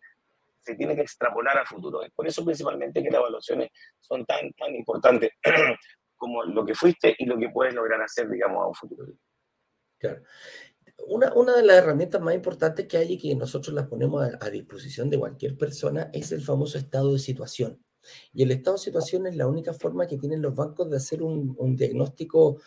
se 0.59 0.75
tiene 0.75 0.95
que 0.95 1.01
extrapolar 1.01 1.57
a 1.57 1.65
futuro. 1.65 2.03
Es 2.03 2.11
por 2.11 2.27
eso 2.27 2.43
principalmente 2.43 3.01
que 3.01 3.09
las 3.09 3.19
evaluaciones 3.19 3.69
son 3.99 4.25
tan, 4.25 4.51
tan 4.53 4.75
importantes 4.75 5.31
como 6.15 6.43
lo 6.43 6.65
que 6.65 6.75
fuiste 6.75 7.15
y 7.17 7.25
lo 7.25 7.37
que 7.37 7.49
puedes 7.49 7.73
lograr 7.73 8.01
hacer, 8.01 8.29
digamos, 8.29 8.63
a 8.63 8.67
un 8.67 8.75
futuro. 8.75 9.07
Claro. 9.97 10.21
Una, 11.07 11.33
una, 11.33 11.55
de 11.55 11.63
las 11.63 11.77
herramientas 11.77 12.21
más 12.21 12.35
importantes 12.35 12.85
que 12.87 12.97
hay 12.97 13.13
y 13.13 13.17
que 13.17 13.35
nosotros 13.35 13.73
las 13.73 13.87
ponemos 13.87 14.27
a, 14.39 14.49
disposición 14.49 15.09
de 15.09 15.17
cualquier 15.17 15.57
persona 15.57 16.09
es 16.13 16.31
el 16.31 16.41
famoso 16.41 16.77
estado 16.77 17.13
de 17.13 17.19
situación. 17.19 17.81
Y 18.33 18.43
el 18.43 18.51
estado 18.51 18.77
de 18.77 18.83
situación 18.83 19.27
es 19.27 19.35
la 19.35 19.47
única 19.47 19.73
forma 19.73 20.07
que 20.07 20.17
tienen 20.17 20.41
los 20.41 20.55
bancos 20.55 20.89
de 20.89 20.97
hacer 20.97 21.21
un, 21.23 21.55
un 21.57 21.75
diagnóstico 21.75 22.61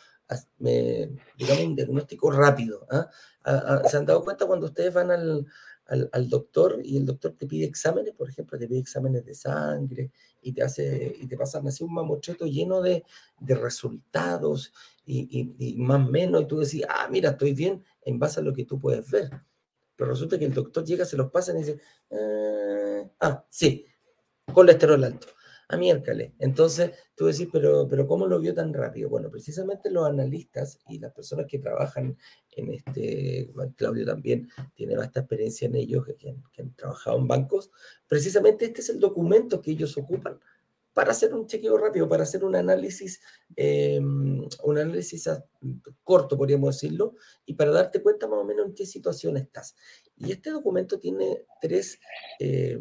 digamos, 0.59 1.65
un 1.65 1.77
diagnóstico 1.77 2.31
rápido. 2.31 2.87
¿ah? 2.91 3.09
¿Se 3.89 3.97
han 3.97 4.07
dado 4.07 4.25
cuenta 4.25 4.47
cuando 4.47 4.67
ustedes 4.67 4.93
van 4.93 5.11
al, 5.11 5.47
al, 5.87 6.29
doctor 6.29 6.81
y 6.83 6.97
el 6.97 7.07
doctor 7.07 7.35
te 7.39 7.47
pide 7.47 7.67
exámenes, 7.67 8.15
por 8.15 8.29
ejemplo, 8.29 8.59
te 8.59 8.67
pide 8.67 8.79
exámenes 8.79 9.25
de 9.25 9.35
sangre 9.35 10.11
y 10.41 10.53
te, 10.53 10.63
hace, 10.63 11.17
y 11.21 11.27
te 11.27 11.37
pasan 11.37 11.67
así 11.67 11.85
un 11.85 11.95
mamotreto 11.95 12.47
lleno 12.47 12.81
de, 12.81 13.05
de 13.41 13.55
resultados 13.55 14.73
y, 15.05 15.55
y, 15.59 15.77
más 15.77 16.07
o 16.07 16.11
menos, 16.11 16.43
y 16.43 16.47
tú 16.47 16.61
decís, 16.61 16.85
ah, 16.89 17.09
mira, 17.11 17.31
estoy 17.31 17.53
bien 17.53 17.85
en 18.05 18.19
base 18.19 18.41
a 18.41 18.43
lo 18.43 18.53
que 18.53 18.65
tú 18.65 18.79
puedes 18.79 19.11
ver. 19.11 19.31
Pero 19.97 20.11
resulta 20.11 20.39
que 20.39 20.47
el 20.47 20.55
doctor 20.55 20.85
llega, 20.85 21.05
se 21.05 21.17
los 21.17 21.31
pasa 21.31 21.53
y 21.53 21.59
dice, 21.59 21.81
ah, 22.13 23.05
ah 23.21 23.47
sí, 23.51 23.85
colesterol 24.53 25.03
alto 25.05 25.29
a 25.73 25.77
miércoles. 25.79 26.33
Entonces, 26.39 26.91
tú 27.15 27.27
decís, 27.27 27.49
pero, 27.51 27.89
pero 27.89 28.07
¿cómo 28.07 28.27
lo 28.27 28.39
vio 28.39 28.53
tan 28.55 28.75
rápido? 28.75 29.09
Bueno, 29.09 29.31
precisamente 29.31 29.91
los 29.91 30.07
analistas 30.07 30.79
y 30.89 30.99
las 30.99 31.13
personas 31.13 31.47
que 31.47 31.59
trabajan 31.59 32.17
en 32.51 32.75
este, 32.75 33.51
Claudio 33.77 34.05
también 34.05 34.51
tiene 34.75 34.97
bastante 34.97 35.21
experiencia 35.21 35.67
en 35.69 35.77
ellos, 35.77 36.05
que, 36.19 36.37
han, 36.61 36.75
trabajado 36.75 37.19
en 37.19 37.27
bancos, 37.27 37.71
precisamente 38.07 38.67
este 38.67 38.83
es 38.83 38.91
el 38.91 39.01
documento 39.01 39.63
que 39.63 39.71
ellos 39.71 39.97
ocupan 39.97 40.39
para 40.93 41.13
hacer 41.13 41.33
un 41.33 41.47
chequeo 41.47 41.79
rápido, 41.79 42.07
para 42.07 42.25
hacer 42.25 42.45
un 42.45 42.55
análisis, 42.55 43.23
em, 43.57 44.47
un 44.65 44.79
análisis 44.79 45.27
corto, 46.05 46.37
podríamos 46.37 46.75
decirlo, 46.75 47.15
y 47.47 47.55
para 47.55 47.71
darte 47.71 48.03
cuenta 48.03 48.29
más 48.29 48.41
o 48.41 48.45
menos 48.45 48.67
en 48.67 48.75
qué 48.75 48.85
situación 48.85 49.39
estás. 49.39 49.75
Y 50.19 50.33
este 50.33 50.51
documento 50.51 50.99
tiene 50.99 51.47
tres 51.63 51.99
eh, 52.39 52.79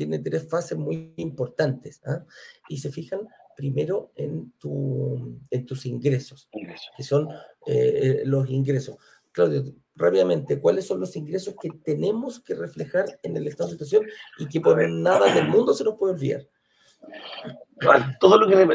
tiene 0.00 0.18
tres 0.18 0.48
fases 0.48 0.78
muy 0.78 1.12
importantes. 1.16 2.00
¿ah? 2.06 2.24
Y 2.70 2.78
se 2.78 2.90
fijan 2.90 3.28
primero 3.54 4.12
en, 4.16 4.52
tu, 4.52 5.38
en 5.50 5.66
tus 5.66 5.84
ingresos, 5.84 6.48
que 6.96 7.02
son 7.02 7.28
eh, 7.66 7.66
eh, 7.66 8.22
los 8.24 8.48
ingresos. 8.48 8.96
Claudio, 9.30 9.62
rápidamente, 9.94 10.58
¿cuáles 10.58 10.86
son 10.86 11.00
los 11.00 11.14
ingresos 11.16 11.54
que 11.60 11.68
tenemos 11.84 12.40
que 12.40 12.54
reflejar 12.54 13.04
en 13.22 13.36
el 13.36 13.46
estado 13.46 13.68
de 13.68 13.74
situación 13.74 14.06
y 14.38 14.46
que 14.46 14.62
por 14.62 14.88
nada 14.88 15.34
del 15.34 15.48
mundo 15.48 15.74
se 15.74 15.84
nos 15.84 15.98
puede 15.98 16.14
olvidar? 16.14 16.48
Todo 18.20 18.38
lo 18.38 18.46
que 18.46 18.66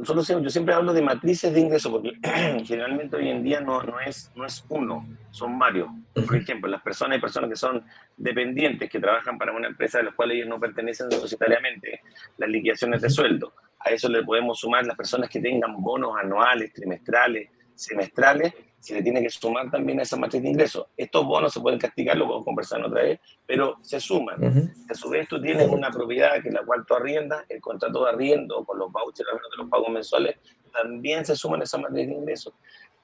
nosotros 0.00 0.26
yo 0.26 0.50
siempre 0.50 0.74
hablo 0.74 0.92
de 0.92 1.02
matrices 1.02 1.52
de 1.52 1.60
ingresos 1.60 1.92
porque 1.92 2.12
generalmente 2.64 3.16
hoy 3.16 3.28
en 3.28 3.42
día 3.42 3.60
no, 3.60 3.82
no, 3.82 4.00
es, 4.00 4.32
no 4.34 4.46
es 4.46 4.64
uno, 4.68 5.06
son 5.30 5.58
varios. 5.58 5.88
Por 6.14 6.36
ejemplo, 6.36 6.70
las 6.70 6.82
personas, 6.82 7.16
hay 7.16 7.20
personas 7.20 7.50
que 7.50 7.56
son 7.56 7.84
dependientes, 8.16 8.88
que 8.88 9.00
trabajan 9.00 9.36
para 9.36 9.52
una 9.52 9.68
empresa 9.68 9.98
de 9.98 10.04
la 10.04 10.12
cual 10.12 10.32
ellos 10.32 10.48
no 10.48 10.58
pertenecen 10.58 11.10
societariamente, 11.10 12.00
las 12.38 12.48
liquidaciones 12.48 13.02
de 13.02 13.10
sueldo. 13.10 13.52
A 13.80 13.90
eso 13.90 14.08
le 14.08 14.24
podemos 14.24 14.58
sumar 14.58 14.86
las 14.86 14.96
personas 14.96 15.28
que 15.28 15.40
tengan 15.40 15.80
bonos 15.82 16.16
anuales, 16.16 16.72
trimestrales, 16.72 17.50
semestrales, 17.74 18.52
se 18.84 18.94
le 18.94 19.02
tiene 19.02 19.22
que 19.22 19.30
sumar 19.30 19.70
también 19.70 19.98
a 19.98 20.02
esa 20.02 20.16
matriz 20.16 20.42
de 20.42 20.50
ingresos. 20.50 20.86
Estos 20.94 21.24
bonos 21.24 21.54
se 21.54 21.60
pueden 21.60 21.78
castigar, 21.78 22.18
lo 22.18 22.26
podemos 22.26 22.44
conversar 22.44 22.84
otra 22.84 23.02
vez, 23.02 23.20
pero 23.46 23.78
se 23.80 23.98
suman. 23.98 24.74
A 24.90 24.94
su 24.94 25.08
vez, 25.08 25.26
tú 25.26 25.40
tienes 25.40 25.68
una 25.68 25.90
propiedad 25.90 26.42
que 26.42 26.50
la 26.50 26.62
cual 26.62 26.84
tú 26.86 26.94
arriendas, 26.94 27.44
el 27.48 27.62
contrato 27.62 28.04
de 28.04 28.10
arriendo 28.10 28.62
con 28.64 28.78
los 28.78 28.92
vouchers 28.92 29.26
de 29.26 29.56
los 29.56 29.70
pagos 29.70 29.88
mensuales, 29.88 30.36
también 30.70 31.24
se 31.24 31.34
suman 31.34 31.62
a 31.62 31.64
esa 31.64 31.78
matriz 31.78 32.06
de 32.08 32.12
ingresos. 32.12 32.52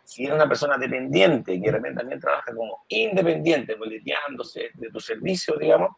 Si 0.04 0.24
eres 0.24 0.34
una 0.34 0.46
persona 0.46 0.76
dependiente, 0.76 1.58
que 1.58 1.66
de 1.66 1.72
repente 1.72 2.00
también 2.00 2.20
trabaja 2.20 2.52
como 2.54 2.84
independiente, 2.88 3.74
boleteándose 3.74 4.70
de 4.74 4.90
tu 4.90 5.00
servicio, 5.00 5.56
digamos, 5.56 5.92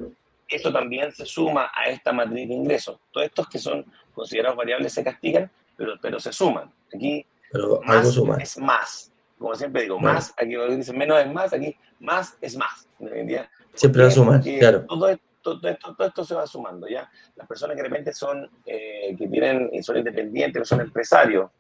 esto 0.47 0.73
también 0.73 1.11
se 1.11 1.25
suma 1.25 1.73
a 1.75 1.87
esta 1.87 2.13
matriz 2.13 2.47
de 2.47 2.55
ingresos. 2.55 3.01
Todos 3.11 3.27
estos 3.27 3.49
que 3.49 3.59
son 3.59 3.85
considerados 4.15 4.57
variables 4.57 4.93
se 4.93 5.03
castigan, 5.03 5.51
pero, 5.77 5.95
pero 6.01 6.21
se 6.21 6.33
suman. 6.33 6.71
Aquí 6.95 7.27
pero 7.53 7.81
más 7.85 8.13
suma. 8.13 8.37
es 8.39 8.59
más. 8.59 9.13
Como 9.39 9.55
siempre 9.55 9.83
digo, 9.83 9.99
más, 9.99 10.33
aquí 10.37 10.55
dicen 10.77 10.97
menos 10.97 11.21
es 11.21 11.33
más, 11.33 11.53
aquí 11.53 11.77
más 11.99 12.37
es 12.41 12.57
más. 12.57 12.89
Siempre 13.75 14.03
va 14.03 14.09
a 14.09 14.11
sumar, 14.11 14.41
claro. 14.41 14.85
Todo 14.87 15.09
esto, 15.09 15.25
todo, 15.43 15.69
esto, 15.69 15.95
todo 15.97 16.09
esto 16.09 16.25
se 16.25 16.35
va 16.35 16.47
sumando, 16.47 16.87
¿ya? 16.89 17.11
Las 17.35 17.49
personas 17.49 17.75
que 17.75 17.83
de 17.83 17.89
repente 17.89 18.13
son, 18.13 18.49
eh, 18.65 19.15
que 19.19 19.27
tienen, 19.27 19.83
son 19.83 19.97
independientes, 19.97 20.63
que 20.63 20.67
son 20.67 20.81
empresarios, 20.81 21.51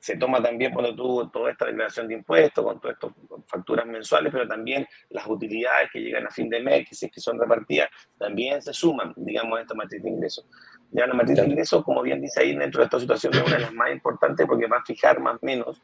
se 0.00 0.16
toma 0.16 0.42
también 0.42 0.72
cuando 0.72 0.94
tú 0.96 1.28
toda 1.30 1.50
esta 1.50 1.66
declaración 1.66 2.08
de 2.08 2.14
impuestos, 2.14 2.64
con 2.64 2.80
todas 2.80 2.94
estas 2.96 3.12
facturas 3.46 3.86
mensuales, 3.86 4.32
pero 4.32 4.48
también 4.48 4.86
las 5.10 5.26
utilidades 5.26 5.90
que 5.92 6.00
llegan 6.00 6.26
a 6.26 6.30
fin 6.30 6.48
de 6.48 6.60
mes, 6.60 6.88
que 6.88 6.94
si 6.94 7.06
es 7.06 7.12
que 7.12 7.20
son 7.20 7.38
repartidas, 7.38 7.90
también 8.18 8.62
se 8.62 8.72
suman, 8.72 9.12
digamos, 9.16 9.58
a 9.58 9.62
esta 9.62 9.74
matriz 9.74 10.02
de 10.02 10.08
ingresos. 10.08 10.46
Ya 10.92 11.06
la 11.06 11.14
matriz 11.14 11.36
de 11.36 11.46
ingresos, 11.46 11.84
como 11.84 12.02
bien 12.02 12.20
dice 12.20 12.40
ahí, 12.40 12.56
dentro 12.56 12.80
de 12.80 12.86
esta 12.86 12.98
situación 12.98 13.34
es 13.34 13.42
una 13.42 13.56
de 13.56 13.62
las 13.62 13.72
más 13.72 13.92
importantes 13.92 14.46
porque 14.46 14.66
va 14.66 14.78
a 14.78 14.84
fijar 14.84 15.20
más 15.20 15.36
o 15.36 15.46
menos 15.46 15.80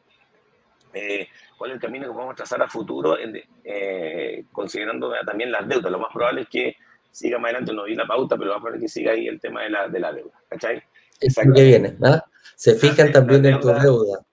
eh, 0.93 1.27
cuál 1.57 1.71
es 1.71 1.75
el 1.75 1.81
camino 1.81 2.07
que 2.07 2.13
podemos 2.13 2.35
trazar 2.35 2.61
a 2.61 2.67
futuro, 2.67 3.17
eh, 3.63 4.43
considerando 4.51 5.11
también 5.25 5.51
las 5.51 5.67
deudas. 5.67 5.91
Lo 5.91 5.99
más 5.99 6.11
probable 6.13 6.41
es 6.41 6.49
que 6.49 6.75
siga 7.11 7.39
más 7.39 7.49
adelante, 7.49 7.73
no 7.73 7.83
vi 7.85 7.95
la 7.95 8.05
pauta, 8.05 8.35
pero 8.35 8.47
lo 8.47 8.53
más 8.53 8.61
probable 8.61 8.85
es 8.85 8.91
que 8.91 8.99
siga 8.99 9.11
ahí 9.13 9.27
el 9.27 9.39
tema 9.39 9.63
de 9.63 9.69
la, 9.69 9.87
de 9.87 9.99
la 9.99 10.11
deuda. 10.11 10.33
¿Cachai? 10.49 10.83
Exacto. 11.21 11.53
que 11.53 11.63
viene, 11.63 11.95
¿no? 11.99 12.21
Se 12.55 12.75
fijan 12.75 13.11
también 13.11 13.45
en 13.45 13.59
tu 13.59 13.67
deuda. 13.67 14.25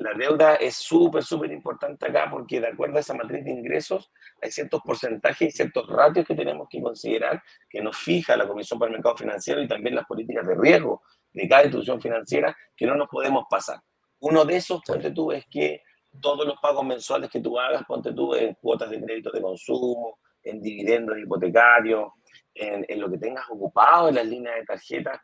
La 0.00 0.14
deuda 0.14 0.54
es 0.54 0.76
súper, 0.76 1.22
súper 1.22 1.52
importante 1.52 2.06
acá 2.06 2.26
porque 2.30 2.58
de 2.58 2.68
acuerdo 2.68 2.96
a 2.96 3.00
esa 3.00 3.12
matriz 3.12 3.44
de 3.44 3.50
ingresos 3.50 4.10
hay 4.40 4.50
ciertos 4.50 4.80
porcentajes 4.80 5.48
y 5.48 5.50
ciertos 5.50 5.86
ratios 5.90 6.26
que 6.26 6.34
tenemos 6.34 6.68
que 6.70 6.80
considerar 6.80 7.42
que 7.68 7.82
nos 7.82 7.98
fija 7.98 8.34
la 8.34 8.48
Comisión 8.48 8.78
para 8.78 8.88
el 8.88 8.96
Mercado 8.96 9.18
Financiero 9.18 9.62
y 9.62 9.68
también 9.68 9.94
las 9.94 10.06
políticas 10.06 10.46
de 10.46 10.54
riesgo 10.54 11.02
de 11.34 11.46
cada 11.46 11.64
institución 11.64 12.00
financiera 12.00 12.56
que 12.74 12.86
no 12.86 12.94
nos 12.94 13.10
podemos 13.10 13.44
pasar. 13.50 13.78
Uno 14.20 14.46
de 14.46 14.56
esos, 14.56 14.80
ponte 14.86 15.10
tú, 15.10 15.32
es 15.32 15.44
que 15.50 15.82
todos 16.18 16.46
los 16.46 16.58
pagos 16.60 16.86
mensuales 16.86 17.28
que 17.28 17.40
tú 17.40 17.60
hagas, 17.60 17.84
ponte 17.84 18.14
tú 18.14 18.34
en 18.34 18.54
cuotas 18.54 18.88
de 18.88 19.02
crédito 19.02 19.30
de 19.30 19.42
consumo, 19.42 20.18
en 20.42 20.62
dividendos 20.62 21.18
hipotecarios, 21.18 22.10
en, 22.54 22.86
en 22.88 23.00
lo 23.02 23.10
que 23.10 23.18
tengas 23.18 23.44
ocupado 23.50 24.08
en 24.08 24.14
las 24.14 24.26
líneas 24.26 24.56
de 24.56 24.64
tarjeta, 24.64 25.22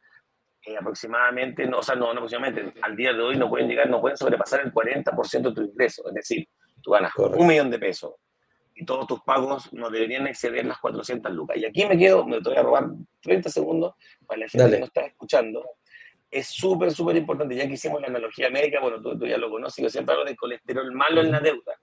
eh, 0.66 0.76
aproximadamente, 0.76 1.64
no, 1.64 1.78
o 1.78 1.82
sea, 1.82 1.94
no, 1.94 2.12
no, 2.12 2.18
aproximadamente, 2.18 2.74
al 2.82 2.96
día 2.96 3.12
de 3.12 3.22
hoy 3.22 3.36
no 3.36 3.48
pueden 3.48 3.68
llegar, 3.68 3.88
no 3.88 4.00
pueden 4.00 4.16
sobrepasar 4.16 4.62
el 4.62 4.72
40% 4.72 5.42
de 5.42 5.54
tu 5.54 5.62
ingreso. 5.62 6.08
Es 6.08 6.14
decir, 6.14 6.48
tú 6.82 6.90
ganas 6.90 7.12
un 7.16 7.46
millón 7.46 7.70
de 7.70 7.78
pesos 7.78 8.14
y 8.74 8.84
todos 8.84 9.06
tus 9.06 9.20
pagos 9.22 9.72
no 9.72 9.90
deberían 9.90 10.26
exceder 10.26 10.66
las 10.66 10.78
400 10.78 11.32
lucas. 11.32 11.56
Y 11.58 11.66
aquí 11.66 11.86
me 11.86 11.96
quedo, 11.96 12.26
me 12.26 12.40
voy 12.40 12.56
a 12.56 12.62
robar 12.64 12.88
30 13.22 13.48
segundos 13.48 13.94
para 14.26 14.40
la 14.40 14.48
gente 14.48 14.70
que 14.72 14.78
no 14.80 14.86
está 14.86 15.02
escuchando. 15.02 15.64
Es 16.28 16.48
súper, 16.48 16.90
súper 16.90 17.14
importante, 17.14 17.54
ya 17.54 17.68
que 17.68 17.74
hicimos 17.74 18.00
la 18.00 18.08
analogía 18.08 18.50
médica, 18.50 18.80
bueno, 18.80 19.00
tú, 19.00 19.16
tú 19.16 19.24
ya 19.24 19.38
lo 19.38 19.48
conoces, 19.48 19.80
yo 19.80 19.88
siempre 19.88 20.14
hablo 20.14 20.26
de 20.26 20.34
colesterol 20.34 20.92
malo 20.92 21.20
en 21.20 21.30
la 21.30 21.38
deuda. 21.38 21.78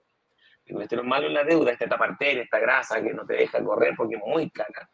El 0.66 0.74
colesterol 0.74 1.06
malo 1.06 1.26
en 1.26 1.34
la 1.34 1.44
deuda, 1.44 1.72
esta 1.72 1.86
arteria, 1.86 2.42
esta 2.42 2.58
grasa 2.58 3.02
que 3.02 3.14
no 3.14 3.24
te 3.24 3.32
deja 3.32 3.64
correr 3.64 3.94
porque 3.96 4.16
es 4.16 4.22
muy 4.26 4.50
cara 4.50 4.90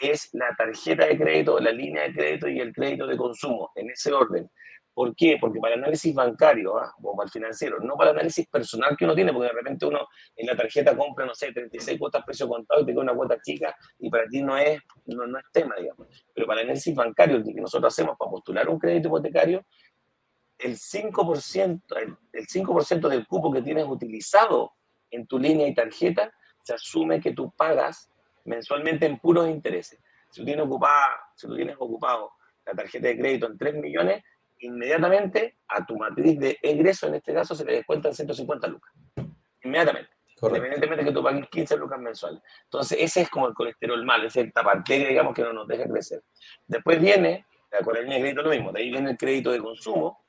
es 0.00 0.30
la 0.32 0.54
tarjeta 0.56 1.06
de 1.06 1.18
crédito, 1.18 1.58
la 1.60 1.72
línea 1.72 2.04
de 2.04 2.14
crédito 2.14 2.48
y 2.48 2.60
el 2.60 2.72
crédito 2.72 3.06
de 3.06 3.16
consumo, 3.16 3.70
en 3.74 3.90
ese 3.90 4.12
orden. 4.12 4.50
¿Por 4.92 5.14
qué? 5.14 5.38
Porque 5.40 5.60
para 5.60 5.74
el 5.74 5.80
análisis 5.80 6.14
bancario 6.14 6.76
¿ah? 6.78 6.92
o 7.00 7.16
para 7.16 7.26
el 7.26 7.30
financiero, 7.30 7.78
no 7.80 7.96
para 7.96 8.10
el 8.10 8.16
análisis 8.16 8.46
personal 8.48 8.96
que 8.96 9.04
uno 9.04 9.14
tiene, 9.14 9.32
porque 9.32 9.48
de 9.48 9.54
repente 9.54 9.86
uno 9.86 10.06
en 10.36 10.46
la 10.46 10.56
tarjeta 10.56 10.96
compra, 10.96 11.24
no 11.24 11.34
sé, 11.34 11.52
36 11.52 11.98
cuotas 11.98 12.24
precio 12.24 12.48
contado 12.48 12.82
y 12.82 12.86
te 12.86 12.92
queda 12.92 13.02
una 13.02 13.14
cuota 13.14 13.40
chica 13.40 13.74
y 13.98 14.10
para 14.10 14.26
ti 14.26 14.42
no 14.42 14.58
es, 14.58 14.80
no, 15.06 15.26
no 15.26 15.38
es 15.38 15.44
tema, 15.52 15.76
digamos. 15.78 16.08
Pero 16.34 16.46
para 16.46 16.60
el 16.60 16.66
análisis 16.66 16.94
bancario 16.94 17.42
que 17.42 17.60
nosotros 17.60 17.92
hacemos 17.92 18.16
para 18.18 18.30
postular 18.30 18.68
un 18.68 18.78
crédito 18.78 19.08
hipotecario, 19.08 19.64
el 20.58 20.76
5%, 20.76 21.82
el, 21.96 22.16
el 22.32 22.46
5 22.46 23.08
del 23.08 23.26
cupo 23.26 23.50
que 23.52 23.62
tienes 23.62 23.86
utilizado 23.86 24.72
en 25.10 25.26
tu 25.26 25.38
línea 25.38 25.66
y 25.66 25.74
tarjeta, 25.74 26.32
se 26.62 26.74
asume 26.74 27.20
que 27.20 27.32
tú 27.32 27.52
pagas 27.56 28.09
mensualmente 28.50 29.06
en 29.06 29.18
puros 29.18 29.48
intereses. 29.48 29.98
Si 30.30 30.40
tú 30.40 30.44
tienes, 30.44 30.66
ocupada, 30.66 31.20
si 31.34 31.46
tú 31.46 31.56
tienes 31.56 31.76
ocupado 31.78 32.32
la 32.66 32.74
tarjeta 32.74 33.08
de 33.08 33.18
crédito 33.18 33.46
en 33.46 33.56
3 33.56 33.74
millones, 33.76 34.22
inmediatamente 34.58 35.58
a 35.68 35.86
tu 35.86 35.96
matriz 35.96 36.38
de 36.38 36.58
egreso, 36.60 37.06
en 37.06 37.14
este 37.14 37.32
caso, 37.32 37.54
se 37.54 37.64
le 37.64 37.72
descuentan 37.74 38.14
150 38.14 38.66
lucas. 38.66 38.92
Inmediatamente. 39.62 40.10
Independientemente 40.42 41.04
de 41.04 41.10
que 41.10 41.14
tú 41.14 41.22
pagues 41.22 41.48
15 41.48 41.76
lucas 41.76 42.00
mensuales. 42.00 42.40
Entonces, 42.64 42.98
ese 43.00 43.22
es 43.22 43.30
como 43.30 43.46
el 43.46 43.54
colesterol 43.54 44.04
malo, 44.04 44.26
ese 44.26 44.40
es 44.40 44.46
el 44.46 44.52
taparte, 44.52 45.06
digamos, 45.06 45.34
que 45.34 45.42
no 45.42 45.52
nos 45.52 45.68
deja 45.68 45.84
crecer. 45.86 46.22
Después 46.66 47.00
viene, 47.00 47.46
con 47.84 47.96
el 47.96 48.06
crédito 48.06 48.42
lo 48.42 48.50
mismo, 48.50 48.72
de 48.72 48.80
ahí 48.80 48.90
viene 48.90 49.10
el 49.10 49.16
crédito 49.16 49.50
de 49.52 49.58
consumo, 49.58 50.24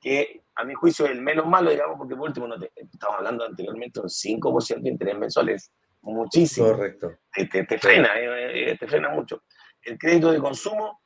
que 0.00 0.42
a 0.54 0.64
mi 0.64 0.74
juicio 0.74 1.06
es 1.06 1.12
el 1.12 1.20
menos 1.20 1.46
malo, 1.46 1.70
digamos, 1.70 1.98
porque 1.98 2.14
por 2.14 2.28
último, 2.28 2.46
no 2.46 2.58
te, 2.58 2.70
estamos 2.76 3.16
hablando 3.16 3.44
anteriormente 3.44 4.00
un 4.00 4.08
5% 4.08 4.82
de 4.82 4.88
interés 4.88 5.18
mensual, 5.18 5.48
es 5.48 5.72
muchísimo. 6.12 6.68
Correcto. 6.68 7.18
Te, 7.32 7.46
te, 7.46 7.78
frena, 7.78 8.18
eh, 8.18 8.70
eh, 8.70 8.76
te 8.78 8.86
frena 8.86 9.10
mucho. 9.10 9.42
El 9.82 9.98
crédito 9.98 10.32
de 10.32 10.38
consumo 10.38 11.02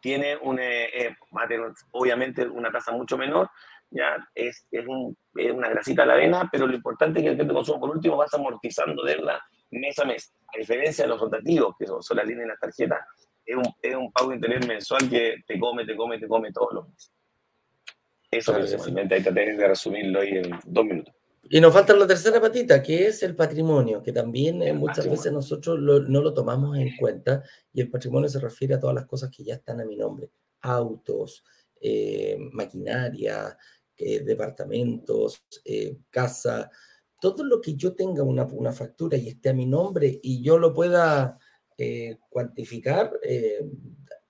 tiene 0.00 0.36
un, 0.36 0.58
eh, 0.60 1.16
va 1.36 1.44
a 1.44 1.48
tener 1.48 1.72
obviamente 1.92 2.46
una 2.46 2.70
tasa 2.70 2.92
mucho 2.92 3.18
menor, 3.18 3.50
ya 3.90 4.16
es, 4.34 4.66
es, 4.70 4.86
un, 4.86 5.16
es, 5.34 5.52
una 5.52 5.68
grasita 5.68 6.02
a 6.02 6.06
la 6.06 6.14
avena, 6.14 6.48
pero 6.50 6.66
lo 6.66 6.74
importante 6.74 7.18
es 7.18 7.24
que 7.24 7.30
el 7.30 7.36
crédito 7.36 7.52
de 7.52 7.58
consumo, 7.58 7.80
por 7.80 7.90
último, 7.90 8.16
vas 8.16 8.32
amortizando 8.34 9.02
deuda 9.02 9.42
mes 9.70 9.98
a 9.98 10.04
mes. 10.04 10.34
A 10.54 10.58
diferencia 10.58 11.04
de 11.04 11.08
los 11.08 11.20
rotativos, 11.20 11.74
que 11.78 11.86
son, 11.86 12.02
son 12.02 12.16
las 12.16 12.26
líneas 12.26 12.44
de 12.44 12.48
las 12.48 12.60
tarjetas, 12.60 13.00
es 13.44 13.56
un, 13.56 13.64
es 13.82 13.94
un 13.94 14.12
pago 14.12 14.30
de 14.30 14.36
interés 14.36 14.66
mensual 14.66 15.08
que 15.08 15.36
te 15.46 15.58
come, 15.58 15.84
te 15.84 15.96
come, 15.96 16.18
te 16.18 16.28
come 16.28 16.52
todos 16.52 16.74
los 16.74 16.88
meses. 16.88 17.12
Eso 18.30 18.54
principalmente, 18.54 19.14
ahí 19.14 19.22
traté 19.22 19.56
de 19.56 19.68
resumirlo 19.68 20.20
ahí 20.20 20.36
en 20.36 20.50
dos 20.66 20.84
minutos. 20.84 21.14
Y 21.50 21.60
nos 21.60 21.72
falta 21.72 21.94
la 21.94 22.06
tercera 22.06 22.40
patita, 22.40 22.82
que 22.82 23.06
es 23.06 23.22
el 23.22 23.34
patrimonio, 23.34 24.02
que 24.02 24.12
también 24.12 24.62
eh, 24.62 24.72
muchas 24.72 24.98
patrimonio. 24.98 25.18
veces 25.18 25.32
nosotros 25.32 25.78
lo, 25.78 26.00
no 26.00 26.20
lo 26.20 26.34
tomamos 26.34 26.76
en 26.76 26.94
cuenta, 26.96 27.42
y 27.72 27.80
el 27.80 27.90
patrimonio 27.90 28.28
se 28.28 28.38
refiere 28.38 28.74
a 28.74 28.80
todas 28.80 28.94
las 28.94 29.06
cosas 29.06 29.30
que 29.30 29.44
ya 29.44 29.54
están 29.54 29.80
a 29.80 29.84
mi 29.84 29.96
nombre, 29.96 30.30
autos, 30.60 31.42
eh, 31.80 32.36
maquinaria, 32.52 33.56
eh, 33.96 34.20
departamentos, 34.20 35.42
casa, 36.10 36.70
todo 37.20 37.44
lo 37.44 37.60
que 37.60 37.74
yo 37.74 37.94
tenga 37.94 38.22
una, 38.22 38.44
una, 38.44 38.72
factura 38.72 39.16
y 39.16 39.28
esté 39.28 39.48
a 39.48 39.54
mi 39.54 39.66
nombre 39.66 40.20
y 40.22 40.42
yo 40.42 40.58
lo 40.58 40.72
pueda 40.72 41.38
cuantificar, 42.28 43.12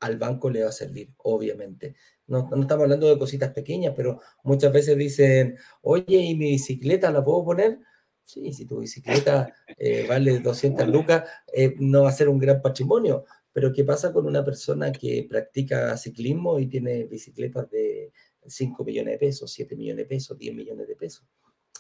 al 0.01 0.19
banco 0.19 0.51
le 0.51 0.63
va 0.63 0.69
a 0.69 0.73
servir, 0.73 1.13
obviamente. 1.19 1.97
No, 2.29 2.49
no, 2.51 2.61
estamos 2.63 2.85
hablando 2.85 3.09
de 3.09 3.19
cositas 3.19 3.53
pequeñas, 3.53 3.95
pero 3.97 4.21
muchas 4.45 4.73
veces 4.73 4.97
dicen, 4.97 5.57
oye, 5.81 6.19
¿y 6.19 6.37
mi 6.37 6.53
bicicleta 6.53 7.11
la 7.11 7.25
puedo 7.25 7.45
poner? 7.45 7.81
Sí, 8.23 8.53
si 8.53 8.67
tu 8.67 8.81
bicicleta 8.81 9.55
eh, 9.79 10.07
vale 10.07 10.39
200 10.41 10.87
lucas, 10.89 11.25
eh, 11.51 11.75
no 11.79 12.03
va 12.03 12.11
a 12.11 12.13
ser 12.13 12.29
un 12.29 12.39
gran 12.39 12.61
patrimonio. 12.61 13.25
Pero 13.51 13.73
¿qué 13.73 13.83
pasa 13.85 14.13
con 14.13 14.27
una 14.27 14.45
persona 14.45 14.93
que 14.93 15.27
practica 15.29 15.97
ciclismo 15.97 16.59
y 16.61 16.67
tiene 16.67 17.05
bicicletas 17.05 17.71
de 17.71 18.13
5 18.47 18.85
millones 18.85 19.15
de 19.15 19.19
pesos, 19.19 19.51
7 19.51 19.75
millones 19.75 20.05
de 20.05 20.09
pesos, 20.09 20.37
10 20.37 20.55
millones 20.55 20.87
de 20.87 20.97
pesos? 20.97 21.27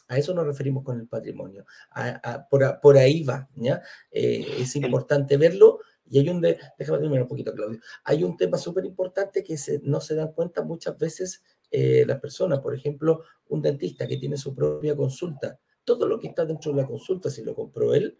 A 0.08 0.16
eso 0.16 0.32
nos 0.32 0.46
referimos 0.46 0.82
con 0.82 0.98
el 0.98 1.06
patrimonio. 1.06 1.66
A, 1.90 2.08
a, 2.24 2.48
por, 2.48 2.80
por, 2.80 2.96
ahí 2.96 3.22
va, 3.22 3.46
¿ya? 3.54 3.82
Eh, 4.10 4.46
es 4.60 4.74
importante 4.76 5.36
verlo 5.36 5.80
y 6.10 6.18
hay 6.18 6.28
un, 6.28 6.40
de, 6.40 6.58
déjame 6.78 6.98
terminar 6.98 7.22
un 7.22 7.28
poquito, 7.28 7.54
Claudio, 7.54 7.80
hay 8.04 8.24
un 8.24 8.36
tema 8.36 8.58
súper 8.58 8.84
importante 8.84 9.42
que 9.42 9.56
no 9.82 10.00
se 10.00 10.14
dan 10.14 10.32
cuenta 10.32 10.62
muchas 10.62 10.96
veces 10.98 11.42
eh, 11.70 12.04
las 12.06 12.20
personas, 12.20 12.60
por 12.60 12.74
ejemplo, 12.74 13.22
un 13.48 13.62
dentista 13.62 14.06
que 14.06 14.16
tiene 14.16 14.36
su 14.36 14.54
propia 14.54 14.96
consulta, 14.96 15.58
todo 15.84 16.06
lo 16.06 16.18
que 16.18 16.28
está 16.28 16.44
dentro 16.44 16.72
de 16.72 16.82
la 16.82 16.88
consulta, 16.88 17.30
si 17.30 17.42
lo 17.42 17.54
compró 17.54 17.94
él, 17.94 18.16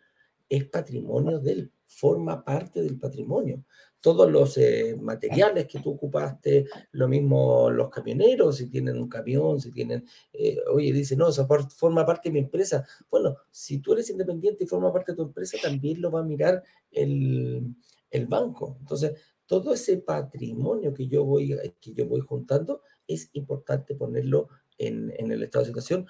es 0.49 0.65
patrimonio 0.69 1.39
de 1.39 1.53
él, 1.53 1.73
forma 1.87 2.45
parte 2.45 2.83
del 2.83 2.99
patrimonio. 2.99 3.65
Todos 4.01 4.31
los 4.31 4.57
eh, 4.59 4.97
materiales 5.01 5.67
que 5.67 5.81
tú 5.81 5.91
ocupaste, 5.91 6.67
lo 6.93 7.09
mismo 7.09 7.69
los 7.71 7.91
camioneros, 7.91 8.57
si 8.57 8.71
tienen 8.71 8.97
un 8.97 9.09
camión, 9.09 9.61
si 9.61 9.73
tienen, 9.73 10.07
eh, 10.33 10.59
oye, 10.73 10.93
dice, 10.93 11.17
no, 11.17 11.29
eso 11.29 11.49
forma 11.77 12.07
parte 12.07 12.29
de 12.29 12.35
mi 12.35 12.39
empresa. 12.39 12.87
Bueno, 13.11 13.37
si 13.51 13.79
tú 13.81 13.95
eres 13.95 14.09
independiente 14.11 14.65
y 14.65 14.67
forma 14.69 14.93
parte 14.93 15.13
de 15.13 15.17
tu 15.17 15.23
empresa, 15.23 15.59
también 15.61 16.01
lo 16.01 16.11
va 16.13 16.21
a 16.21 16.25
mirar 16.25 16.63
el, 16.93 17.75
el 18.11 18.27
banco. 18.27 18.77
Entonces, 18.81 19.13
todo 19.47 19.73
ese 19.75 19.97
patrimonio 19.97 20.95
que 20.95 21.09
yo 21.09 21.25
voy, 21.25 21.57
que 21.81 21.93
yo 21.93 22.07
voy 22.07 22.21
juntando, 22.21 22.83
es 23.07 23.31
importante 23.33 23.95
ponerlo 23.95 24.49
en, 24.77 25.13
en 25.17 25.33
el 25.33 25.43
estado 25.43 25.65
de 25.65 25.71
situación. 25.71 26.07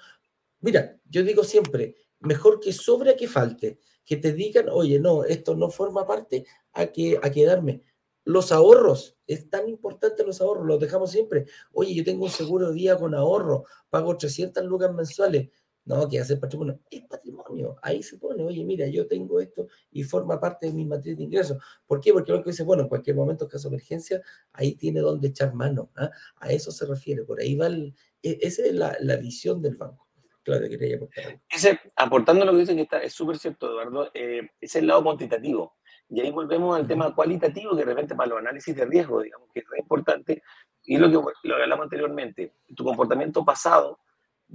Mira, 0.59 0.99
yo 1.09 1.23
digo 1.23 1.43
siempre, 1.43 1.95
mejor 2.19 2.59
que 2.59 2.73
sobre 2.73 3.11
a 3.11 3.15
que 3.15 3.27
falte, 3.27 3.79
que 4.03 4.17
te 4.17 4.33
digan, 4.33 4.67
oye, 4.69 4.99
no, 4.99 5.23
esto 5.23 5.55
no 5.55 5.69
forma 5.69 6.05
parte, 6.05 6.45
a 6.79 6.87
que, 6.87 7.19
a 7.21 7.29
quedarme. 7.31 7.83
Los 8.25 8.51
ahorros, 8.51 9.17
es 9.27 9.49
tan 9.49 9.67
importante 9.69 10.23
los 10.23 10.41
ahorros, 10.41 10.65
los 10.65 10.79
dejamos 10.79 11.11
siempre. 11.11 11.45
Oye, 11.73 11.93
yo 11.95 12.03
tengo 12.03 12.25
un 12.25 12.31
seguro 12.31 12.71
día 12.71 12.95
con 12.97 13.15
ahorro, 13.15 13.65
pago 13.89 14.17
300 14.17 14.63
lucas 14.65 14.93
mensuales. 14.93 15.49
No, 15.85 16.07
que 16.07 16.19
hacer 16.19 16.39
patrimonio. 16.39 16.79
Es 16.91 17.01
patrimonio. 17.07 17.77
Ahí 17.81 18.03
se 18.03 18.17
pone, 18.17 18.43
oye, 18.43 18.63
mira, 18.63 18.85
yo 18.87 19.07
tengo 19.07 19.39
esto 19.39 19.67
y 19.91 20.03
forma 20.03 20.39
parte 20.39 20.67
de 20.67 20.73
mi 20.73 20.85
matriz 20.85 21.17
de 21.17 21.23
ingresos. 21.23 21.57
¿Por 21.87 21.99
qué? 21.99 22.13
Porque 22.13 22.31
lo 22.31 22.43
que 22.43 22.51
dice, 22.51 22.63
bueno, 22.63 22.83
en 22.83 22.89
cualquier 22.89 23.15
momento, 23.15 23.47
caso 23.47 23.69
de 23.69 23.75
emergencia, 23.75 24.21
ahí 24.53 24.75
tiene 24.75 24.99
donde 24.99 25.29
echar 25.29 25.55
mano. 25.55 25.89
¿ah? 25.95 26.11
A 26.37 26.51
eso 26.51 26.71
se 26.71 26.85
refiere. 26.85 27.23
Por 27.23 27.39
ahí 27.39 27.55
va 27.55 27.67
el, 27.67 27.95
e, 28.21 28.37
esa 28.41 28.65
es 28.65 28.73
la, 28.73 28.95
la 28.99 29.15
visión 29.15 29.63
del 29.63 29.77
banco. 29.77 30.07
Claro, 30.43 30.69
quería 30.69 30.97
aportar. 30.97 31.41
Ese, 31.49 31.79
aportando 31.95 32.45
lo 32.45 32.51
que 32.53 32.59
dicen 32.59 32.75
que 32.75 32.83
está, 32.83 33.01
es 33.01 33.13
súper 33.13 33.37
cierto, 33.37 33.67
Eduardo, 33.69 34.11
eh, 34.13 34.49
es 34.59 34.75
el 34.75 34.87
lado 34.87 35.03
cuantitativo. 35.03 35.77
Y 36.09 36.21
ahí 36.21 36.31
volvemos 36.31 36.75
al 36.75 36.87
tema 36.87 37.13
cualitativo, 37.13 37.71
que 37.71 37.79
de 37.79 37.85
repente 37.85 38.15
para 38.15 38.29
los 38.29 38.39
análisis 38.39 38.75
de 38.75 38.85
riesgo, 38.85 39.21
digamos 39.21 39.47
que 39.53 39.59
es 39.59 39.65
importante, 39.77 40.41
y 40.83 40.97
lo 40.97 41.07
que 41.07 41.47
lo 41.47 41.55
hablamos 41.55 41.83
anteriormente, 41.83 42.55
tu 42.75 42.83
comportamiento 42.83 43.45
pasado 43.45 43.99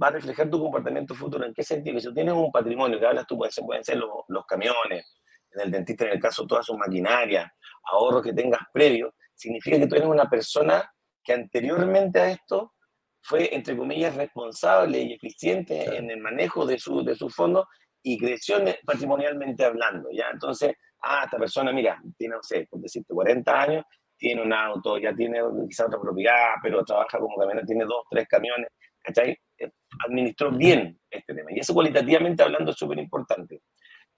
va 0.01 0.07
a 0.07 0.11
reflejar 0.11 0.49
tu 0.49 0.59
comportamiento 0.59 1.15
futuro. 1.15 1.45
¿En 1.45 1.53
qué 1.53 1.63
sentido? 1.63 1.95
Que 1.95 2.01
si 2.01 2.07
tú 2.07 2.13
tienes 2.13 2.33
un 2.33 2.51
patrimonio, 2.51 2.99
que 2.99 3.05
hablas 3.05 3.25
tú, 3.25 3.37
pueden 3.37 3.53
ser, 3.53 3.63
pueden 3.63 3.83
ser 3.83 3.97
los, 3.97 4.09
los 4.27 4.45
camiones, 4.45 5.17
en 5.51 5.61
el 5.61 5.71
dentista 5.71 6.05
en 6.05 6.11
el 6.11 6.19
caso 6.19 6.45
toda 6.45 6.61
su 6.61 6.77
maquinaria, 6.77 7.53
ahorros 7.83 8.21
que 8.21 8.33
tengas 8.33 8.61
previos, 8.73 9.13
significa 9.33 9.79
que 9.79 9.87
tú 9.87 9.95
eres 9.95 10.07
una 10.07 10.29
persona 10.29 10.91
que 11.23 11.33
anteriormente 11.33 12.19
a 12.19 12.29
esto 12.31 12.73
fue, 13.21 13.55
entre 13.55 13.75
comillas, 13.75 14.15
responsable 14.15 14.99
y 14.99 15.13
eficiente 15.13 15.95
en 15.97 16.11
el 16.11 16.19
manejo 16.19 16.65
de, 16.65 16.77
su, 16.77 17.03
de 17.03 17.15
sus 17.15 17.33
fondos 17.33 17.65
y 18.07 18.19
creció 18.19 18.57
patrimonialmente 18.85 19.65
hablando, 19.65 20.09
¿ya? 20.11 20.25
Entonces, 20.31 20.75
ah, 21.01 21.23
esta 21.25 21.39
persona, 21.39 21.73
mira, 21.73 21.99
tiene, 22.15 22.35
no 22.35 22.43
sé, 22.43 22.67
por 22.69 22.79
decirte, 22.79 23.11
40 23.11 23.61
años, 23.61 23.85
tiene 24.15 24.43
un 24.43 24.53
auto, 24.53 24.99
ya 24.99 25.11
tiene 25.15 25.39
quizá 25.67 25.87
otra 25.87 25.99
propiedad, 25.99 26.53
pero 26.61 26.85
trabaja 26.85 27.17
como 27.17 27.35
camionero, 27.35 27.65
tiene 27.65 27.83
dos, 27.83 28.05
tres 28.07 28.27
camiones, 28.27 28.69
¿cachai? 29.01 29.35
Eh, 29.57 29.71
administró 30.07 30.51
bien 30.51 30.99
este 31.09 31.33
tema. 31.33 31.51
Y 31.51 31.59
eso 31.59 31.73
cualitativamente 31.73 32.43
hablando 32.43 32.69
es 32.69 32.77
súper 32.77 32.99
importante. 32.99 33.63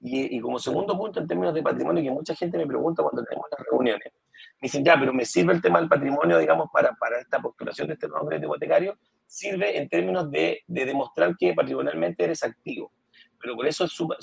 Y, 0.01 0.35
y, 0.35 0.41
como 0.41 0.59
segundo 0.59 0.97
punto, 0.97 1.21
en 1.21 1.27
términos 1.27 1.53
de 1.53 1.63
patrimonio, 1.63 2.03
que 2.03 2.11
mucha 2.11 2.35
gente 2.35 2.57
me 2.57 2.67
pregunta 2.67 3.01
cuando 3.01 3.23
tenemos 3.23 3.47
las 3.49 3.65
reuniones, 3.71 4.11
me 4.13 4.65
dicen, 4.65 4.83
ya, 4.83 4.99
pero 4.99 5.13
me 5.13 5.23
sirve 5.23 5.53
el 5.53 5.61
tema 5.61 5.79
del 5.79 5.87
patrimonio, 5.87 6.37
digamos, 6.37 6.67
para, 6.73 6.91
para 6.95 7.21
esta 7.21 7.39
postulación 7.39 7.87
de 7.87 7.93
este 7.93 8.09
nuevo 8.09 8.27
crédito 8.27 8.47
hipotecario, 8.47 8.97
sirve 9.25 9.77
en 9.77 9.87
términos 9.87 10.29
de, 10.29 10.61
de 10.67 10.85
demostrar 10.85 11.37
que 11.37 11.53
patrimonialmente 11.53 12.25
eres 12.25 12.43
activo. 12.43 12.91
Pero 13.39 13.55
por 13.55 13.67
eso 13.67 13.87
suma, 13.87 14.15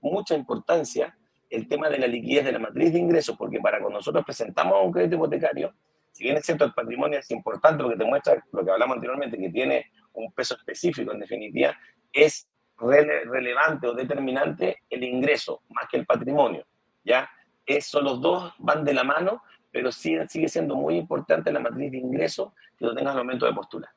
mucha 0.00 0.34
importancia 0.34 1.16
el 1.50 1.66
tema 1.66 1.88
de 1.88 1.98
la 1.98 2.06
liquidez 2.06 2.44
de 2.44 2.52
la 2.52 2.58
matriz 2.58 2.92
de 2.92 2.98
ingresos, 2.98 3.36
porque 3.36 3.58
para 3.60 3.78
cuando 3.78 3.98
nosotros 3.98 4.24
presentamos 4.24 4.84
un 4.84 4.92
crédito 4.92 5.16
hipotecario, 5.16 5.74
si 6.12 6.24
bien 6.24 6.36
es 6.36 6.44
cierto 6.44 6.64
el 6.64 6.74
patrimonio 6.74 7.18
es 7.18 7.30
importante, 7.30 7.82
lo 7.82 7.90
que 7.90 7.96
te 7.96 8.04
muestra, 8.04 8.44
lo 8.52 8.64
que 8.64 8.70
hablamos 8.70 8.96
anteriormente, 8.96 9.38
que 9.38 9.50
tiene 9.50 9.86
un 10.12 10.32
peso 10.32 10.56
específico 10.56 11.12
en 11.12 11.20
definitiva, 11.20 11.76
es 12.12 12.48
rele 12.76 13.24
relevante 13.24 13.86
o 13.86 13.94
determinante 13.94 14.82
el 14.88 15.04
ingreso 15.04 15.62
más 15.70 15.86
que 15.90 15.96
el 15.96 16.06
patrimonio, 16.06 16.66
¿ya? 17.04 17.28
Eso, 17.66 18.00
los 18.00 18.20
dos 18.20 18.54
van 18.58 18.84
de 18.84 18.94
la 18.94 19.04
mano, 19.04 19.42
pero 19.70 19.92
sigue, 19.92 20.26
siendo 20.48 20.74
muy 20.74 20.96
importante 20.96 21.52
la 21.52 21.60
matriz 21.60 21.92
de 21.92 21.98
ingresos 21.98 22.52
que 22.78 22.86
lo 22.86 22.94
tengas 22.94 23.14
al 23.14 23.24
momento 23.24 23.46
de 23.46 23.52
postular. 23.52 23.90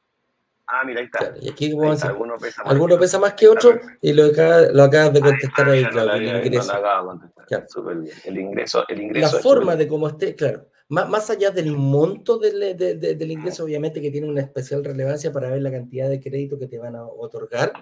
Ah, 0.73 0.83
mira, 0.85 1.01
ahí 1.01 1.05
está. 1.07 1.19
Claro, 1.19 1.35
y 1.41 1.49
aquí 1.49 1.65
ahí 1.65 1.91
está. 1.91 2.07
Alguno 2.07 2.37
pesa 2.37 2.63
más, 2.63 2.71
alguno 2.71 2.95
que, 2.95 3.01
pesa 3.01 3.19
más 3.19 3.33
que 3.33 3.49
otro 3.49 3.77
y 4.01 4.13
lo, 4.13 4.27
acabas, 4.27 4.71
lo 4.71 4.83
acabas 4.83 5.13
de 5.13 5.19
contestar 5.19 5.69
ahí, 5.69 5.83
ahí 5.83 5.91
Claudio, 5.91 6.31
el 6.31 6.45
ingreso. 6.45 6.73
No 6.73 7.31
Súper 7.67 7.97
bien. 7.97 8.15
El 8.23 8.37
ingreso, 8.37 8.85
el 8.87 9.01
ingreso. 9.01 9.35
La 9.35 9.41
forma 9.41 9.75
de 9.75 9.85
cómo 9.89 10.07
esté, 10.07 10.33
claro. 10.33 10.69
más, 10.87 11.29
allá 11.29 11.51
del 11.51 11.75
monto 11.75 12.37
del, 12.37 12.77
del, 12.77 13.31
ingreso, 13.31 13.65
obviamente 13.65 14.01
que 14.01 14.11
tiene 14.11 14.29
una 14.29 14.39
especial 14.39 14.85
relevancia 14.85 15.33
para 15.33 15.49
ver 15.49 15.61
la 15.61 15.71
cantidad 15.71 16.07
de 16.07 16.21
crédito 16.21 16.57
que 16.57 16.67
te 16.67 16.79
van 16.79 16.95
a 16.95 17.03
otorgar, 17.03 17.73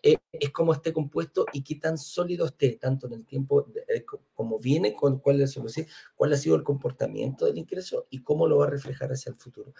eh, 0.00 0.16
es 0.30 0.50
cómo 0.50 0.72
esté 0.72 0.92
compuesto 0.92 1.46
y 1.52 1.64
qué 1.64 1.74
tan 1.74 1.98
sólido 1.98 2.46
esté, 2.46 2.78
tanto 2.80 3.08
en 3.08 3.14
el 3.14 3.26
tiempo 3.26 3.66
eh, 3.88 4.04
como 4.34 4.60
viene, 4.60 4.94
con 4.94 5.18
cuál, 5.18 5.40
es, 5.40 5.58
cuál 6.14 6.32
ha 6.32 6.36
sido 6.36 6.54
el 6.54 6.62
comportamiento 6.62 7.46
del 7.46 7.58
ingreso 7.58 8.06
y 8.08 8.22
cómo 8.22 8.46
lo 8.46 8.58
va 8.58 8.66
a 8.66 8.70
reflejar 8.70 9.10
hacia 9.10 9.30
el 9.30 9.36
futuro. 9.36 9.74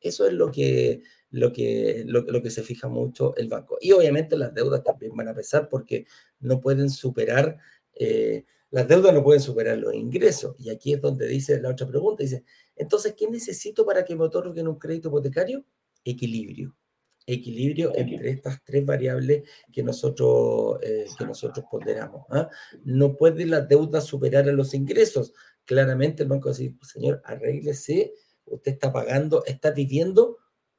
Eso 0.00 0.26
es 0.26 0.32
lo 0.32 0.50
que, 0.50 1.02
lo 1.30 1.52
que, 1.52 2.04
lo, 2.06 2.42
que 2.42 2.50
se 2.50 2.62
fija 2.62 2.88
mucho 2.88 3.34
el 3.36 3.48
banco. 3.48 3.78
Y 3.80 3.92
obviamente 3.92 4.36
las 4.36 4.54
deudas 4.54 4.82
también 4.82 5.16
van 5.16 5.28
a 5.28 5.34
pesar 5.34 5.68
porque 5.68 6.06
no 6.40 6.60
pueden 6.60 6.90
superar... 6.90 7.58
Eh, 7.94 8.44
las 8.70 8.86
deudas 8.86 9.14
no 9.14 9.24
pueden 9.24 9.40
superar 9.40 9.78
los 9.78 9.94
ingresos. 9.94 10.54
Y 10.58 10.68
aquí 10.70 10.92
es 10.92 11.00
donde 11.00 11.26
dice 11.26 11.58
la 11.60 11.70
otra 11.70 11.86
pregunta. 11.86 12.22
Dice, 12.22 12.44
entonces, 12.76 13.14
¿qué 13.16 13.26
necesito 13.28 13.86
para 13.86 14.04
que 14.04 14.14
me 14.14 14.24
otorguen 14.24 14.68
un 14.68 14.78
crédito 14.78 15.08
hipotecario? 15.08 15.64
Equilibrio. 16.04 16.76
Equilibrio 17.26 17.92
entre 17.94 18.30
estas 18.30 18.62
tres 18.64 18.84
variables 18.84 19.42
que 19.72 19.82
nosotros, 19.82 20.78
eh, 20.82 21.06
que 21.18 21.24
nosotros 21.24 21.64
ponderamos. 21.70 22.26
¿ah? 22.30 22.48
No 22.84 23.16
puede 23.16 23.46
la 23.46 23.62
deuda 23.62 24.00
superar 24.00 24.48
a 24.48 24.52
los 24.52 24.74
ingresos. 24.74 25.32
Claramente 25.64 26.22
el 26.22 26.28
banco 26.28 26.46
va 26.48 26.54
a 26.54 26.58
decir, 26.58 26.74
señor, 26.82 27.20
arréglese, 27.24 28.14
usted 28.50 28.72
está 28.72 28.92
pagando, 28.92 29.44
está 29.44 29.70
viviendo, 29.70 30.38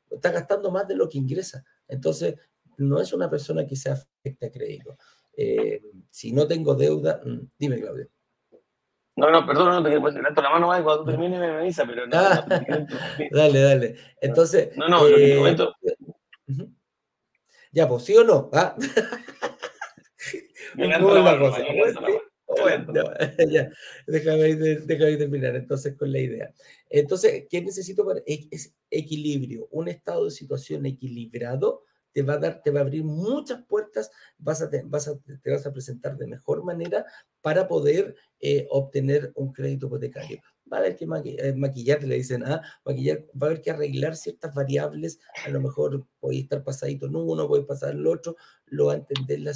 está 0.09 0.31
gastando 0.31 0.71
más 0.71 0.87
de 0.87 0.95
lo 0.95 1.09
que 1.09 1.17
ingresa. 1.17 1.63
Entonces, 1.87 2.35
no 2.77 2.99
es 2.99 3.13
una 3.13 3.29
persona 3.29 3.65
que 3.65 3.75
se 3.75 3.89
afecte 3.89 4.47
a 4.47 4.51
crédito. 4.51 4.97
Eh, 5.35 5.81
si 6.09 6.31
no 6.31 6.47
tengo 6.47 6.75
deuda, 6.75 7.21
mm, 7.23 7.39
dime, 7.57 7.79
Claudio. 7.79 8.09
No, 9.15 9.29
no, 9.29 9.45
perdón, 9.45 9.69
no 9.69 9.83
te 9.83 9.89
quiero 9.89 10.09
levanto 10.09 10.41
la 10.41 10.49
mano 10.49 10.67
más 10.67 10.81
cuando 10.81 11.03
tú 11.03 11.11
termines 11.11 11.39
me 11.39 11.47
avisa, 11.47 11.85
pero 11.85 12.07
no. 12.07 12.17
Ah, 12.17 12.45
dale, 13.31 13.59
dale. 13.61 13.95
Entonces. 14.21 14.75
No, 14.77 14.87
no, 14.87 15.03
lo 15.03 15.15
que 15.15 15.15
te 15.15 15.33
eh, 15.33 15.37
comento. 15.37 15.75
Ya, 17.71 17.87
pues, 17.87 18.03
¿sí 18.03 18.15
o 18.15 18.23
no? 18.23 18.49
¿Ah? 18.53 18.75
¿Cómo 20.75 21.17
es 21.17 21.23
la 21.23 21.39
cosa? 21.39 21.63
ya, 23.49 23.71
déjame, 24.07 24.55
déjame, 24.55 25.17
terminar 25.17 25.55
entonces 25.55 25.95
con 25.95 26.11
la 26.11 26.19
idea. 26.19 26.53
Entonces, 26.89 27.45
¿qué 27.49 27.61
necesito 27.61 28.05
para 28.05 28.21
es 28.25 28.73
equilibrio? 28.89 29.67
Un 29.71 29.87
estado 29.87 30.25
de 30.25 30.31
situación 30.31 30.85
equilibrado 30.85 31.83
te 32.11 32.23
va 32.23 32.33
a 32.33 32.37
dar, 32.37 32.61
te 32.61 32.71
va 32.71 32.79
a 32.79 32.83
abrir 32.83 33.03
muchas 33.03 33.63
puertas, 33.65 34.11
vas 34.37 34.61
a 34.61 34.69
te, 34.69 34.83
vas 34.85 35.07
a, 35.07 35.17
te 35.19 35.51
vas 35.51 35.65
a 35.65 35.71
presentar 35.71 36.17
de 36.17 36.27
mejor 36.27 36.63
manera 36.63 37.05
para 37.41 37.67
poder 37.67 38.15
eh, 38.39 38.67
obtener 38.69 39.31
un 39.35 39.53
crédito 39.53 39.87
hipotecario. 39.87 40.41
Va 40.71 40.77
a 40.77 40.79
haber 40.81 40.95
que 40.95 41.05
eh, 41.05 41.53
maquillar, 41.55 42.03
le 42.03 42.15
dicen, 42.15 42.43
ah, 42.45 42.61
maquillar, 42.85 43.25
va 43.31 43.47
a 43.47 43.49
haber 43.51 43.61
que 43.61 43.71
arreglar 43.71 44.15
ciertas 44.15 44.53
variables, 44.53 45.19
a 45.45 45.49
lo 45.49 45.61
mejor 45.61 46.05
voy 46.21 46.37
a 46.37 46.41
estar 46.41 46.63
pasadito 46.63 47.07
en 47.07 47.15
uno, 47.15 47.47
voy 47.47 47.61
a 47.61 47.67
pasar 47.67 47.91
el 47.91 48.05
otro, 48.05 48.35
lo 48.65 48.87
va 48.87 48.93
a 48.93 48.97
entender 48.97 49.39
la, 49.39 49.53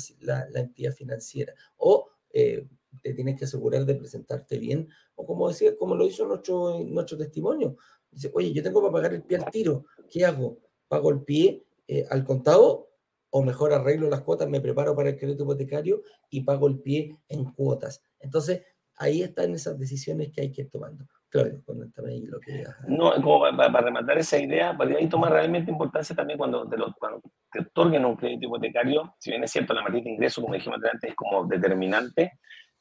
la, 0.49 0.59
entidad 0.59 0.93
financiera. 0.93 1.53
O 1.77 2.09
eh, 2.31 2.67
te 3.01 3.13
tienes 3.13 3.37
que 3.37 3.45
asegurar 3.45 3.85
de 3.85 3.95
presentarte 3.95 4.57
bien, 4.57 4.87
o 5.15 5.25
como 5.25 5.49
decía, 5.49 5.75
como 5.75 5.95
lo 5.95 6.05
hizo 6.05 6.25
nuestro, 6.25 6.79
nuestro 6.85 7.17
testimonio. 7.17 7.77
Dice, 8.09 8.31
oye, 8.33 8.53
yo 8.53 8.61
tengo 8.61 8.81
para 8.81 8.93
pagar 8.93 9.13
el 9.13 9.23
pie 9.23 9.37
al 9.37 9.51
tiro, 9.51 9.85
¿qué 10.09 10.25
hago? 10.25 10.59
Pago 10.87 11.09
el 11.09 11.23
pie 11.23 11.65
eh, 11.87 12.05
al 12.09 12.23
contado 12.23 12.89
o 13.35 13.43
mejor 13.43 13.73
arreglo 13.73 14.09
las 14.09 14.21
cuotas, 14.21 14.47
me 14.47 14.61
preparo 14.61 14.95
para 14.95 15.09
el 15.09 15.17
crédito 15.17 15.43
hipotecario 15.43 16.03
y 16.29 16.41
pago 16.41 16.67
el 16.67 16.79
pie 16.79 17.17
en 17.27 17.45
cuotas. 17.45 18.03
Entonces, 18.19 18.61
ahí 18.97 19.23
están 19.23 19.53
esas 19.55 19.79
decisiones 19.79 20.31
que 20.31 20.41
hay 20.41 20.51
que 20.51 20.61
ir 20.61 20.69
tomando. 20.69 21.05
Claudio, 21.29 21.63
coméntame 21.65 22.11
ahí 22.11 22.25
lo 22.27 22.39
que... 22.39 22.63
No, 22.87 23.11
como 23.15 23.39
para, 23.39 23.81
rematar 23.81 24.19
esa 24.19 24.37
idea, 24.37 24.77
para 24.77 24.95
ahí 24.95 25.09
realmente 25.09 25.71
importancia 25.71 26.15
también 26.15 26.37
cuando 26.37 26.69
te, 26.69 26.77
lo, 26.77 26.93
cuando 26.99 27.21
te 27.51 27.61
otorguen 27.61 28.05
un 28.05 28.15
crédito 28.15 28.45
hipotecario, 28.45 29.15
si 29.17 29.31
bien 29.31 29.43
es 29.43 29.49
cierto, 29.49 29.73
la 29.73 29.81
matriz 29.81 30.03
de 30.03 30.11
ingreso, 30.11 30.41
como 30.41 30.53
dijimos 30.53 30.77
antes, 30.91 31.09
es 31.09 31.15
como 31.15 31.45
determinante, 31.47 32.33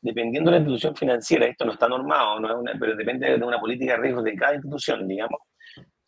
dependiendo 0.02 0.50
de 0.50 0.56
la 0.56 0.60
institución 0.62 0.96
financiera, 0.96 1.46
esto 1.46 1.64
no 1.64 1.72
está 1.72 1.88
normado, 1.88 2.40
no 2.40 2.48
es 2.48 2.54
una, 2.54 2.72
pero 2.78 2.96
depende 2.96 3.38
de 3.38 3.44
una 3.44 3.60
política 3.60 3.92
de 3.92 3.98
riesgos 3.98 4.24
de 4.24 4.34
cada 4.34 4.54
institución, 4.54 5.06
digamos, 5.06 5.40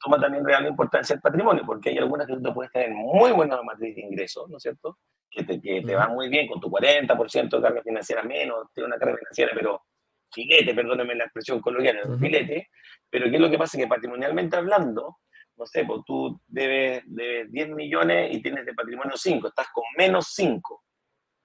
toma 0.03 0.21
también 0.21 0.45
real 0.45 0.67
importancia 0.67 1.15
el 1.15 1.21
patrimonio, 1.21 1.63
porque 1.65 1.91
hay 1.91 1.99
algunas 1.99 2.27
que 2.27 2.37
tú 2.37 2.53
puedes 2.53 2.73
tener 2.73 2.91
muy 2.91 3.31
buena 3.31 3.63
matriz 3.63 3.95
de 3.95 4.03
ingresos, 4.03 4.51
¿no 4.51 4.57
es 4.57 4.63
cierto? 4.63 4.99
Que 5.31 5.45
te, 5.45 5.61
que 5.61 5.83
te 5.83 5.95
va 5.95 6.09
muy 6.09 6.29
bien 6.29 6.49
con 6.49 6.61
tu 6.61 6.69
40% 6.69 7.57
de 7.57 7.63
carga 7.63 7.83
financiera 7.83 8.23
menos, 8.23 8.67
tiene 8.75 8.89
una 8.89 8.99
carga 8.99 9.17
financiera, 9.17 9.53
pero 9.55 9.83
filete, 10.31 10.75
perdóneme 10.75 11.15
la 11.15 11.25
expresión 11.25 11.61
coloquial, 11.61 12.01
uh 12.05 12.19
filete, 12.19 12.69
pero 13.09 13.31
¿qué 13.31 13.37
es 13.37 13.41
lo 13.41 13.49
que 13.49 13.59
pasa? 13.59 13.79
Que 13.79 13.87
patrimonialmente 13.87 14.57
hablando, 14.57 15.19
no 15.57 15.67
sé, 15.67 15.85
pues 15.85 16.01
tú 16.05 16.41
debes, 16.49 17.05
debes 17.07 17.51
10 17.53 17.69
millones 17.71 18.35
y 18.35 18.43
tienes 18.43 18.67
de 18.67 18.75
patrimonio 18.75 19.17
5, 19.17 19.49
estás 19.49 19.69
con 19.73 19.85
menos 19.97 20.33
5. 20.35 20.83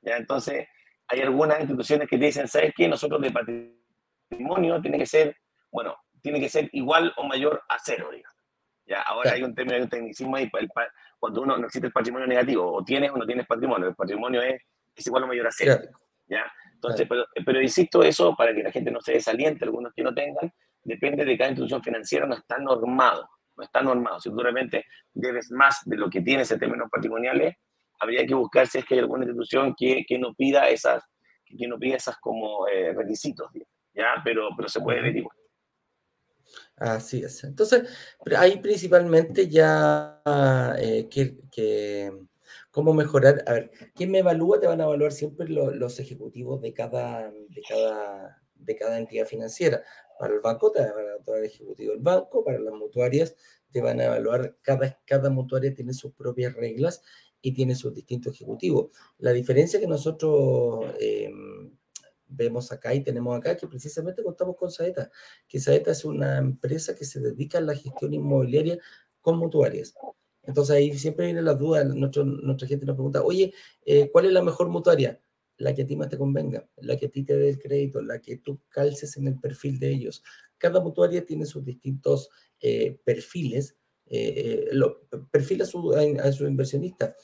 ¿ya? 0.01 0.17
Entonces, 0.17 0.67
hay 1.09 1.21
algunas 1.21 1.59
instituciones 1.59 2.07
que 2.07 2.17
te 2.17 2.25
dicen, 2.25 2.47
¿sabes 2.47 2.71
qué? 2.75 2.87
Nosotros 2.87 3.19
de 3.21 3.31
patrimonio 3.31 4.79
tiene 4.81 4.97
que 4.99 5.05
ser, 5.05 5.35
bueno, 5.71 5.95
tiene 6.21 6.39
que 6.39 6.49
ser 6.49 6.69
igual 6.73 7.11
o 7.17 7.23
mayor 7.23 7.63
a 7.67 7.77
cero, 7.83 8.09
digamos. 8.11 8.37
¿ya? 8.85 9.01
Ahora 9.01 9.31
hay 9.31 9.43
un 9.43 9.55
término, 9.55 9.77
hay 9.77 9.83
un 9.83 9.89
tecnicismo 9.89 10.35
ahí, 10.35 10.49
cuando 11.19 11.41
uno 11.41 11.57
no 11.57 11.65
existe 11.65 11.87
el 11.87 11.93
patrimonio 11.93 12.27
negativo, 12.27 12.71
o 12.71 12.83
tienes 12.83 13.11
o 13.11 13.17
no 13.17 13.25
tienes 13.25 13.47
patrimonio, 13.47 13.89
el 13.89 13.95
patrimonio 13.95 14.41
es, 14.41 14.61
es 14.95 15.07
igual 15.07 15.23
o 15.23 15.27
mayor 15.27 15.47
a 15.47 15.51
cero. 15.51 15.79
¿ya? 16.27 16.51
Entonces, 16.73 17.07
pero, 17.09 17.25
pero, 17.45 17.61
insisto, 17.61 18.03
eso 18.03 18.35
para 18.35 18.53
que 18.53 18.63
la 18.63 18.71
gente 18.71 18.91
no 18.91 19.01
se 19.01 19.13
desaliente, 19.13 19.65
algunos 19.65 19.93
que 19.93 20.03
no 20.03 20.13
tengan, 20.13 20.53
depende 20.83 21.25
de 21.25 21.37
cada 21.37 21.49
institución 21.49 21.83
financiera, 21.83 22.25
no 22.25 22.35
está 22.35 22.57
normado, 22.59 23.29
no 23.57 23.63
está 23.63 23.81
normado. 23.81 24.19
Si 24.19 24.29
tú 24.29 24.37
realmente 24.37 24.85
debes 25.13 25.51
más 25.51 25.81
de 25.85 25.97
lo 25.97 26.09
que 26.09 26.21
tienes 26.21 26.51
en 26.51 26.59
términos 26.59 26.89
patrimoniales, 26.89 27.57
habría 27.99 28.25
que 28.25 28.33
buscar 28.33 28.67
si 28.67 28.79
es 28.79 28.85
que 28.85 28.95
hay 28.95 29.01
alguna 29.01 29.25
institución 29.25 29.75
que, 29.77 30.05
que 30.07 30.17
no 30.17 30.33
pida 30.33 30.69
esas, 30.69 31.03
que 31.45 31.67
no 31.67 31.77
pida 31.77 31.97
esas 31.97 32.17
como 32.17 32.67
eh, 32.67 32.93
requisitos, 32.93 33.49
¿ya? 33.93 34.15
Pero, 34.23 34.49
pero 34.55 34.69
se 34.69 34.79
puede 34.79 34.99
averiguar. 34.99 35.35
Así 36.77 37.21
es. 37.23 37.43
Entonces, 37.43 37.89
ahí 38.37 38.57
principalmente 38.57 39.47
ya 39.47 40.21
eh, 40.79 41.07
que, 41.09 42.11
cómo 42.71 42.93
mejorar. 42.93 43.43
A 43.45 43.53
ver, 43.53 43.71
¿quién 43.93 44.11
me 44.11 44.19
evalúa? 44.19 44.59
Te 44.59 44.67
van 44.67 44.81
a 44.81 44.85
evaluar 44.85 45.11
siempre 45.11 45.47
los 45.49 45.99
ejecutivos 45.99 46.61
de 46.61 46.73
cada, 46.73 47.29
de, 47.31 47.61
cada, 47.67 48.41
de 48.55 48.75
cada 48.75 48.97
entidad 48.97 49.25
financiera. 49.25 49.83
Para 50.17 50.33
el 50.33 50.39
banco 50.39 50.71
te 50.71 50.79
van 50.79 50.89
a 50.89 51.01
evaluar 51.01 51.39
el 51.39 51.45
ejecutivo 51.45 51.91
del 51.91 52.01
banco, 52.01 52.43
para 52.43 52.59
las 52.59 52.73
mutuarias 52.73 53.35
te 53.71 53.81
van 53.81 53.99
a 53.99 54.05
evaluar, 54.05 54.57
cada, 54.61 54.99
cada 55.05 55.29
mutuaria 55.29 55.73
tiene 55.73 55.93
sus 55.93 56.13
propias 56.13 56.53
reglas 56.53 57.03
y 57.41 57.53
tiene 57.53 57.75
sus 57.75 57.93
distintos 57.93 58.35
ejecutivos. 58.35 58.91
La 59.17 59.33
diferencia 59.33 59.79
que 59.79 59.87
nosotros... 59.87 60.85
Em, 60.99 61.71
vemos 62.29 62.71
acá 62.71 62.93
y 62.93 63.03
tenemos 63.03 63.35
acá 63.35 63.57
que 63.57 63.67
precisamente 63.67 64.23
contamos 64.23 64.55
con 64.55 64.71
Saeta, 64.71 65.11
que 65.47 65.59
Saeta 65.59 65.91
es 65.91 66.05
una 66.05 66.37
empresa 66.37 66.95
que 66.95 67.05
se 67.05 67.19
dedica 67.19 67.57
a 67.57 67.61
la 67.61 67.75
gestión 67.75 68.13
inmobiliaria 68.13 68.77
con 69.21 69.37
mutuarias. 69.37 69.93
Entonces 70.43 70.75
ahí 70.75 70.97
siempre 70.97 71.25
viene 71.25 71.41
la 71.41 71.53
duda, 71.53 71.83
nuestra 71.83 72.67
gente 72.67 72.85
nos 72.85 72.95
pregunta, 72.95 73.23
oye, 73.23 73.53
eh, 73.85 74.09
¿cuál 74.11 74.25
es 74.25 74.31
la 74.31 74.41
mejor 74.41 74.69
mutuaria? 74.69 75.19
La 75.57 75.75
que 75.75 75.81
a 75.81 75.85
ti 75.85 75.95
más 75.95 76.09
te 76.09 76.17
convenga, 76.17 76.67
la 76.77 76.95
que 76.95 77.07
a 77.07 77.09
ti 77.09 77.23
te 77.23 77.35
dé 77.35 77.49
el 77.49 77.59
crédito, 77.59 78.01
la 78.01 78.21
que 78.21 78.37
tú 78.37 78.61
calces 78.69 79.17
en 79.17 79.27
el 79.27 79.39
perfil 79.39 79.77
de 79.77 79.89
ellos. 79.89 80.23
Cada 80.57 80.79
mutuaria 80.79 81.25
tiene 81.25 81.45
sus 81.45 81.65
distintos 81.65 82.29
eh, 82.61 82.97
perfiles, 83.03 83.77
eh, 84.09 84.69
lo, 84.71 85.07
perfila 85.31 85.63
a 85.63 85.67
su, 85.67 85.93
a 85.93 86.31
su 86.31 86.47
inversionista. 86.47 87.15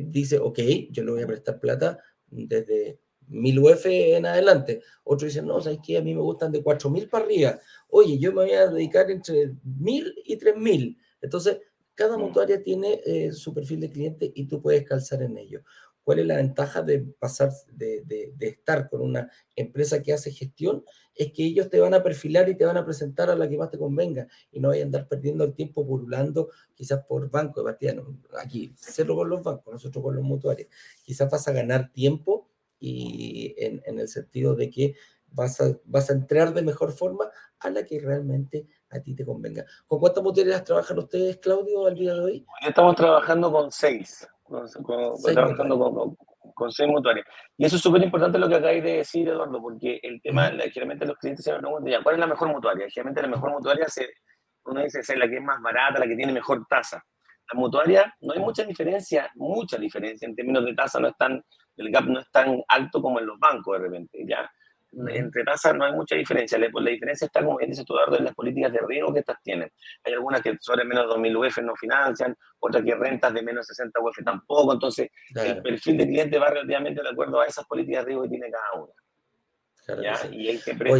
dice, 0.00 0.38
ok, 0.38 0.58
yo 0.90 1.04
le 1.04 1.12
voy 1.12 1.22
a 1.22 1.26
prestar 1.26 1.60
plata 1.60 1.98
desde 2.28 2.98
1000 3.28 3.58
UF 3.58 3.86
en 3.86 4.26
adelante. 4.26 4.82
Otros 5.04 5.32
dicen, 5.32 5.46
no, 5.46 5.60
¿sabes 5.60 5.80
qué? 5.84 5.98
A 5.98 6.02
mí 6.02 6.14
me 6.14 6.20
gustan 6.20 6.52
de 6.52 6.62
4000 6.62 7.08
para 7.08 7.24
arriba. 7.24 7.60
Oye, 7.88 8.18
yo 8.18 8.32
me 8.32 8.42
voy 8.44 8.52
a 8.52 8.68
dedicar 8.68 9.10
entre 9.10 9.52
1000 9.64 10.14
y 10.24 10.36
3000. 10.36 10.98
Entonces, 11.20 11.58
cada 11.94 12.16
mm. 12.16 12.20
mutuaria 12.20 12.62
tiene 12.62 13.00
eh, 13.04 13.32
su 13.32 13.52
perfil 13.52 13.80
de 13.80 13.90
cliente 13.90 14.32
y 14.34 14.46
tú 14.46 14.60
puedes 14.60 14.84
calzar 14.84 15.22
en 15.22 15.36
ello. 15.36 15.62
¿Cuál 16.06 16.20
es 16.20 16.26
la 16.26 16.36
ventaja 16.36 16.82
de 16.82 17.00
pasar, 17.00 17.50
de, 17.72 18.04
de, 18.04 18.32
de, 18.36 18.46
estar 18.46 18.88
con 18.88 19.00
una 19.00 19.28
empresa 19.56 20.04
que 20.04 20.12
hace 20.12 20.30
gestión? 20.30 20.84
Es 21.16 21.32
que 21.32 21.42
ellos 21.42 21.68
te 21.68 21.80
van 21.80 21.94
a 21.94 22.02
perfilar 22.04 22.48
y 22.48 22.54
te 22.56 22.64
van 22.64 22.76
a 22.76 22.84
presentar 22.84 23.28
a 23.28 23.34
la 23.34 23.48
que 23.48 23.58
más 23.58 23.72
te 23.72 23.78
convenga 23.78 24.28
y 24.52 24.60
no 24.60 24.68
vayan 24.68 24.84
a 24.84 24.86
andar 24.86 25.08
perdiendo 25.08 25.42
el 25.42 25.52
tiempo 25.52 25.82
burlando 25.82 26.50
quizás 26.76 27.04
por 27.04 27.28
banco 27.28 27.58
de 27.60 27.64
partida. 27.64 27.96
aquí, 28.40 28.72
cero 28.76 29.16
con 29.16 29.28
los 29.28 29.42
bancos, 29.42 29.72
nosotros 29.72 30.04
con 30.04 30.14
los 30.14 30.22
mutuarios. 30.22 30.68
Quizás 31.02 31.28
vas 31.28 31.48
a 31.48 31.52
ganar 31.52 31.90
tiempo 31.92 32.48
y 32.78 33.56
en, 33.58 33.82
el 33.98 34.06
sentido 34.06 34.54
de 34.54 34.70
que 34.70 34.94
vas 35.32 35.60
a, 35.60 35.76
vas 35.86 36.08
a 36.08 36.12
entrar 36.12 36.54
de 36.54 36.62
mejor 36.62 36.92
forma 36.92 37.32
a 37.58 37.68
la 37.68 37.84
que 37.84 37.98
realmente 37.98 38.68
a 38.90 39.00
ti 39.00 39.14
te 39.14 39.24
convenga. 39.24 39.64
¿Con 39.86 40.00
cuántas 40.00 40.22
mutuarias 40.22 40.64
trabajan 40.64 40.98
ustedes, 40.98 41.38
Claudio, 41.38 41.86
al 41.86 41.94
día 41.94 42.14
de 42.14 42.20
hoy? 42.20 42.46
Estamos 42.66 42.94
trabajando 42.96 43.50
con 43.50 43.70
seis. 43.70 44.28
trabajando 44.46 45.78
con, 45.78 46.16
con 46.54 46.72
seis 46.72 46.88
mutuarias. 46.88 47.26
Y 47.56 47.66
eso 47.66 47.76
es 47.76 47.82
súper 47.82 48.02
importante 48.02 48.38
lo 48.38 48.48
que 48.48 48.56
acabáis 48.56 48.82
de 48.82 48.96
decir, 48.98 49.28
Eduardo, 49.28 49.60
porque 49.60 50.00
el 50.02 50.20
tema, 50.22 50.50
generalmente 50.50 51.06
los 51.06 51.18
clientes 51.18 51.44
se 51.44 51.52
me 51.52 51.58
preguntan, 51.58 52.02
¿cuál 52.02 52.14
es 52.14 52.20
la 52.20 52.26
mejor 52.26 52.48
mutuaria? 52.48 52.86
Generalmente 52.88 53.22
la 53.22 53.28
mejor 53.28 53.50
mutuaria, 53.50 53.88
se, 53.88 54.08
uno 54.64 54.82
dice, 54.82 55.00
es 55.00 55.18
la 55.18 55.28
que 55.28 55.36
es 55.36 55.42
más 55.42 55.60
barata, 55.60 55.98
la 55.98 56.06
que 56.06 56.16
tiene 56.16 56.32
mejor 56.32 56.64
tasa. 56.68 57.04
La 57.52 57.60
mutuaria, 57.60 58.12
no 58.20 58.32
hay 58.32 58.40
mucha 58.40 58.64
diferencia, 58.64 59.30
mucha 59.34 59.76
diferencia 59.76 60.26
en 60.26 60.34
términos 60.34 60.64
de 60.64 60.74
tasa, 60.74 60.98
no 60.98 61.08
es 61.08 61.16
tan, 61.16 61.42
el 61.76 61.90
gap 61.90 62.04
no 62.04 62.20
es 62.20 62.30
tan 62.30 62.60
alto 62.68 63.00
como 63.00 63.20
en 63.20 63.26
los 63.26 63.38
bancos 63.38 63.78
de 63.78 63.84
repente, 63.84 64.24
¿ya? 64.26 64.50
Entre 64.92 65.44
tasas 65.44 65.74
no 65.74 65.84
hay 65.84 65.92
mucha 65.92 66.14
diferencia. 66.14 66.58
La, 66.58 66.68
la 66.72 66.90
diferencia 66.90 67.26
está, 67.26 67.44
como 67.44 67.58
dice 67.58 67.82
Eduardo, 67.82 68.18
en 68.18 68.24
las 68.24 68.34
políticas 68.34 68.72
de 68.72 68.80
riesgo 68.86 69.12
que 69.12 69.20
estas 69.20 69.42
tienen. 69.42 69.70
Hay 70.04 70.12
algunas 70.12 70.42
que 70.42 70.56
sobre 70.60 70.84
menos 70.84 71.06
de 71.08 71.20
2.000 71.20 71.48
UF 71.48 71.58
no 71.58 71.76
financian, 71.76 72.36
otras 72.60 72.84
que 72.84 72.94
rentas 72.94 73.34
de 73.34 73.42
menos 73.42 73.66
de 73.66 73.74
60 73.74 74.00
UF 74.00 74.24
tampoco. 74.24 74.72
Entonces, 74.72 75.10
el 75.34 75.62
perfil 75.62 75.98
de 75.98 76.06
cliente 76.06 76.38
va 76.38 76.50
relativamente 76.50 77.02
de 77.02 77.08
acuerdo 77.08 77.40
a 77.40 77.46
esas 77.46 77.66
políticas 77.66 78.04
de 78.04 78.06
riesgo 78.06 78.22
que 78.24 78.30
tiene 78.30 78.50
cada 78.50 78.82
una. 78.82 78.92
¿Ya? 80.02 80.28
Y 80.32 80.48
hay 80.48 80.58
siempre, 80.58 80.90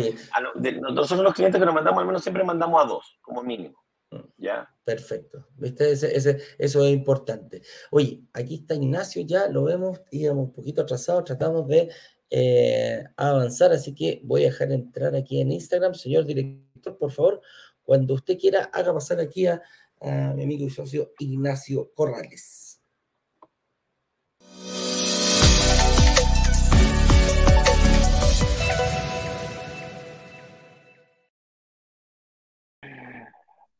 nosotros 0.80 1.08
somos 1.08 1.24
los 1.24 1.34
clientes 1.34 1.58
que 1.58 1.66
nos 1.66 1.74
mandamos, 1.74 2.00
al 2.00 2.06
menos 2.06 2.22
siempre 2.22 2.44
mandamos 2.44 2.84
a 2.84 2.86
dos, 2.86 3.18
como 3.20 3.42
mínimo. 3.42 3.82
Mm. 4.10 4.20
¿Ya? 4.36 4.68
Perfecto. 4.84 5.48
¿Viste? 5.56 5.90
Ese, 5.90 6.16
ese, 6.16 6.38
eso 6.58 6.84
es 6.84 6.92
importante. 6.92 7.62
Oye, 7.90 8.22
aquí 8.32 8.56
está 8.56 8.74
Ignacio, 8.74 9.22
ya 9.26 9.48
lo 9.48 9.64
vemos, 9.64 10.00
íbamos 10.12 10.46
un 10.46 10.52
poquito 10.52 10.82
atrasados, 10.82 11.24
tratamos 11.24 11.66
de 11.66 11.90
eh, 12.30 13.04
avanzar, 13.16 13.72
así 13.72 13.94
que 13.94 14.20
voy 14.24 14.42
a 14.42 14.46
dejar 14.46 14.72
entrar 14.72 15.14
aquí 15.14 15.40
en 15.40 15.52
Instagram. 15.52 15.94
Señor 15.94 16.24
director, 16.24 16.96
por 16.98 17.12
favor, 17.12 17.40
cuando 17.82 18.14
usted 18.14 18.38
quiera, 18.38 18.70
haga 18.72 18.92
pasar 18.92 19.20
aquí 19.20 19.46
a, 19.46 19.62
mi 20.00 20.42
amigo 20.42 20.66
y 20.66 20.70
socio 20.70 21.12
Ignacio 21.18 21.90
Corrales. 21.94 22.82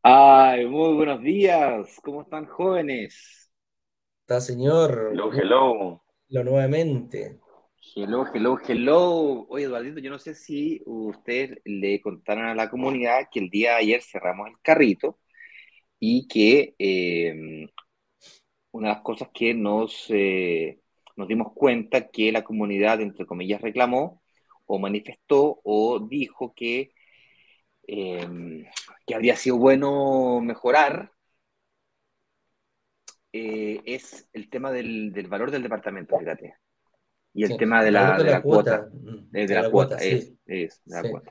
Ay, 0.03 0.67
muy 0.67 0.95
buenos 0.95 1.21
días. 1.21 2.01
¿Cómo 2.03 2.23
están 2.23 2.47
jóvenes? 2.47 3.51
Está, 4.21 4.41
señor. 4.41 5.11
Hello, 5.13 5.33
hello. 5.33 6.03
Lo 6.29 6.45
nuevamente. 6.45 7.41
Hello, 7.99 8.27
hello, 8.33 8.59
hello. 8.69 9.47
Oye, 9.49 9.65
Eduardito, 9.65 10.01
yo 10.01 10.11
no 10.11 10.19
sé 10.19 10.35
si 10.35 10.83
ustedes 10.85 11.59
le 11.65 12.01
contaron 12.03 12.45
a 12.45 12.55
la 12.55 12.69
comunidad 12.71 13.29
que 13.33 13.41
el 13.41 13.49
día 13.51 13.71
de 13.73 13.77
ayer 13.79 14.03
cerramos 14.03 14.49
el 14.49 14.61
carrito 14.61 15.19
y 16.01 16.29
que 16.29 16.75
em, 16.79 17.69
una 18.73 18.89
de 18.89 18.95
las 18.95 19.03
cosas 19.03 19.29
que 19.35 19.55
nos, 19.55 20.07
eh, 20.11 20.81
nos 21.17 21.29
dimos 21.29 21.53
cuenta 21.55 22.09
que 22.11 22.33
la 22.33 22.45
comunidad, 22.45 23.01
entre 23.01 23.27
comillas, 23.27 23.61
reclamó 23.63 24.23
o 24.67 24.79
manifestó 24.79 25.61
o 25.65 26.01
dijo 26.01 26.53
que, 26.55 26.93
em, 27.89 28.65
que 29.07 29.15
habría 29.15 29.37
sido 29.37 29.59
bueno 29.59 30.41
mejorar 30.43 31.13
eh, 33.33 33.81
es 33.85 34.29
el 34.33 34.49
tema 34.51 34.73
del, 34.73 35.13
del 35.13 35.29
valor 35.29 35.51
del 35.51 35.63
departamento, 35.63 36.19
fíjate. 36.19 36.57
Y 37.37 37.45
el 37.45 37.59
tema 37.59 37.85
de 37.85 37.91
la, 37.91 38.17
de 38.17 38.31
la, 38.31 38.41
cuota. 38.43 38.89
De, 39.31 39.47
la, 39.47 39.71
cuota, 39.71 39.97
es, 39.99 40.33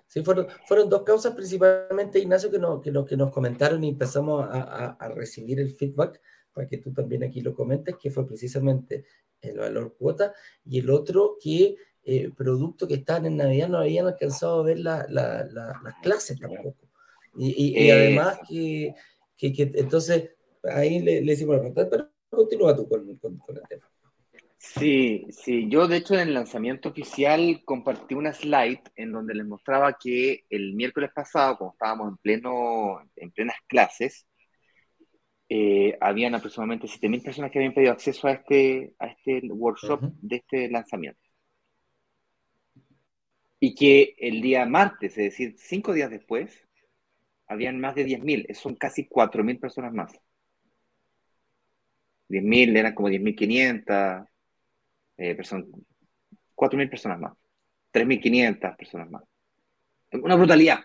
sí. 0.05 0.21
fueron, 0.21 0.45
fueron 0.67 0.87
dos 0.87 1.01
causas 1.01 1.33
principalmente, 1.33 2.19
Ignacio, 2.19 2.51
que, 2.51 2.59
no, 2.59 2.79
que, 2.79 2.91
lo, 2.91 3.03
que 3.03 3.17
nos 3.17 3.31
comentaron 3.31 3.83
y 3.83 3.89
empezamos 3.89 4.47
a, 4.47 4.97
a, 4.99 5.09
recibir 5.09 5.59
el 5.59 5.71
feedback, 5.71 6.21
para 6.53 6.67
que 6.67 6.77
tú 6.77 6.93
también 6.93 7.23
aquí 7.23 7.41
lo 7.41 7.55
comentes, 7.55 7.95
que 7.99 8.11
fue 8.11 8.27
precisamente 8.27 9.05
el 9.41 9.57
valor 9.57 9.95
cuota, 9.97 10.31
y 10.63 10.77
el 10.77 10.91
otro 10.91 11.37
que 11.41 11.75
eh, 12.03 12.29
producto 12.37 12.87
que 12.87 12.93
estaban 12.93 13.25
en 13.25 13.37
Navidad 13.37 13.67
no 13.67 13.79
habían 13.79 14.05
alcanzado 14.05 14.59
a 14.59 14.63
ver 14.63 14.77
la, 14.77 15.07
las 15.09 15.95
clases 16.03 16.39
tampoco. 16.39 16.87
Y, 17.35 17.83
y, 17.83 17.89
además 17.89 18.37
que, 18.47 18.93
que, 19.35 19.51
que, 19.51 19.71
entonces 19.73 20.29
ahí 20.63 20.99
le, 20.99 21.21
le 21.21 21.31
decimos 21.31 21.55
la 21.55 21.61
pregunta, 21.61 21.89
pero 21.89 22.09
continúa 22.29 22.75
tú 22.75 22.87
con, 22.87 23.15
con, 23.15 23.39
con 23.39 23.57
el 23.57 23.63
tema. 23.67 23.89
Sí, 24.73 25.27
sí, 25.31 25.69
yo 25.69 25.87
de 25.87 25.97
hecho 25.97 26.15
en 26.15 26.21
el 26.21 26.33
lanzamiento 26.33 26.89
oficial 26.89 27.61
compartí 27.65 28.13
una 28.15 28.33
slide 28.33 28.81
en 28.95 29.11
donde 29.11 29.33
les 29.35 29.45
mostraba 29.45 29.95
que 29.97 30.43
el 30.49 30.73
miércoles 30.73 31.11
pasado, 31.13 31.57
cuando 31.57 31.73
estábamos 31.73 32.09
en, 32.09 32.17
pleno, 32.17 32.99
en 33.15 33.31
plenas 33.31 33.55
clases, 33.67 34.27
eh, 35.47 35.97
habían 36.01 36.35
aproximadamente 36.35 36.87
7.000 36.87 37.23
personas 37.23 37.51
que 37.51 37.59
habían 37.59 37.73
pedido 37.73 37.93
acceso 37.93 38.27
a 38.27 38.33
este, 38.33 38.93
a 38.99 39.07
este 39.07 39.41
workshop 39.47 40.01
de 40.21 40.35
este 40.37 40.69
lanzamiento. 40.69 41.21
Y 43.59 43.75
que 43.75 44.15
el 44.17 44.41
día 44.41 44.65
martes, 44.65 45.11
es 45.11 45.25
decir, 45.25 45.55
cinco 45.57 45.93
días 45.93 46.09
después, 46.09 46.67
habían 47.47 47.79
más 47.79 47.95
de 47.95 48.05
10.000, 48.05 48.53
son 48.55 48.75
casi 48.75 49.07
4.000 49.07 49.59
personas 49.59 49.93
más. 49.93 50.11
10.000 52.27 52.75
eran 52.75 52.93
como 52.95 53.09
10.500 53.09 54.27
eh, 55.17 55.35
personas, 55.35 55.67
4.000 56.55 56.89
personas 56.89 57.19
más, 57.19 57.33
3.500 57.91 58.77
personas 58.77 59.09
más. 59.09 59.23
Una 60.13 60.35
brutalidad, 60.35 60.79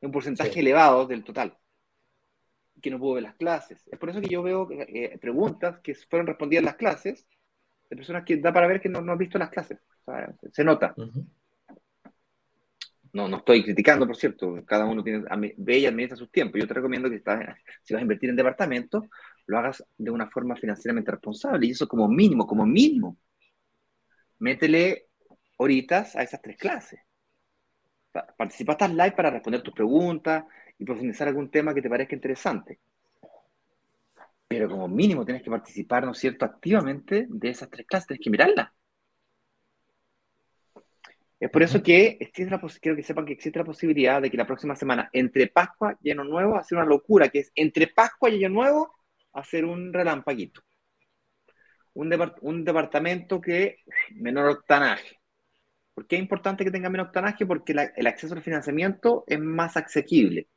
un 0.00 0.12
porcentaje 0.12 0.60
elevado 0.60 1.06
del 1.06 1.24
total 1.24 1.56
que 2.80 2.90
no 2.90 2.98
pudo 2.98 3.14
ver 3.14 3.22
las 3.22 3.36
clases. 3.36 3.86
Es 3.90 3.98
por 3.98 4.10
eso 4.10 4.20
que 4.20 4.28
yo 4.28 4.42
veo 4.42 4.68
eh, 4.70 5.16
preguntas 5.20 5.78
que 5.80 5.94
fueron 5.94 6.26
respondidas 6.26 6.60
en 6.62 6.66
las 6.66 6.76
clases 6.76 7.26
de 7.88 7.96
personas 7.96 8.24
que 8.24 8.36
da 8.36 8.52
para 8.52 8.66
ver 8.66 8.80
que 8.80 8.88
no, 8.88 9.00
no 9.00 9.12
han 9.12 9.18
visto 9.18 9.38
las 9.38 9.50
clases. 9.50 9.78
se 10.52 10.64
nota. 10.64 10.94
No, 13.12 13.28
no 13.28 13.36
estoy 13.36 13.62
criticando, 13.62 14.06
por 14.06 14.16
cierto. 14.16 14.64
Cada 14.64 14.86
uno 14.86 15.02
tiene, 15.02 15.24
ve 15.56 15.78
y 15.78 15.86
administra 15.86 16.16
sus 16.16 16.30
tiempos. 16.30 16.60
Yo 16.60 16.66
te 16.66 16.74
recomiendo 16.74 17.10
que 17.10 17.18
si 17.82 17.94
vas 17.94 18.00
a 18.00 18.02
invertir 18.02 18.30
en 18.30 18.36
departamento, 18.36 19.06
lo 19.46 19.58
hagas 19.58 19.84
de 19.96 20.10
una 20.10 20.28
forma 20.28 20.56
financieramente 20.56 21.10
responsable. 21.10 21.66
Y 21.66 21.70
eso 21.70 21.86
como 21.86 22.08
mínimo, 22.08 22.46
como 22.46 22.66
mínimo 22.66 23.18
métele 24.42 25.06
horitas 25.56 26.16
a 26.16 26.22
esas 26.22 26.42
tres 26.42 26.56
clases. 26.56 27.00
Participa 28.36 28.72
estas 28.72 28.90
live 28.90 29.12
para 29.12 29.30
responder 29.30 29.62
tus 29.62 29.72
preguntas 29.72 30.44
y 30.78 30.84
profundizar 30.84 31.28
algún 31.28 31.48
tema 31.48 31.72
que 31.72 31.80
te 31.80 31.88
parezca 31.88 32.16
interesante. 32.16 32.80
Pero 34.48 34.68
como 34.68 34.88
mínimo 34.88 35.24
tienes 35.24 35.42
que 35.42 35.50
participar, 35.50 36.04
¿no 36.04 36.10
es 36.10 36.18
cierto?, 36.18 36.44
activamente 36.44 37.26
de 37.28 37.48
esas 37.48 37.70
tres 37.70 37.86
clases, 37.86 38.08
tienes 38.08 38.24
que 38.24 38.30
mirarlas. 38.30 38.70
Es 41.38 41.50
por 41.50 41.62
eso 41.62 41.82
que 41.82 42.18
existe 42.20 42.50
la 42.50 42.60
quiero 42.80 42.96
que 42.96 43.02
sepan 43.02 43.24
que 43.24 43.32
existe 43.32 43.58
la 43.58 43.64
posibilidad 43.64 44.20
de 44.20 44.30
que 44.30 44.36
la 44.36 44.46
próxima 44.46 44.76
semana, 44.76 45.08
entre 45.12 45.46
Pascua 45.46 45.96
y 46.02 46.10
Año 46.10 46.24
Nuevo, 46.24 46.56
hacer 46.56 46.78
una 46.78 46.86
locura, 46.86 47.28
que 47.28 47.40
es 47.40 47.52
entre 47.54 47.86
Pascua 47.86 48.28
y 48.28 48.36
Año 48.36 48.48
Nuevo, 48.50 48.94
hacer 49.32 49.64
un 49.64 49.92
relampaguito 49.92 50.62
un, 51.94 52.64
departamento 52.64 53.40
que 53.40 53.78
menor 54.12 54.48
octanaje. 54.48 55.20
¿Por 55.94 56.06
qué 56.06 56.16
es 56.16 56.22
importante 56.22 56.64
que 56.64 56.70
tenga 56.70 56.88
menor 56.88 57.08
octanaje? 57.08 57.44
Porque 57.46 57.72
el 57.72 58.06
acceso 58.06 58.34
al 58.34 58.42
financiamiento 58.42 59.24
es 59.26 59.38
más 59.38 59.76
asequible. 59.76 60.48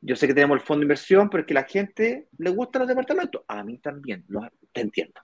Yo 0.00 0.16
sé 0.16 0.26
que 0.26 0.34
tenemos 0.34 0.56
el 0.58 0.64
fondo 0.64 0.80
de 0.80 0.84
inversión, 0.84 1.28
pero 1.28 1.42
es 1.42 1.46
que 1.46 1.54
la 1.54 1.64
gente 1.64 2.28
le 2.38 2.50
gustan 2.50 2.80
los 2.80 2.88
departamentos. 2.88 3.42
A 3.46 3.62
mí 3.62 3.78
también, 3.78 4.24
te 4.72 4.80
entiendo. 4.80 5.20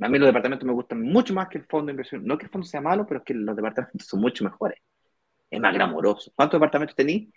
A 0.00 0.08
mí 0.08 0.18
los 0.18 0.28
departamentos 0.28 0.66
me 0.66 0.72
gustan 0.72 1.02
mucho 1.02 1.34
más 1.34 1.48
que 1.48 1.58
el 1.58 1.64
fondo 1.64 1.86
de 1.86 1.92
inversión. 1.92 2.24
No 2.24 2.38
que 2.38 2.46
el 2.46 2.50
fondo 2.50 2.66
sea 2.66 2.80
malo, 2.80 3.06
pero 3.06 3.20
es 3.20 3.26
que 3.26 3.34
los 3.34 3.54
departamentos 3.54 4.06
son 4.06 4.20
mucho 4.20 4.44
mejores. 4.44 4.80
Es 5.50 5.60
más 5.60 5.74
glamoroso. 5.74 6.32
¿Cuántos 6.34 6.58
departamentos 6.58 6.96
tenéis? 6.96 7.28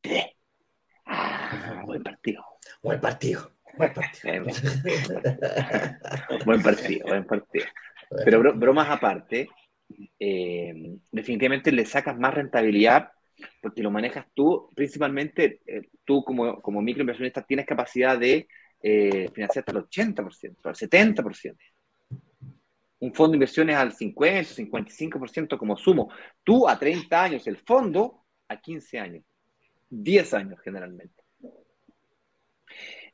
Tres. 0.00 0.26
Ah, 1.06 1.82
buen 1.84 2.02
partido. 2.02 2.44
Buen 2.82 3.00
partido. 3.00 3.52
Buen 4.24 4.42
partido. 4.42 4.44
buen 6.44 6.62
partido, 6.62 7.06
buen 7.06 7.26
partido. 7.26 7.66
Pero 8.24 8.54
bromas 8.54 8.88
aparte, 8.90 9.48
eh, 10.18 10.98
definitivamente 11.10 11.72
le 11.72 11.86
sacas 11.86 12.18
más 12.18 12.34
rentabilidad 12.34 13.10
porque 13.60 13.82
lo 13.82 13.90
manejas 13.90 14.26
tú, 14.34 14.68
principalmente 14.74 15.60
eh, 15.66 15.88
tú 16.04 16.24
como, 16.24 16.60
como 16.60 16.82
microinversionista 16.82 17.42
tienes 17.42 17.66
capacidad 17.66 18.18
de 18.18 18.48
eh, 18.82 19.28
financiar 19.32 19.64
hasta 19.66 19.78
el 19.78 19.84
80%, 19.84 20.56
al 20.64 20.74
70%. 20.74 21.56
Un 23.00 23.14
fondo 23.14 23.32
de 23.32 23.36
inversiones 23.36 23.76
al 23.76 23.92
50, 23.92 24.54
55% 24.54 25.56
como 25.56 25.76
sumo. 25.76 26.10
Tú 26.44 26.68
a 26.68 26.78
30 26.78 27.22
años, 27.22 27.46
el 27.46 27.56
fondo 27.56 28.24
a 28.48 28.60
15 28.60 28.98
años, 28.98 29.24
10 29.88 30.34
años 30.34 30.60
generalmente. 30.62 31.19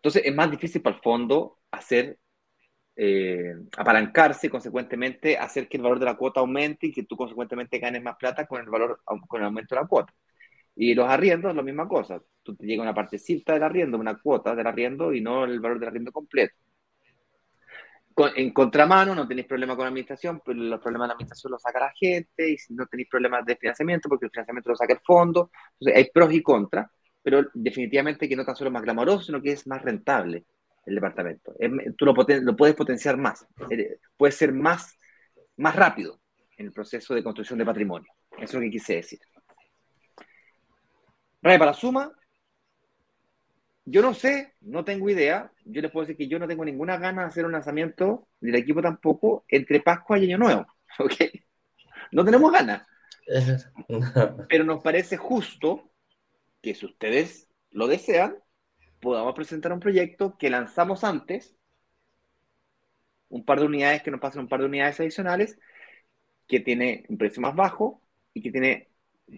Entonces 0.06 0.22
es 0.24 0.36
más 0.36 0.48
difícil 0.48 0.82
para 0.82 0.94
el 0.94 1.02
fondo 1.02 1.58
hacer, 1.72 2.16
eh, 2.94 3.56
apalancarse 3.76 4.46
y 4.46 4.50
consecuentemente 4.50 5.36
hacer 5.36 5.68
que 5.68 5.78
el 5.78 5.82
valor 5.82 5.98
de 5.98 6.04
la 6.04 6.16
cuota 6.16 6.38
aumente 6.38 6.86
y 6.86 6.92
que 6.92 7.02
tú 7.02 7.16
consecuentemente 7.16 7.80
ganes 7.80 8.04
más 8.04 8.14
plata 8.14 8.46
con 8.46 8.60
el 8.60 8.70
valor, 8.70 9.00
con 9.04 9.40
el 9.40 9.46
aumento 9.46 9.74
de 9.74 9.80
la 9.80 9.88
cuota. 9.88 10.14
Y 10.76 10.94
los 10.94 11.08
arriendos 11.08 11.56
la 11.56 11.62
misma 11.64 11.88
cosa. 11.88 12.22
Tú 12.44 12.54
te 12.54 12.66
llega 12.66 12.84
una 12.84 12.94
partecita 12.94 13.54
del 13.54 13.64
arriendo, 13.64 13.98
una 13.98 14.16
cuota 14.16 14.54
del 14.54 14.68
arriendo 14.68 15.12
y 15.12 15.20
no 15.20 15.42
el 15.44 15.58
valor 15.58 15.80
del 15.80 15.88
arriendo 15.88 16.12
completo. 16.12 16.54
en 18.36 18.52
contramano, 18.52 19.12
no 19.12 19.26
tenéis 19.26 19.48
problema 19.48 19.74
con 19.74 19.86
la 19.86 19.88
administración, 19.88 20.40
pero 20.44 20.56
los 20.56 20.80
problemas 20.80 21.06
de 21.06 21.08
la 21.08 21.14
administración 21.14 21.50
los 21.50 21.62
saca 21.62 21.80
la 21.80 21.92
gente, 21.96 22.48
y 22.48 22.56
si 22.58 22.74
no 22.74 22.86
tenéis 22.86 23.08
problemas 23.08 23.44
de 23.44 23.56
financiamiento, 23.56 24.08
porque 24.08 24.26
el 24.26 24.30
financiamiento 24.30 24.70
lo 24.70 24.76
saca 24.76 24.92
el 24.92 25.00
fondo. 25.00 25.50
Entonces, 25.80 25.96
hay 25.96 26.10
pros 26.12 26.32
y 26.32 26.42
contras, 26.42 26.88
pero 27.26 27.50
definitivamente 27.54 28.28
que 28.28 28.36
no 28.36 28.44
tan 28.44 28.54
solo 28.54 28.68
es 28.68 28.74
más 28.74 28.84
glamoroso, 28.84 29.24
sino 29.24 29.42
que 29.42 29.50
es 29.50 29.66
más 29.66 29.82
rentable 29.82 30.44
el 30.84 30.94
departamento. 30.94 31.56
tú 31.98 32.04
lo, 32.04 32.14
lo, 32.14 32.56
puedes 32.56 32.76
potenciar 32.76 33.16
más, 33.16 33.44
eh, 33.68 33.98
puede 34.16 34.30
ser 34.30 34.52
más, 34.52 34.96
más 35.56 35.74
rápido 35.74 36.20
en 36.56 36.66
el 36.66 36.72
proceso 36.72 37.16
de 37.16 37.24
construcción 37.24 37.58
de 37.58 37.64
patrimonio. 37.64 38.08
Eso 38.30 38.44
es 38.44 38.54
lo 38.54 38.60
que 38.60 38.70
quise 38.70 38.94
decir. 38.94 39.18
Ray, 41.42 41.58
para 41.58 41.72
la 41.72 41.76
suma, 41.76 42.12
yo 43.84 44.02
no 44.02 44.14
sé, 44.14 44.54
no 44.60 44.84
tengo 44.84 45.10
idea. 45.10 45.50
Yo 45.64 45.82
les 45.82 45.90
puedo 45.90 46.06
decir 46.06 46.16
que 46.16 46.28
yo 46.28 46.38
no 46.38 46.46
tengo 46.46 46.64
ninguna 46.64 46.96
gana 46.96 47.22
de 47.22 47.28
hacer 47.28 47.44
un 47.44 47.50
lanzamiento, 47.50 48.28
ni 48.40 48.50
el 48.50 48.56
equipo 48.56 48.80
tampoco, 48.80 49.44
entre 49.48 49.80
Pascua 49.80 50.16
y 50.16 50.26
Año 50.26 50.38
Nuevo. 50.38 50.64
¿Ok? 51.00 51.14
No 52.12 52.24
tenemos 52.24 52.52
ganas. 52.52 52.86
Pero 54.48 54.62
nos 54.62 54.80
parece 54.80 55.16
justo 55.16 55.90
que 56.66 56.74
si 56.74 56.84
ustedes 56.84 57.48
lo 57.70 57.86
desean, 57.86 58.34
podamos 59.00 59.34
presentar 59.34 59.72
un 59.72 59.78
proyecto 59.78 60.36
que 60.36 60.50
lanzamos 60.50 61.04
antes, 61.04 61.54
un 63.28 63.44
par 63.44 63.60
de 63.60 63.66
unidades 63.66 64.02
que 64.02 64.10
nos 64.10 64.18
pasen 64.18 64.40
un 64.40 64.48
par 64.48 64.58
de 64.58 64.66
unidades 64.66 64.98
adicionales, 64.98 65.60
que 66.48 66.58
tiene 66.58 67.04
un 67.08 67.18
precio 67.18 67.40
más 67.40 67.54
bajo 67.54 68.02
y 68.34 68.42
que 68.42 68.50
tiene 68.50 68.88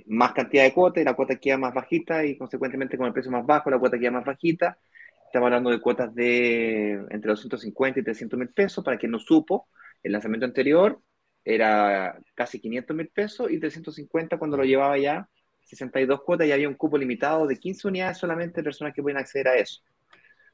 más 0.06 0.32
cantidad 0.32 0.62
de 0.62 0.72
cuotas 0.72 1.02
y 1.02 1.04
la 1.04 1.12
cuota 1.12 1.36
queda 1.36 1.58
más 1.58 1.74
bajita 1.74 2.24
y 2.24 2.38
consecuentemente 2.38 2.96
con 2.96 3.06
el 3.06 3.12
precio 3.12 3.30
más 3.30 3.44
bajo 3.44 3.68
la 3.68 3.78
cuota 3.78 3.98
queda 3.98 4.12
más 4.12 4.24
bajita. 4.24 4.78
Estamos 5.26 5.48
hablando 5.48 5.68
de 5.68 5.82
cuotas 5.82 6.14
de 6.14 6.92
entre 7.10 7.28
250 7.28 8.00
y 8.00 8.04
300 8.04 8.38
mil 8.38 8.48
pesos. 8.48 8.82
Para 8.82 8.96
quien 8.96 9.12
no 9.12 9.18
supo, 9.18 9.68
el 10.02 10.12
lanzamiento 10.12 10.46
anterior 10.46 10.98
era 11.44 12.18
casi 12.34 12.58
500 12.58 12.96
mil 12.96 13.08
pesos 13.08 13.50
y 13.50 13.60
350 13.60 14.38
cuando 14.38 14.56
lo 14.56 14.64
llevaba 14.64 14.96
ya 14.96 15.28
62 15.68 16.22
cuotas 16.22 16.46
y 16.46 16.52
había 16.52 16.68
un 16.68 16.74
cupo 16.74 16.98
limitado 16.98 17.46
de 17.46 17.56
15 17.56 17.88
unidades 17.88 18.18
solamente 18.18 18.56
de 18.60 18.64
personas 18.64 18.94
que 18.94 19.02
pueden 19.02 19.18
acceder 19.18 19.48
a 19.48 19.56
eso. 19.56 19.82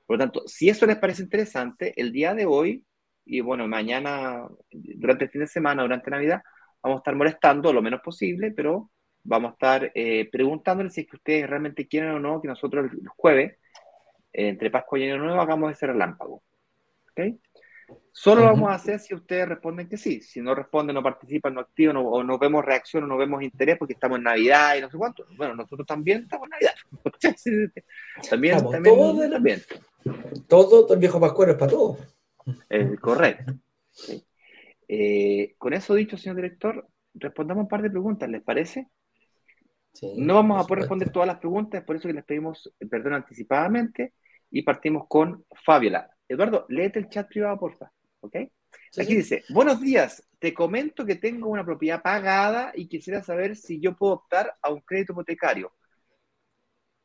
Por 0.07 0.17
lo 0.17 0.25
tanto, 0.25 0.43
si 0.47 0.69
eso 0.69 0.87
les 0.87 0.97
parece 0.97 1.23
interesante, 1.23 1.99
el 2.01 2.13
día 2.13 2.35
de 2.35 2.47
hoy 2.47 2.85
y 3.25 3.41
bueno, 3.41 3.67
mañana, 3.67 4.47
durante 4.71 5.25
el 5.25 5.31
fin 5.31 5.41
de 5.41 5.47
semana, 5.47 5.83
durante 5.83 6.11
Navidad, 6.11 6.43
vamos 6.83 6.99
a 6.99 7.01
estar 7.01 7.17
molestando 7.17 7.73
lo 7.73 7.81
menos 7.81 8.01
posible, 8.03 8.51
pero 8.51 8.91
vamos 9.23 9.51
a 9.51 9.55
estar 9.55 9.93
eh, 9.95 10.29
preguntándoles 10.31 10.93
si 10.93 11.03
es 11.03 11.07
que 11.07 11.17
ustedes 11.17 11.49
realmente 11.49 11.89
quieren 11.89 12.11
o 12.11 12.21
no 12.21 12.43
que 12.43 12.49
nosotros 12.49 12.91
el 12.93 13.09
jueves, 13.09 13.59
entre 14.33 14.71
Pascua 14.71 14.99
y 14.99 15.05
Año 15.05 15.19
Nuevo, 15.19 15.41
hagamos 15.41 15.73
ese 15.73 15.87
relámpago. 15.87 16.43
¿Okay? 17.13 17.39
Solo 18.13 18.43
lo 18.43 18.47
vamos 18.47 18.71
a 18.71 18.75
hacer 18.75 19.01
si 19.01 19.15
ustedes 19.15 19.49
responden 19.49 19.89
que 19.89 19.97
sí. 19.97 20.21
Si 20.21 20.41
no 20.41 20.55
responden, 20.55 20.95
no 20.95 21.03
participan, 21.03 21.55
no 21.55 21.61
activan, 21.61 21.97
o 21.99 22.23
no 22.23 22.39
vemos 22.39 22.65
reacción 22.65 23.05
o 23.05 23.07
no 23.07 23.17
vemos 23.17 23.43
interés 23.43 23.77
porque 23.77 23.95
estamos 23.95 24.19
en 24.19 24.25
Navidad 24.25 24.77
y 24.77 24.81
no 24.81 24.91
sé 24.91 24.97
cuánto. 24.97 25.27
Bueno, 25.37 25.55
nosotros 25.57 25.87
también 25.87 26.23
estamos 26.23 26.47
en 26.47 26.51
Navidad. 26.51 26.75
también, 28.31 28.71
también, 28.71 28.95
todo 28.95 29.31
también. 29.31 29.63
Todo, 30.49 30.95
el 30.95 31.01
viejo 31.01 31.21
pascuero 31.21 31.53
es 31.53 31.59
para 31.59 31.71
todos. 31.71 31.99
correcto. 33.01 33.55
Eh, 34.87 35.55
con 35.59 35.73
eso 35.73 35.95
dicho, 35.95 36.17
señor 36.17 36.37
director, 36.37 36.87
respondamos 37.15 37.63
un 37.63 37.69
par 37.69 37.83
de 37.83 37.91
preguntas, 37.91 38.29
¿les 38.29 38.43
parece? 38.43 38.89
no 40.17 40.35
vamos 40.35 40.61
a 40.61 40.67
poder 40.67 40.81
responder 40.81 41.11
todas 41.11 41.29
las 41.29 41.39
preguntas, 41.39 41.85
por 41.85 41.97
eso 41.97 42.09
que 42.09 42.15
les 42.15 42.25
pedimos 42.25 42.73
perdón 42.91 43.15
anticipadamente 43.15 44.15
y 44.51 44.63
partimos 44.63 45.07
con 45.09 45.45
Fabiola. 45.65 46.14
Eduardo, 46.35 46.67
léete 46.69 46.99
el 46.99 47.09
chat 47.09 47.29
privado, 47.29 47.59
porfa. 47.59 47.91
¿Ok? 48.21 48.37
Aquí 48.99 49.17
dice, 49.17 49.45
buenos 49.51 49.81
días, 49.81 50.27
te 50.39 50.55
comento 50.55 51.05
que 51.05 51.17
tengo 51.17 51.49
una 51.49 51.65
propiedad 51.65 52.03
pagada 52.03 52.73
y 52.75 52.87
quisiera 52.87 53.23
saber 53.23 53.57
si 53.57 53.81
yo 53.81 53.97
puedo 53.97 54.15
optar 54.15 54.55
a 54.63 54.71
un 54.71 54.81
crédito 54.81 55.13
hipotecario. 55.13 55.73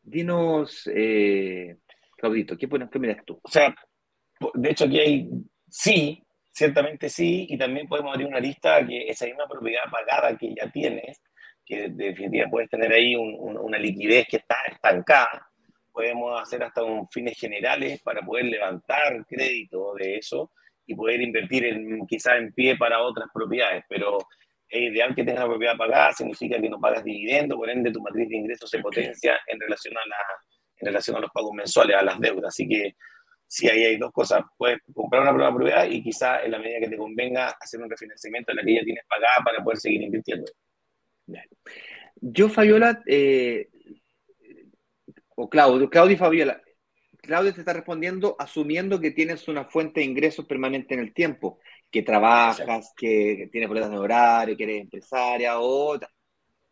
Dinos, 0.02 0.90
eh, 0.94 1.78
Claudito, 2.18 2.58
¿qué, 2.58 2.68
qué 2.68 3.00
miras 3.00 3.26
tú? 3.26 3.40
O 3.42 3.50
sea, 3.50 3.76
de 4.54 4.70
hecho 4.70 4.86
aquí 4.86 5.00
hay 5.00 5.30
sí, 5.68 6.24
ciertamente 6.52 7.10
sí, 7.10 7.48
y 7.50 7.58
también 7.58 7.88
podemos 7.88 8.14
abrir 8.14 8.28
una 8.28 8.40
lista 8.40 8.86
que 8.86 9.08
esa 9.10 9.26
misma 9.26 9.48
propiedad 9.48 9.84
pagada 9.92 10.38
que 10.38 10.54
ya 10.56 10.70
tienes, 10.72 11.22
que 11.66 11.90
definitivamente 11.90 12.52
puedes 12.52 12.70
tener 12.70 12.92
ahí 12.92 13.16
una 13.16 13.78
liquidez 13.78 14.28
que 14.28 14.38
está 14.38 14.56
estancada, 14.72 15.49
podemos 15.92 16.42
hacer 16.42 16.64
hasta 16.64 16.84
un 16.84 17.08
fines 17.10 17.38
generales 17.38 18.02
para 18.02 18.22
poder 18.22 18.46
levantar 18.46 19.26
crédito 19.28 19.94
de 19.96 20.18
eso 20.18 20.52
y 20.86 20.96
poder 20.96 21.22
invertir 21.22 21.66
en, 21.66 22.06
quizá 22.08 22.38
en 22.38 22.52
pie 22.54 22.78
para 22.78 23.02
otras 23.02 23.30
propiedades, 23.34 23.84
pero 23.88 24.18
es 24.68 24.92
ideal 24.92 25.16
que 25.16 25.24
tengas 25.24 25.44
la 25.44 25.50
propiedad 25.50 25.78
pagada, 25.78 26.14
significa 26.14 26.60
que 26.60 26.70
no 26.70 26.80
pagas 26.80 27.04
dividendo, 27.04 27.56
por 27.56 27.70
ende 27.70 27.92
tu 27.92 28.02
matriz 28.02 28.30
de 28.30 28.38
ingresos 28.38 28.70
se 28.70 28.80
potencia 28.80 29.40
en 29.48 29.60
relación 29.60 29.96
a, 29.98 30.08
la, 30.08 30.18
en 30.78 30.86
relación 30.88 31.18
a 31.18 31.20
los 31.20 31.32
pagos 31.32 31.54
mensuales, 31.54 31.96
a 31.96 32.04
las 32.04 32.20
deudas. 32.20 32.50
Así 32.50 32.68
que 32.68 32.96
si 33.48 33.68
ahí 33.68 33.84
hay 33.84 33.98
dos 33.98 34.12
cosas, 34.12 34.44
puedes 34.58 34.80
comprar 34.94 35.24
una 35.24 35.34
prueba 35.34 35.56
propiedad 35.56 35.86
y 35.90 36.04
quizá 36.04 36.44
en 36.44 36.52
la 36.52 36.60
medida 36.60 36.82
que 36.82 36.90
te 36.90 36.98
convenga 36.98 37.50
hacer 37.60 37.82
un 37.82 37.90
refinanciamiento 37.90 38.52
en 38.52 38.58
la 38.58 38.64
que 38.64 38.76
ya 38.76 38.84
tienes 38.84 39.06
pagada 39.08 39.44
para 39.44 39.64
poder 39.64 39.80
seguir 39.80 40.04
invirtiendo. 40.04 40.52
Yo, 42.22 42.50
Fabiola, 42.50 43.02
eh, 43.08 43.70
o 45.42 45.50
Claudio, 45.50 45.90
Claudio 45.90 46.16
y 46.16 46.18
Fabiola, 46.18 46.62
Claudio 47.22 47.54
te 47.54 47.62
está 47.62 47.72
respondiendo 47.72 48.36
asumiendo 48.38 49.00
que 49.00 49.12
tienes 49.12 49.48
una 49.48 49.64
fuente 49.64 50.02
de 50.02 50.06
ingresos 50.06 50.46
permanente 50.46 50.94
en 50.96 51.00
el 51.00 51.14
tiempo, 51.14 51.60
que 51.90 52.04
trabajas, 52.04 52.94
que 52.96 53.48
tienes 53.50 53.70
boletas 53.70 53.90
de 53.90 53.98
horario, 53.98 54.58
que 54.58 54.64
eres 54.64 54.82
empresaria, 54.82 55.60
o... 55.60 55.98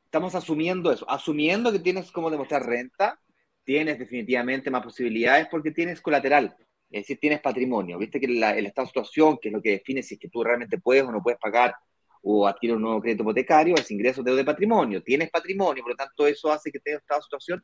Estamos 0.03 0.35
asumiendo 0.35 0.91
eso, 0.91 1.09
asumiendo 1.09 1.71
que 1.71 1.79
tienes 1.79 2.11
cómo 2.11 2.29
demostrar 2.29 2.65
renta, 2.65 3.19
tienes 3.63 3.99
definitivamente 3.99 4.71
más 4.71 4.83
posibilidades 4.83 5.47
porque 5.51 5.71
tienes 5.71 6.01
colateral. 6.01 6.55
Es 6.89 7.03
decir, 7.03 7.19
tienes 7.19 7.41
patrimonio. 7.41 7.97
Viste 7.97 8.19
que 8.19 8.27
la, 8.27 8.53
de 8.53 8.73
situación, 8.85 9.37
que 9.41 9.49
es 9.49 9.53
lo 9.53 9.61
que 9.61 9.71
define 9.71 10.01
si 10.01 10.15
es 10.15 10.19
que 10.19 10.29
tú 10.29 10.43
realmente 10.43 10.77
puedes 10.77 11.03
o 11.03 11.11
no 11.11 11.21
puedes 11.21 11.39
pagar 11.39 11.75
o 12.21 12.47
adquirir 12.47 12.77
un 12.77 12.83
nuevo 12.83 13.01
crédito 13.01 13.23
hipotecario, 13.23 13.75
es 13.75 13.91
ingreso 13.91 14.23
de 14.23 14.43
patrimonio. 14.45 15.03
Tienes 15.03 15.29
patrimonio, 15.29 15.83
por 15.83 15.91
lo 15.91 15.97
tanto, 15.97 16.25
eso 16.25 16.51
hace 16.51 16.71
que 16.71 16.79
tengas 16.79 17.01
estado 17.01 17.19
de 17.19 17.23
situación 17.23 17.63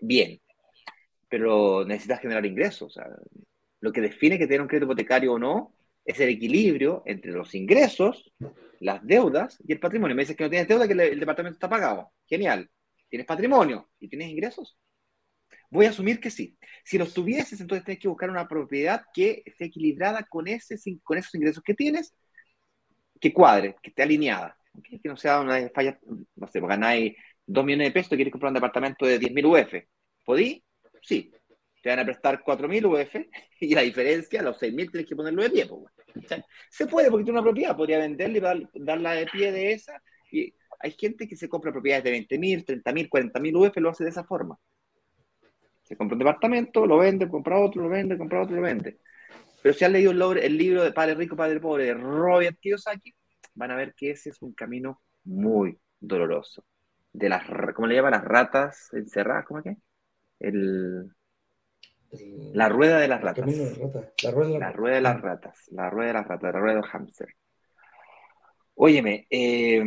bien. 0.00 0.40
Pero 1.28 1.84
necesitas 1.84 2.20
generar 2.20 2.44
ingresos. 2.46 2.98
Lo 3.80 3.92
que 3.92 4.00
define 4.00 4.38
que 4.38 4.46
tener 4.46 4.62
un 4.62 4.68
crédito 4.68 4.86
hipotecario 4.86 5.34
o 5.34 5.38
no 5.38 5.74
es 6.04 6.18
el 6.20 6.30
equilibrio 6.30 7.02
entre 7.06 7.32
los 7.32 7.54
ingresos, 7.54 8.32
las 8.80 9.04
deudas 9.06 9.58
y 9.66 9.72
el 9.72 9.80
patrimonio. 9.80 10.16
Me 10.16 10.22
dices 10.22 10.36
que 10.36 10.44
no 10.44 10.50
tienes 10.50 10.68
deuda, 10.68 10.86
que 10.86 10.94
el 10.94 11.20
departamento 11.20 11.56
está 11.56 11.68
pagado. 11.68 12.12
Genial. 12.26 12.68
¿Tienes 13.08 13.26
patrimonio 13.26 13.90
y 14.00 14.08
tienes 14.08 14.28
ingresos? 14.28 14.76
Voy 15.70 15.86
a 15.86 15.90
asumir 15.90 16.18
que 16.18 16.30
sí. 16.30 16.56
Si 16.84 16.96
los 16.98 17.12
tuvieses, 17.12 17.60
entonces 17.60 17.84
tienes 17.84 18.00
que 18.00 18.08
buscar 18.08 18.30
una 18.30 18.48
propiedad 18.48 19.02
que 19.12 19.42
esté 19.44 19.66
equilibrada 19.66 20.22
con 20.24 20.48
esos 20.48 20.86
ingresos 20.86 21.62
que 21.62 21.74
tienes, 21.74 22.14
que 23.20 23.32
cuadre, 23.32 23.76
que 23.82 23.90
esté 23.90 24.02
alineada. 24.02 24.56
Que 24.82 25.00
no 25.04 25.16
sea 25.16 25.40
una 25.40 25.68
falla, 25.74 25.98
no 26.36 26.46
sé, 26.46 26.60
ganáis 26.60 27.14
2 27.48 27.64
millones 27.64 27.88
de 27.88 27.92
pesos 27.92 28.12
y 28.12 28.16
quieres 28.16 28.32
comprar 28.32 28.50
un 28.50 28.54
departamento 28.54 29.06
de 29.06 29.18
10.000 29.18 29.44
UF. 29.46 29.74
¿Podí? 30.24 30.62
Sí. 31.02 31.32
Te 31.82 31.88
van 31.90 32.00
a 32.00 32.04
prestar 32.04 32.42
4.000 32.44 32.84
UF 32.84 33.14
y 33.60 33.74
la 33.74 33.82
diferencia, 33.82 34.42
los 34.42 34.60
6.000 34.60 34.90
tienes 34.90 35.08
que 35.08 35.16
ponerlo 35.16 35.42
de 35.42 35.50
pie. 35.50 35.68
Se 36.70 36.86
puede 36.86 37.10
porque 37.10 37.24
tiene 37.24 37.38
una 37.38 37.44
propiedad, 37.44 37.76
podría 37.76 37.98
venderla 37.98 38.54
y 38.54 38.68
darla 38.74 39.12
de 39.12 39.26
pie 39.26 39.50
de 39.50 39.72
esa. 39.72 40.02
Y 40.30 40.52
hay 40.80 40.92
gente 40.92 41.26
que 41.26 41.36
se 41.36 41.48
compra 41.48 41.72
propiedades 41.72 42.04
de 42.04 42.38
20.000, 42.38 42.82
30.000, 42.82 43.08
40.000 43.08 43.68
UF, 43.68 43.76
lo 43.78 43.90
hace 43.90 44.04
de 44.04 44.10
esa 44.10 44.24
forma. 44.24 44.58
Se 45.82 45.96
compra 45.96 46.16
un 46.16 46.18
departamento, 46.18 46.84
lo 46.84 46.98
vende, 46.98 47.28
compra 47.28 47.58
otro, 47.58 47.82
lo 47.82 47.88
vende, 47.88 48.18
compra 48.18 48.42
otro, 48.42 48.56
lo 48.56 48.62
vende. 48.62 48.98
Pero 49.62 49.74
si 49.74 49.84
han 49.84 49.92
leído 49.92 50.12
el, 50.32 50.58
libro 50.58 50.84
de 50.84 50.92
Padre 50.92 51.14
Rico, 51.14 51.34
Padre 51.34 51.60
Pobre 51.60 51.86
de 51.86 51.94
Robert 51.94 52.58
Kiyosaki, 52.60 53.14
van 53.54 53.70
a 53.70 53.76
ver 53.76 53.94
que 53.94 54.10
ese 54.10 54.30
es 54.30 54.42
un 54.42 54.52
camino 54.52 55.00
muy 55.24 55.78
doloroso. 55.98 56.64
De 57.12 57.28
las, 57.28 57.44
¿cómo 57.74 57.88
le 57.88 57.96
llaman? 57.96 58.12
Las 58.12 58.24
ratas 58.24 58.92
encerradas, 58.92 59.44
¿cómo 59.46 59.60
es 59.60 59.64
que? 59.64 59.76
El, 60.40 61.10
la 62.54 62.68
rueda 62.68 62.98
de 62.98 63.08
las 63.08 63.20
ratas. 63.20 63.46
La, 64.22 64.30
rueda 64.30 64.48
de, 64.48 64.58
la 64.58 64.72
rueda 64.72 64.94
de 64.94 65.00
las 65.00 65.20
ratas. 65.20 65.68
La 65.70 65.90
rueda 65.90 66.08
de 66.08 66.14
las 66.14 66.26
ratas, 66.26 66.52
la 66.54 66.60
rueda 66.60 66.74
del 66.76 66.84
hámster. 66.84 67.28
Óyeme, 68.74 69.26
eh, 69.28 69.82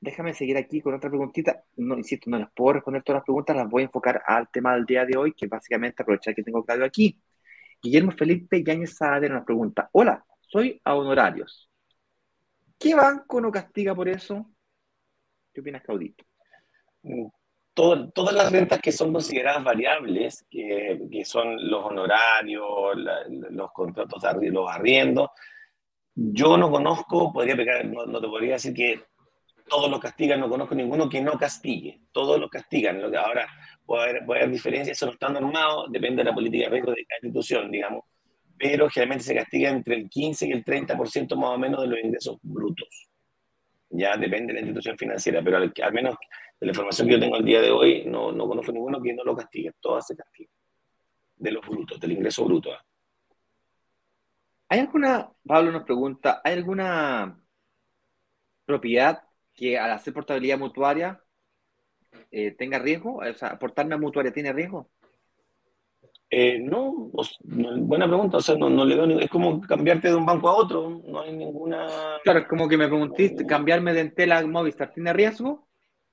déjame 0.00 0.34
seguir 0.34 0.56
aquí 0.56 0.80
con 0.80 0.94
otra 0.94 1.08
preguntita. 1.08 1.64
No, 1.76 1.96
insisto, 1.96 2.30
no 2.30 2.38
les 2.38 2.48
puedo 2.54 2.74
responder 2.74 3.02
todas 3.02 3.18
las 3.18 3.24
preguntas, 3.24 3.56
las 3.56 3.68
voy 3.68 3.82
a 3.82 3.86
enfocar 3.86 4.22
al 4.26 4.48
tema 4.50 4.74
del 4.74 4.86
día 4.86 5.04
de 5.04 5.16
hoy, 5.16 5.32
que 5.34 5.46
básicamente 5.46 6.02
aprovechar 6.02 6.34
que 6.34 6.42
tengo 6.42 6.64
Claudio 6.64 6.84
aquí. 6.84 7.20
Guillermo 7.80 8.10
Felipe 8.12 8.64
Yáñez 8.64 8.96
Saavedra 8.96 9.34
nos 9.34 9.44
pregunta, 9.44 9.88
hola, 9.92 10.24
soy 10.40 10.80
a 10.84 10.94
honorarios. 10.96 11.70
¿Qué 12.78 12.94
banco 12.94 13.40
no 13.40 13.52
castiga 13.52 13.94
por 13.94 14.08
eso? 14.08 14.50
¿Qué 15.52 15.60
opinas, 15.60 15.82
Claudito? 15.82 16.24
Mm, 17.06 17.26
todas 17.74 18.34
las 18.34 18.50
rentas 18.50 18.80
que 18.80 18.90
son 18.90 19.12
consideradas 19.12 19.62
variables, 19.62 20.46
que, 20.50 20.98
que 21.10 21.24
son 21.24 21.56
los 21.70 21.84
honorarios, 21.84 22.64
los 23.50 23.72
contratos 23.72 24.22
de 24.40 24.50
los 24.50 24.68
arriendos, 24.68 25.30
Yo 26.14 26.56
no 26.56 26.70
conozco, 26.70 27.32
podría 27.32 27.56
pecar, 27.56 27.84
no, 27.84 28.20
te 28.20 28.26
podría 28.28 28.54
decir 28.54 28.74
que 28.74 29.02
todos 29.68 29.90
los 29.90 30.00
castigan, 30.00 30.40
no 30.40 30.48
conozco 30.48 30.74
ninguno 30.74 31.08
que 31.08 31.20
no 31.20 31.32
castigue, 31.38 32.00
todos 32.12 32.40
los 32.40 32.50
castigan. 32.50 33.02
Lo 33.02 33.10
que 33.10 33.18
ahora 33.18 33.46
puede 33.84 34.02
haber, 34.10 34.26
puede 34.26 34.40
haber 34.40 34.52
diferencias, 34.52 34.96
eso 34.96 35.06
no 35.06 35.12
está 35.12 35.28
normado, 35.28 35.86
depende 35.88 36.22
de 36.22 36.30
la 36.30 36.34
política 36.34 36.64
de 36.64 36.70
riesgo 36.70 36.92
de 36.92 37.04
cada 37.04 37.18
institución, 37.22 37.70
digamos, 37.70 38.04
pero 38.58 38.88
generalmente 38.88 39.24
se 39.24 39.34
castiga 39.34 39.70
entre 39.70 39.96
el 39.96 40.08
15 40.08 40.46
y 40.48 40.52
el 40.52 40.64
30% 40.64 41.36
más 41.36 41.50
o 41.50 41.58
menos 41.58 41.82
de 41.82 41.88
los 41.88 41.98
ingresos 42.02 42.38
brutos. 42.42 42.88
Ya 43.90 44.16
depende 44.16 44.52
de 44.52 44.60
la 44.60 44.60
institución 44.60 44.96
financiera, 44.96 45.42
pero 45.42 45.58
al 45.58 45.92
menos 45.92 46.16
de 46.58 46.66
la 46.66 46.72
información 46.72 47.06
que 47.06 47.14
yo 47.14 47.20
tengo 47.20 47.36
el 47.36 47.44
día 47.44 47.60
de 47.60 47.70
hoy, 47.70 48.04
no, 48.06 48.32
no 48.32 48.46
conozco 48.48 48.72
ninguno 48.72 49.02
que 49.02 49.12
no 49.12 49.24
lo 49.24 49.36
castigue, 49.36 49.72
todas 49.80 50.06
se 50.06 50.16
castigan, 50.16 50.52
de 51.36 51.50
los 51.50 51.66
brutos, 51.66 52.00
del 52.00 52.12
ingreso 52.12 52.44
bruto. 52.44 52.70
¿eh? 52.70 52.78
¿Hay 54.68 54.80
alguna, 54.80 55.30
Pablo 55.46 55.70
nos 55.70 55.84
pregunta, 55.84 56.40
¿hay 56.42 56.54
alguna 56.54 57.38
propiedad 58.64 59.22
que 59.54 59.78
al 59.78 59.92
hacer 59.92 60.12
portabilidad 60.12 60.58
mutuaria 60.58 61.22
eh, 62.30 62.50
tenga 62.52 62.78
riesgo? 62.78 63.18
O 63.18 63.34
sea, 63.34 63.50
¿aportarme 63.50 63.94
a 63.94 63.98
mutuaria 63.98 64.32
tiene 64.32 64.52
riesgo? 64.52 64.90
Eh, 66.28 66.58
no, 66.58 67.10
buena 67.42 68.08
pregunta, 68.08 68.38
o 68.38 68.40
sea, 68.40 68.56
no, 68.56 68.68
no 68.68 68.84
le 68.84 68.96
veo, 68.96 69.06
ni- 69.06 69.22
es 69.22 69.30
como 69.30 69.60
cambiarte 69.60 70.08
de 70.08 70.16
un 70.16 70.26
banco 70.26 70.48
a 70.48 70.56
otro, 70.56 71.00
no 71.06 71.20
hay 71.20 71.32
ninguna... 71.32 71.86
Claro, 72.24 72.40
es 72.40 72.48
como 72.48 72.68
que 72.68 72.76
me 72.76 72.88
preguntiste, 72.88 73.46
¿cambiarme 73.46 73.92
de 73.92 74.00
Entel 74.00 74.32
a 74.32 74.44
Movistar 74.44 74.92
tiene 74.92 75.12
riesgo? 75.12 75.68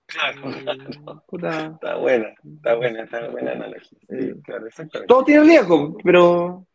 Claro, 0.05 1.21
Puta, 1.27 1.65
está 1.67 1.95
buena, 1.95 2.33
está 2.55 2.75
buena, 2.75 3.03
está 3.03 3.27
buena 3.29 3.51
analogía. 3.53 3.97
Sí, 4.09 4.33
claro, 4.43 4.67
exactamente. 4.67 5.07
todo 5.07 5.23
tiene 5.23 5.43
riesgo, 5.43 5.97
pero 6.03 6.67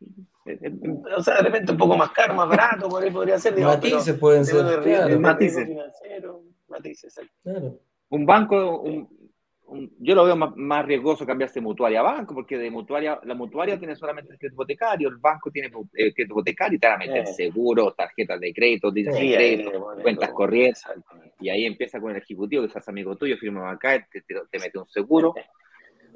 eh, 0.46 0.58
eh, 0.62 0.72
O 1.16 1.22
sea, 1.22 1.36
de 1.36 1.42
repente 1.42 1.72
un 1.72 1.78
poco 1.78 1.96
más 1.96 2.10
caro, 2.10 2.34
más 2.34 2.48
barato, 2.48 2.88
por 2.88 3.02
ahí 3.02 3.10
podría 3.10 3.38
ser, 3.38 3.54
digamos, 3.54 3.76
Matices 3.76 4.18
pueden 4.18 4.40
en 4.40 4.44
ser, 4.46 4.64
riesgo, 4.82 5.04
claro, 5.06 5.20
matices. 5.20 5.68
matices, 6.68 7.04
exacto. 7.04 7.32
claro. 7.42 7.78
un 8.10 8.26
banco, 8.26 8.80
un- 8.80 9.17
un- 9.68 9.92
yo 9.98 10.14
lo 10.14 10.24
veo 10.24 10.36
más, 10.36 10.56
más 10.56 10.84
riesgoso 10.86 11.24
cambiarse 11.26 11.60
de 11.60 11.64
mutuaria 11.64 12.00
a 12.00 12.02
banco, 12.02 12.34
porque 12.34 12.58
de 12.58 12.70
mutuaria, 12.70 13.20
la 13.24 13.34
mutuaria 13.34 13.78
tiene 13.78 13.94
solamente 13.94 14.32
el 14.32 14.38
crédito 14.38 14.54
hipotecario, 14.54 15.08
el 15.08 15.16
banco 15.16 15.50
tiene 15.50 15.68
eh, 15.68 16.12
crédito 16.14 16.34
hipotecario 16.34 16.76
y 16.76 16.78
te 16.78 16.86
van 16.86 16.96
a 17.02 17.06
meter 17.06 17.22
Eh. 17.22 17.26
seguros, 17.26 17.94
tarjetas 17.96 18.40
de 18.40 18.52
crédito, 18.52 18.90
líneas 18.90 19.14
de 19.14 19.34
crédito, 19.34 19.80
bueno, 19.80 20.02
cuentas 20.02 20.30
corrientes, 20.30 20.84
y 21.40 21.48
ahí 21.50 21.64
empieza 21.66 22.00
con 22.00 22.10
el 22.12 22.16
ejecutivo, 22.18 22.66
que 22.66 22.78
hace 22.78 22.90
amigo 22.90 23.16
tuyo, 23.16 23.36
firma 23.36 23.70
acá, 23.70 24.06
te, 24.10 24.22
te- 24.22 24.34
te 24.50 24.58
mete 24.58 24.78
un 24.78 24.88
seguro, 24.88 25.34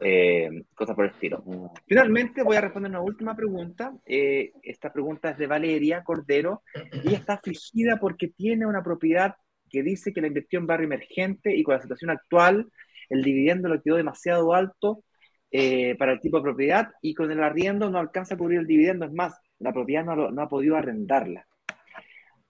eh, 0.01 0.65
cosas 0.75 0.97
por 0.97 1.05
el 1.05 1.11
estilo. 1.13 1.45
Finalmente 1.87 2.43
voy 2.43 2.57
a 2.57 2.61
responder 2.63 2.91
una 2.91 3.01
última 3.01 3.37
pregunta. 3.37 3.95
Eh, 4.05 4.53
esta 4.63 4.93
pregunta 4.93 5.31
es 5.31 5.39
de 5.39 5.47
Valeria 5.47 6.03
Cordero 6.03 6.63
y 6.93 7.09
ella 7.09 7.19
está 7.19 7.35
afligida 7.35 7.99
porque 8.01 8.29
tiene 8.29 8.67
una 8.67 8.83
propiedad 8.83 9.37
que 9.71 9.83
dice 9.83 10.13
que 10.13 10.21
la 10.21 10.27
invirtió 10.27 10.59
en 10.59 10.67
barrio 10.67 10.87
emergente 10.87 11.55
y 11.55 11.63
con 11.63 11.75
la 11.75 11.81
situación 11.81 12.11
actual 12.11 12.67
el 13.13 13.23
dividendo 13.23 13.69
le 13.69 13.81
quedó 13.83 13.97
demasiado 13.97 14.55
alto 14.55 15.05
eh, 15.51 15.95
para 15.97 16.13
el 16.13 16.21
tipo 16.21 16.39
de 16.39 16.43
propiedad 16.45 16.91
y 17.03 17.15
con 17.15 17.31
el 17.31 17.43
arriendo 17.43 17.91
no 17.91 17.99
alcanza 17.99 18.35
a 18.35 18.39
cubrir 18.39 18.61
el 18.61 18.67
dividendo. 18.67 19.05
Es 19.07 19.13
más, 19.13 19.39
la 19.59 19.73
propiedad 19.73 20.05
no, 20.05 20.17
lo- 20.17 20.31
no 20.31 20.43
ha 20.43 20.49
podido 20.49 20.77
arrendarla. 20.77 21.47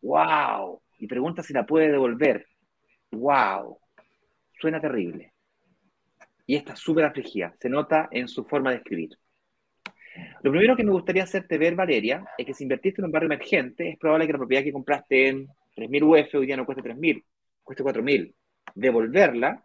¡Wow! 0.02 0.82
Y 0.98 1.06
pregunta 1.06 1.42
si 1.42 1.52
la 1.52 1.66
puede 1.66 1.90
devolver. 1.90 2.46
¡Wow! 3.12 3.78
Suena 4.60 4.80
terrible. 4.80 5.32
Y 6.46 6.56
está 6.56 6.76
súper 6.76 7.04
afligida. 7.04 7.54
Se 7.60 7.68
nota 7.68 8.08
en 8.10 8.28
su 8.28 8.44
forma 8.44 8.70
de 8.70 8.76
escribir. 8.76 9.10
Lo 10.42 10.50
primero 10.50 10.76
que 10.76 10.84
me 10.84 10.92
gustaría 10.92 11.22
hacerte 11.22 11.56
ver, 11.56 11.74
Valeria, 11.74 12.24
es 12.36 12.44
que 12.44 12.52
si 12.54 12.64
invertiste 12.64 13.00
en 13.00 13.06
un 13.06 13.12
barrio 13.12 13.26
emergente, 13.28 13.88
es 13.90 13.98
probable 13.98 14.26
que 14.26 14.32
la 14.32 14.38
propiedad 14.38 14.62
que 14.64 14.72
compraste 14.72 15.28
en 15.28 15.46
3.000 15.74 16.02
UF 16.04 16.34
hoy 16.38 16.46
día 16.46 16.56
no 16.56 16.66
cueste 16.66 16.82
3.000, 16.82 17.24
cueste 17.62 17.82
4.000. 17.82 18.34
Devolverla 18.74 19.64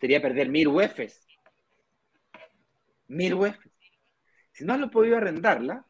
sería 0.00 0.22
perder 0.22 0.48
1.000 0.48 0.66
UFs. 0.68 1.26
1.000 3.08 3.34
UFs. 3.34 3.70
Si 4.52 4.64
no 4.64 4.74
has 4.74 4.90
podido 4.90 5.16
arrendarla, 5.16 5.84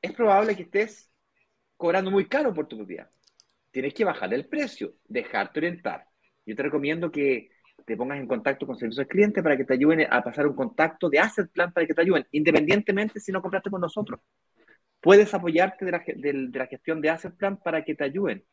es 0.00 0.12
probable 0.12 0.56
que 0.56 0.62
estés 0.62 1.10
cobrando 1.76 2.10
muy 2.10 2.26
caro 2.26 2.54
por 2.54 2.66
tu 2.66 2.76
propiedad. 2.76 3.10
Tienes 3.70 3.92
que 3.92 4.04
bajar 4.04 4.32
el 4.32 4.46
precio, 4.46 4.94
dejarte 5.06 5.60
orientar. 5.60 6.06
Yo 6.46 6.56
te 6.56 6.62
recomiendo 6.62 7.10
que 7.10 7.50
te 7.84 7.96
pongas 7.96 8.18
en 8.18 8.26
contacto 8.26 8.66
con 8.66 8.76
servicios 8.76 9.04
al 9.04 9.08
cliente 9.08 9.42
para 9.42 9.56
que 9.56 9.64
te 9.64 9.74
ayuden 9.74 10.06
a 10.10 10.22
pasar 10.22 10.46
un 10.46 10.54
contacto 10.54 11.10
de 11.10 11.18
Asset 11.18 11.50
Plan 11.50 11.72
para 11.72 11.86
que 11.86 11.94
te 11.94 12.00
ayuden, 12.00 12.26
independientemente 12.32 13.20
si 13.20 13.32
no 13.32 13.42
compraste 13.42 13.70
con 13.70 13.80
nosotros. 13.80 14.20
Puedes 15.00 15.32
apoyarte 15.34 15.84
de 15.84 15.92
la, 15.92 16.02
de 16.06 16.32
la 16.32 16.66
gestión 16.66 17.00
de 17.00 17.10
Asset 17.10 17.36
Plan 17.36 17.58
para 17.58 17.84
que 17.84 17.94
te 17.94 18.04
ayuden. 18.04 18.44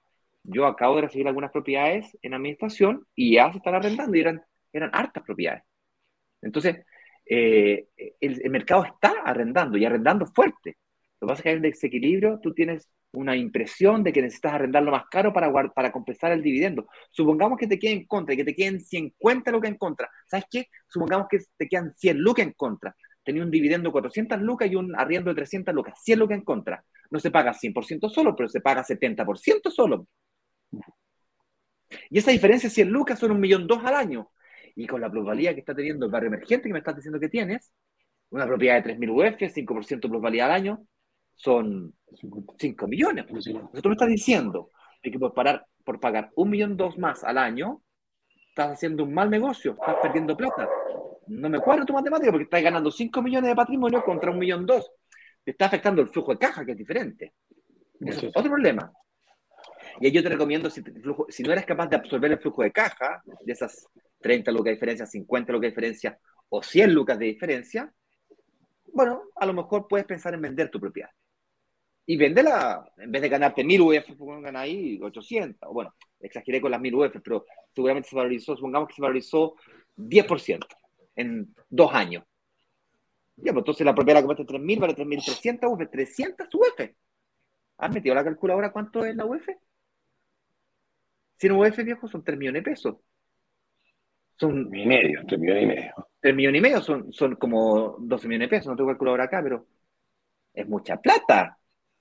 Yo 0.44 0.66
acabo 0.66 0.98
de 0.98 1.04
recibir 1.04 1.28
algunas 1.28 1.52
propiedades 1.52 2.18
en 2.22 2.34
administración 2.34 3.08
y 3.16 3.36
ya 3.36 3.50
se 3.52 3.60
están 3.60 3.76
arrendando 3.76 4.16
y 4.18 4.22
eran, 4.22 4.44
eran 4.74 4.90
hartas 4.94 5.24
propiedades. 5.24 5.64
Entonces, 6.42 6.86
eh, 7.26 7.88
el, 8.20 8.50
mercado 8.50 8.84
está 8.84 9.14
arrendando 9.24 9.78
y 9.78 9.86
arrendando 9.86 10.26
fuerte. 10.26 10.78
Lo 11.22 11.28
que 11.28 11.32
pasa 11.32 11.40
es 11.40 11.44
que 11.44 11.50
hay 11.50 11.56
un 11.56 11.62
desequilibrio, 11.62 12.40
tú 12.42 12.54
tienes 12.54 12.90
una 13.14 13.36
impresión 13.36 14.04
de 14.04 14.12
que 14.12 14.22
necesitas 14.22 14.54
arrendarlo 14.54 14.92
más 14.92 15.06
caro 15.10 15.32
para, 15.32 15.52
para 15.72 15.92
compensar 15.92 16.32
el 16.32 16.42
dividendo. 16.42 16.88
Supongamos 17.12 17.58
que 17.58 17.68
te 17.68 17.80
quede 17.80 17.94
en 17.94 18.06
contra 18.08 18.34
y 18.34 18.38
que 18.38 18.44
te 18.44 18.56
queden 18.56 18.82
50 18.82 19.52
lucas 19.52 19.70
en 19.70 19.78
contra. 19.78 20.10
¿Sabes 20.28 20.46
qué? 20.50 20.68
Supongamos 20.88 21.28
que 21.30 21.40
te 21.56 21.68
quedan 21.68 21.94
100 21.94 22.18
lucas 22.18 22.46
en 22.46 22.54
contra. 22.54 22.96
Tenía 23.24 23.44
un 23.44 23.52
dividendo 23.52 23.90
de 23.90 23.94
400 23.94 24.42
lucas 24.42 24.70
y 24.70 24.76
un 24.76 24.94
arriendo 24.96 25.30
de 25.30 25.36
300 25.36 25.74
lucas. 25.74 26.00
100 26.04 26.20
lucas 26.20 26.38
en 26.40 26.44
contra. 26.44 26.84
No 27.10 27.20
se 27.20 27.32
paga 27.32 27.54
100% 27.54 28.10
solo, 28.10 28.36
pero 28.36 28.50
se 28.50 28.60
paga 28.60 28.84
70% 28.84 29.72
solo. 29.72 30.08
Y 32.10 32.18
esa 32.18 32.32
diferencia, 32.32 32.70
100 32.70 32.90
lucas, 32.90 33.20
son 33.20 33.32
un 33.32 33.40
millón 33.40 33.68
dos 33.68 33.84
al 33.86 33.96
año. 33.96 34.32
Y 34.76 34.88
con 34.88 35.02
la 35.02 35.10
plusvalía 35.12 35.54
que 35.54 35.60
está 35.60 35.76
teniendo 35.76 36.06
el 36.06 36.12
barrio 36.12 36.28
emergente 36.28 36.68
que 36.68 36.74
me 36.74 36.80
estás 36.80 36.96
diciendo 36.96 37.20
que 37.20 37.30
tienes, 37.30 37.72
una 38.30 38.48
propiedad 38.48 38.76
de 38.76 38.96
3.000 38.96 39.10
UF, 39.12 39.38
5% 39.52 40.08
de 40.08 40.12
plusvalía 40.12 40.46
al 40.46 40.52
año, 40.52 40.86
son 41.36 41.94
5 42.58 42.88
millones. 42.88 43.26
Tú 43.82 43.90
me 43.90 43.94
estás 43.96 44.10
diciendo 44.10 44.72
de 45.04 45.12
que 45.12 45.20
por, 45.20 45.34
parar, 45.34 45.66
por 45.84 46.00
pagar 46.00 46.32
un 46.36 46.50
millón 46.50 46.76
dos 46.78 46.98
más 46.98 47.24
al 47.24 47.38
año, 47.38 47.82
estás 48.50 48.72
haciendo 48.72 49.04
un 49.04 49.14
mal 49.14 49.30
negocio, 49.30 49.74
estás 49.80 49.98
perdiendo 50.02 50.36
plata. 50.38 50.68
No 51.28 51.50
me 51.50 51.60
cuadra 51.60 51.86
tu 51.86 51.94
matemática 51.94 52.32
porque 52.32 52.44
estás 52.46 52.62
ganando 52.64 52.90
5 52.92 53.22
millones 53.22 53.50
de 53.50 53.56
patrimonio 53.56 54.04
contra 54.04 54.32
un 54.32 54.40
millón 54.40 54.66
dos. 54.66 54.92
Te 55.44 55.52
está 55.52 55.66
afectando 55.66 56.02
el 56.02 56.10
flujo 56.10 56.32
de 56.32 56.38
caja, 56.40 56.66
que 56.66 56.72
es 56.72 56.78
diferente. 56.78 57.34
Eso 58.00 58.28
es 58.28 58.32
otro 58.36 58.52
problema. 58.52 58.92
Y 60.00 60.08
ahí 60.08 60.12
yo 60.12 60.24
te 60.24 60.30
recomiendo, 60.30 60.70
si, 60.70 60.82
te- 60.82 60.92
flujo- 60.94 61.26
si 61.30 61.44
no 61.44 61.52
eres 61.52 61.66
capaz 61.66 61.88
de 61.88 61.96
absorber 61.98 62.32
el 62.32 62.40
flujo 62.40 62.64
de 62.64 62.72
caja, 62.72 63.22
de 63.46 63.52
esas 63.54 63.88
30 64.24 64.52
lucas 64.52 64.66
de 64.66 64.72
diferencia, 64.72 65.06
50 65.06 65.54
lucas 65.54 65.62
de 65.62 65.70
diferencia 65.70 66.20
o 66.50 66.64
100 66.64 66.94
lucas 66.94 67.20
de 67.20 67.26
diferencia, 67.26 67.94
bueno, 68.94 69.24
a 69.36 69.46
lo 69.46 69.54
mejor 69.54 69.88
puedes 69.88 70.06
pensar 70.06 70.34
en 70.34 70.42
vender 70.42 70.70
tu 70.70 70.80
propiedad. 70.80 71.10
Y 72.06 72.18
venderla, 72.18 72.92
en 72.98 73.12
vez 73.12 73.22
de 73.22 73.30
ganarte 73.30 73.64
1000 73.64 73.82
UF, 73.82 74.16
pongan 74.18 74.56
ahí 74.56 75.00
800. 75.02 75.70
o 75.70 75.74
Bueno, 75.74 75.96
exageré 76.20 76.62
con 76.62 76.72
las 76.72 76.82
1000 76.82 76.96
UF, 76.96 77.22
pero 77.24 77.46
seguramente 77.74 78.10
se 78.10 78.16
valorizó, 78.16 78.56
supongamos 78.56 78.90
que 78.90 78.96
se 78.96 79.02
valorizó 79.02 79.56
10% 79.96 80.66
en 81.16 81.56
dos 81.70 81.94
años. 81.94 82.24
Ya, 83.36 83.52
pues 83.52 83.62
entonces 83.62 83.86
la 83.86 83.96
propiedad 83.96 84.20
que 84.20 84.26
cuesta 84.26 84.46
3000 84.46 84.80
vale 84.80 84.94
3300 84.94 85.72
UF, 85.72 85.90
300 85.90 86.48
UF. 86.54 86.90
¿Has 87.78 87.92
metido 87.92 88.16
la 88.16 88.24
calculadora 88.24 88.72
cuánto 88.72 89.04
es 89.06 89.16
la 89.16 89.26
UF? 89.26 89.48
100 91.38 91.52
UF, 91.52 91.78
viejo, 91.84 92.08
son 92.08 92.24
3 92.24 92.38
millones 92.38 92.64
de 92.64 92.70
pesos. 92.70 92.96
Son 94.38 94.70
Y 94.76 94.86
medio, 94.86 95.22
tres 95.28 95.40
millones 95.40 95.64
y 95.64 95.68
medio. 95.68 96.08
3 96.24 96.34
millones 96.34 96.60
y 96.60 96.62
medio, 96.62 96.82
son, 96.82 97.12
son 97.12 97.36
como 97.36 97.98
12 98.00 98.30
millones 98.30 98.50
de 98.50 98.56
pesos. 98.56 98.68
No 98.68 98.78
tengo 98.78 98.90
calculadora 98.90 99.26
acá, 99.26 99.42
pero 99.44 99.68
es 100.54 100.66
mucha 100.66 100.96
plata. 100.96 101.60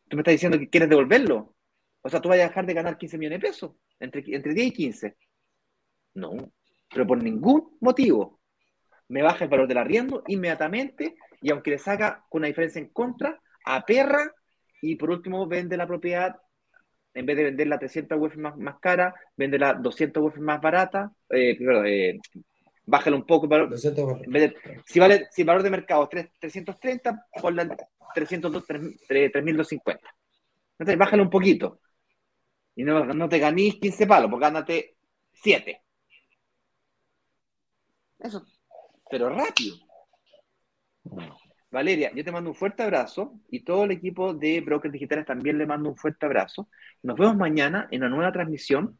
Tú 0.09 0.17
me 0.17 0.21
estás 0.21 0.35
diciendo 0.35 0.59
que 0.61 0.69
quieres 0.69 0.89
devolverlo. 0.89 1.57
O 2.03 2.09
sea, 2.09 2.21
tú 2.21 2.29
vas 2.29 2.39
a 2.39 2.43
dejar 2.43 2.65
de 2.65 2.75
ganar 2.75 2.97
15 2.97 3.19
millones 3.19 3.41
de 3.41 3.49
pesos, 3.49 3.73
entre, 3.99 4.23
entre 4.29 4.55
10 4.55 4.67
y 4.69 4.73
15. 4.73 5.17
No, 6.15 6.53
pero 6.89 7.05
por 7.05 7.21
ningún 7.21 7.77
motivo. 7.81 8.41
Me 9.09 9.23
baja 9.23 9.45
el 9.45 9.51
valor 9.51 9.67
del 9.67 9.79
arriendo 9.79 10.23
inmediatamente 10.29 11.17
y 11.41 11.51
aunque 11.51 11.73
le 11.73 11.79
saca 11.79 12.25
con 12.29 12.43
una 12.43 12.49
diferencia 12.49 12.81
en 12.81 12.91
contra, 12.91 13.41
aperra 13.65 14.33
y 14.81 14.95
por 14.95 15.11
último 15.11 15.49
vende 15.49 15.77
la 15.77 15.89
propiedad, 15.89 16.37
en 17.15 17.27
vez 17.27 17.37
de 17.37 17.45
venderla 17.45 17.79
300 17.79 18.19
UF 18.21 18.37
más, 18.37 18.57
más 18.57 18.79
cara, 18.81 19.15
véndela 19.37 19.75
200 19.75 20.23
UF 20.23 20.39
más 20.39 20.61
barata, 20.61 21.13
eh, 21.31 21.57
perdón, 21.59 21.87
eh, 21.87 22.19
bájala 22.87 23.17
un 23.17 23.27
poco 23.27 23.47
el 23.47 23.51
valor, 23.51 23.71
Lo 23.71 23.77
siento, 23.77 24.05
Juan. 24.07 24.25
en 24.25 24.31
vez 24.33 24.43
de- 24.53 24.83
si, 24.87 24.99
vale, 24.99 25.29
si 25.31 25.43
el 25.43 25.47
valor 25.47 25.63
de 25.63 25.71
mercado 25.71 26.05
es 26.05 26.09
tres- 26.09 26.31
330, 26.41 27.27
ponla 27.41 27.63
en 27.63 27.77
302, 28.15 28.65
3- 28.67 28.97
3250. 29.07 30.09
Entonces, 30.79 30.99
bájale 30.99 31.23
un 31.23 31.31
poquito. 31.31 31.81
Y 32.75 32.85
no, 32.85 33.05
no 33.05 33.29
te 33.29 33.39
ganís 33.39 33.77
15 33.77 34.07
palos, 34.07 34.31
pues 34.31 34.41
gánate 34.41 34.97
7. 35.33 35.83
Eso. 38.19 38.45
Pero 39.11 39.29
rápido. 39.29 39.77
Valeria, 41.73 42.13
yo 42.15 42.23
te 42.23 42.31
mando 42.31 42.51
un 42.51 42.55
fuerte 42.55 42.83
abrazo 42.83 43.33
y 43.49 43.61
todo 43.61 43.85
el 43.85 43.93
equipo 43.93 44.35
de 44.35 44.61
Brokers 44.61 44.93
Digitales 44.93 45.25
también 45.25 45.57
le 45.57 45.67
mando 45.67 45.89
un 45.89 45.97
fuerte 45.97 46.27
abrazo. 46.27 46.69
Nos 47.03 47.17
vemos 47.17 47.35
mañana 47.35 47.89
en 47.91 48.03
una 48.03 48.15
nueva 48.15 48.31
transmisión. 48.31 48.99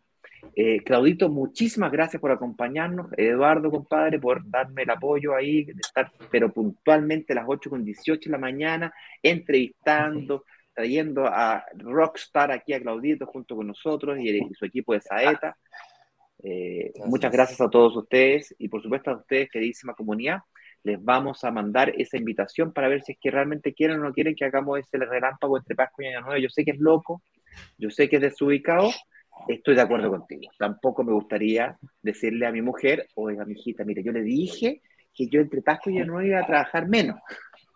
Eh, 0.57 0.83
Claudito, 0.83 1.29
muchísimas 1.29 1.93
gracias 1.93 2.19
por 2.19 2.31
acompañarnos. 2.31 3.13
Eduardo, 3.19 3.71
compadre, 3.71 4.19
por 4.19 4.49
darme 4.49 4.85
el 4.85 4.91
apoyo 4.91 5.37
ahí, 5.37 5.65
de 5.65 5.75
estar, 5.81 6.11
pero 6.31 6.51
puntualmente 6.51 7.35
a 7.35 7.37
las 7.37 7.45
8 7.47 7.69
con 7.69 7.85
18 7.85 8.31
de 8.31 8.33
la 8.33 8.39
mañana, 8.39 8.95
entrevistando, 9.23 10.47
trayendo 10.73 11.27
a 11.27 11.63
Rockstar 11.77 12.53
aquí 12.53 12.73
a 12.73 12.81
Claudito 12.81 13.27
junto 13.27 13.55
con 13.55 13.67
nosotros 13.67 14.19
y, 14.19 14.31
y 14.31 14.55
su 14.55 14.65
equipo 14.65 14.95
de 14.95 15.03
Saeta. 15.03 15.59
Eh, 16.43 16.91
muchas 17.05 17.31
gracias 17.31 17.61
a 17.61 17.69
todos 17.69 17.95
ustedes 17.95 18.55
y 18.59 18.69
por 18.69 18.83
supuesto 18.83 19.11
a 19.11 19.17
ustedes, 19.17 19.51
queridísima 19.51 19.93
comunidad 19.93 20.41
les 20.85 21.03
vamos 21.03 21.45
a 21.45 21.51
mandar 21.51 21.93
esa 21.97 22.17
invitación 22.17 22.73
para 22.73 22.89
ver 22.89 23.03
si 23.03 23.13
es 23.13 23.19
que 23.21 23.31
realmente 23.31 23.73
quieren 23.73 24.01
o 24.01 24.05
no 24.05 24.13
quieren 24.13 24.35
que 24.35 24.45
hagamos 24.45 24.81
ese 24.81 24.99
relámpago 24.99 25.57
entre 25.57 25.77
Pascua 25.77 26.05
y 26.05 26.09
Año 26.09 26.23
Nuevo. 26.23 26.39
Yo 26.39 26.49
sé 26.49 26.65
que 26.65 26.73
es 26.73 26.79
loco, 26.79 27.23
yo 27.79 27.91
sé 27.91 28.09
que 28.09 28.17
es 28.17 28.23
desubicado, 28.23 28.91
estoy 29.49 29.75
de 29.75 29.81
acuerdo 29.81 30.11
contigo. 30.11 30.51
Tampoco 30.59 31.05
me 31.05 31.13
gustaría 31.13 31.77
decirle 32.03 32.47
a 32.47 32.53
mi 32.53 32.63
mujer, 32.63 33.07
oiga, 33.15 33.45
mi 33.45 33.55
hijita, 33.55 33.85
mire, 33.85 34.03
yo 34.03 34.13
le 34.13 34.23
dije 34.23 34.83
que 35.15 35.29
yo 35.29 35.41
entre 35.41 35.63
Pascua 35.63 35.93
y 35.93 35.99
Año 35.99 36.07
Nuevo 36.07 36.27
iba 36.27 36.41
a 36.41 36.47
trabajar 36.47 36.89
menos. 36.89 37.21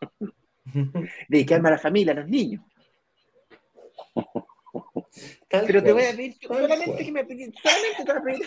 Dedicarme 1.28 1.68
a 1.68 1.72
la 1.72 1.78
familia, 1.78 2.12
a 2.12 2.16
los 2.16 2.28
niños. 2.28 2.64
Pero 5.48 5.82
te 5.82 5.92
voy 5.92 6.04
a 6.04 6.10
pedir 6.10 6.34
solamente 6.40 7.04
que 7.04 7.12
me 7.12 7.24
solamente 7.24 8.04
te 8.04 8.12
voy 8.12 8.16
a 8.16 8.22
pedir 8.22 8.46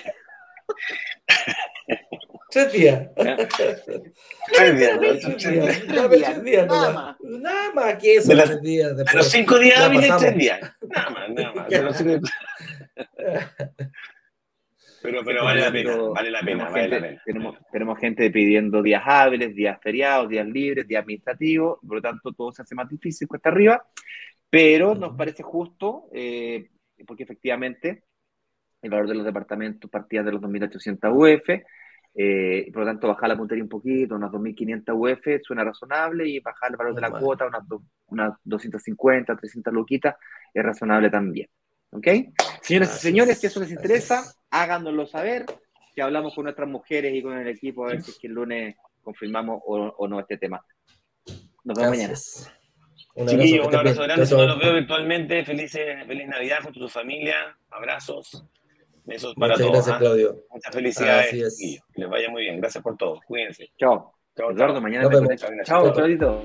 Tres 2.52 2.74
días. 2.74 3.10
Tres 3.16 4.78
días. 4.78 5.00
Tres 5.00 6.44
días. 6.44 6.68
Nada 6.68 6.94
más. 6.94 7.16
Nada 7.22 7.74
más 7.74 7.96
que 7.96 8.16
eso. 8.16 8.32
Tres 8.34 8.62
días. 8.62 8.98
De 8.98 9.06
los 9.14 9.30
cinco 9.30 9.60
días 9.60 9.80
hábiles, 9.80 10.18
tres 10.18 10.36
días. 10.36 10.60
Nada 10.82 11.10
más, 11.10 11.30
nada 11.30 11.54
más. 11.54 12.04
Pero, 15.02 15.24
pero 15.24 15.44
vale 15.46 15.62
la 15.62 15.72
pena, 15.72 15.96
vale 15.96 16.32
la 16.32 16.42
pena, 16.42 16.70
vale 16.70 16.88
la 16.90 17.02
pena. 17.02 17.22
Tenemos, 17.24 17.58
tenemos 17.72 18.00
gente 18.00 18.30
pidiendo 18.32 18.82
días 18.82 19.02
hábiles, 19.06 19.56
días 19.56 19.80
feriados, 19.82 20.28
días 20.28 20.46
libres, 20.46 20.88
días 20.88 21.02
administrativos, 21.02 21.80
por 21.80 21.96
lo 21.96 22.02
tanto 22.02 22.34
todo 22.34 22.52
se 22.52 22.64
hace 22.64 22.76
más 22.76 22.90
difícil 22.90 23.28
cuesta 23.28 23.50
arriba, 23.50 23.82
pero 24.50 24.96
nos 24.96 25.16
parece 25.16 25.42
justo, 25.42 26.10
eh, 26.12 26.70
porque 27.08 27.24
efectivamente 27.24 28.04
el 28.82 28.90
valor 28.90 29.08
de 29.08 29.16
los 29.16 29.26
departamentos 29.26 29.90
partía 29.90 30.22
de 30.22 30.34
los 30.34 30.42
2.800 30.42 31.14
UF, 31.14 31.50
eh, 32.16 32.70
por 32.74 32.82
lo 32.82 32.88
tanto, 32.88 33.08
bajar 33.08 33.30
la 33.30 33.38
puntería 33.38 33.64
un 33.64 33.70
poquito, 33.70 34.16
unas 34.16 34.32
2.500 34.32 34.94
UF 34.94 35.44
suena 35.44 35.64
razonable 35.64 36.28
y 36.28 36.40
bajar 36.40 36.72
el 36.72 36.78
valor 36.78 36.96
de 36.96 37.02
la 37.02 37.12
cuota, 37.12 37.48
unas, 37.48 37.64
unas 38.08 38.34
250, 38.44 39.36
300 39.36 39.74
luquitas, 39.74 40.16
es 40.54 40.64
razonable 40.64 41.10
también. 41.10 41.48
¿Ok? 41.92 42.08
Señoras 42.62 42.98
y 42.98 43.00
señores, 43.00 43.40
si 43.40 43.48
eso 43.48 43.60
les 43.60 43.72
interesa, 43.72 44.24
háganoslo 44.52 45.06
saber, 45.06 45.46
que 45.96 46.02
hablamos 46.02 46.36
con 46.36 46.44
nuestras 46.44 46.68
mujeres 46.68 47.14
y 47.14 47.22
con 47.22 47.38
el 47.38 47.48
equipo 47.48 47.86
a 47.86 47.90
ver 47.90 48.02
si 48.02 48.12
es 48.12 48.20
que 48.20 48.28
el 48.28 48.34
lunes 48.34 48.76
confirmamos 49.02 49.62
o, 49.66 50.08
no 50.08 50.20
este 50.20 50.38
tema. 50.38 50.64
Nos 51.64 51.78
vemos 51.78 51.90
mañana. 51.92 52.14
Un 53.16 53.30
abrazo, 53.30 53.68
un 53.68 53.76
abrazo 53.76 54.04
grande, 54.04 54.26
si 54.26 54.36
no 54.36 54.46
los 54.46 54.60
veo 54.60 54.74
virtualmente, 54.74 55.44
feliz, 55.44 55.72
feliz 55.72 56.28
Navidad 56.28 56.60
con 56.64 56.74
tu 56.74 56.88
familia, 56.88 57.58
abrazos. 57.70 58.46
Besos 59.10 59.36
para 59.36 59.54
Muchas 59.54 59.60
todos. 59.68 59.72
gracias, 59.74 59.96
¿ah? 59.96 60.00
Claudio. 60.00 60.46
Muchas 60.52 60.76
felicidades. 60.76 61.58
Que 61.58 62.02
les 62.02 62.10
vaya 62.10 62.30
muy 62.30 62.44
bien. 62.44 62.60
Gracias 62.60 62.84
por 62.84 62.96
todo. 62.96 63.20
Cuídense. 63.28 63.72
Chao. 63.78 64.14
Chao, 64.38 64.52
Eduardo, 64.52 64.76
chao. 64.76 64.82
mañana 64.82 65.10
Nos 65.10 65.22
vemos. 65.22 65.66
Chao, 65.66 65.94
Claudito. 65.94 66.42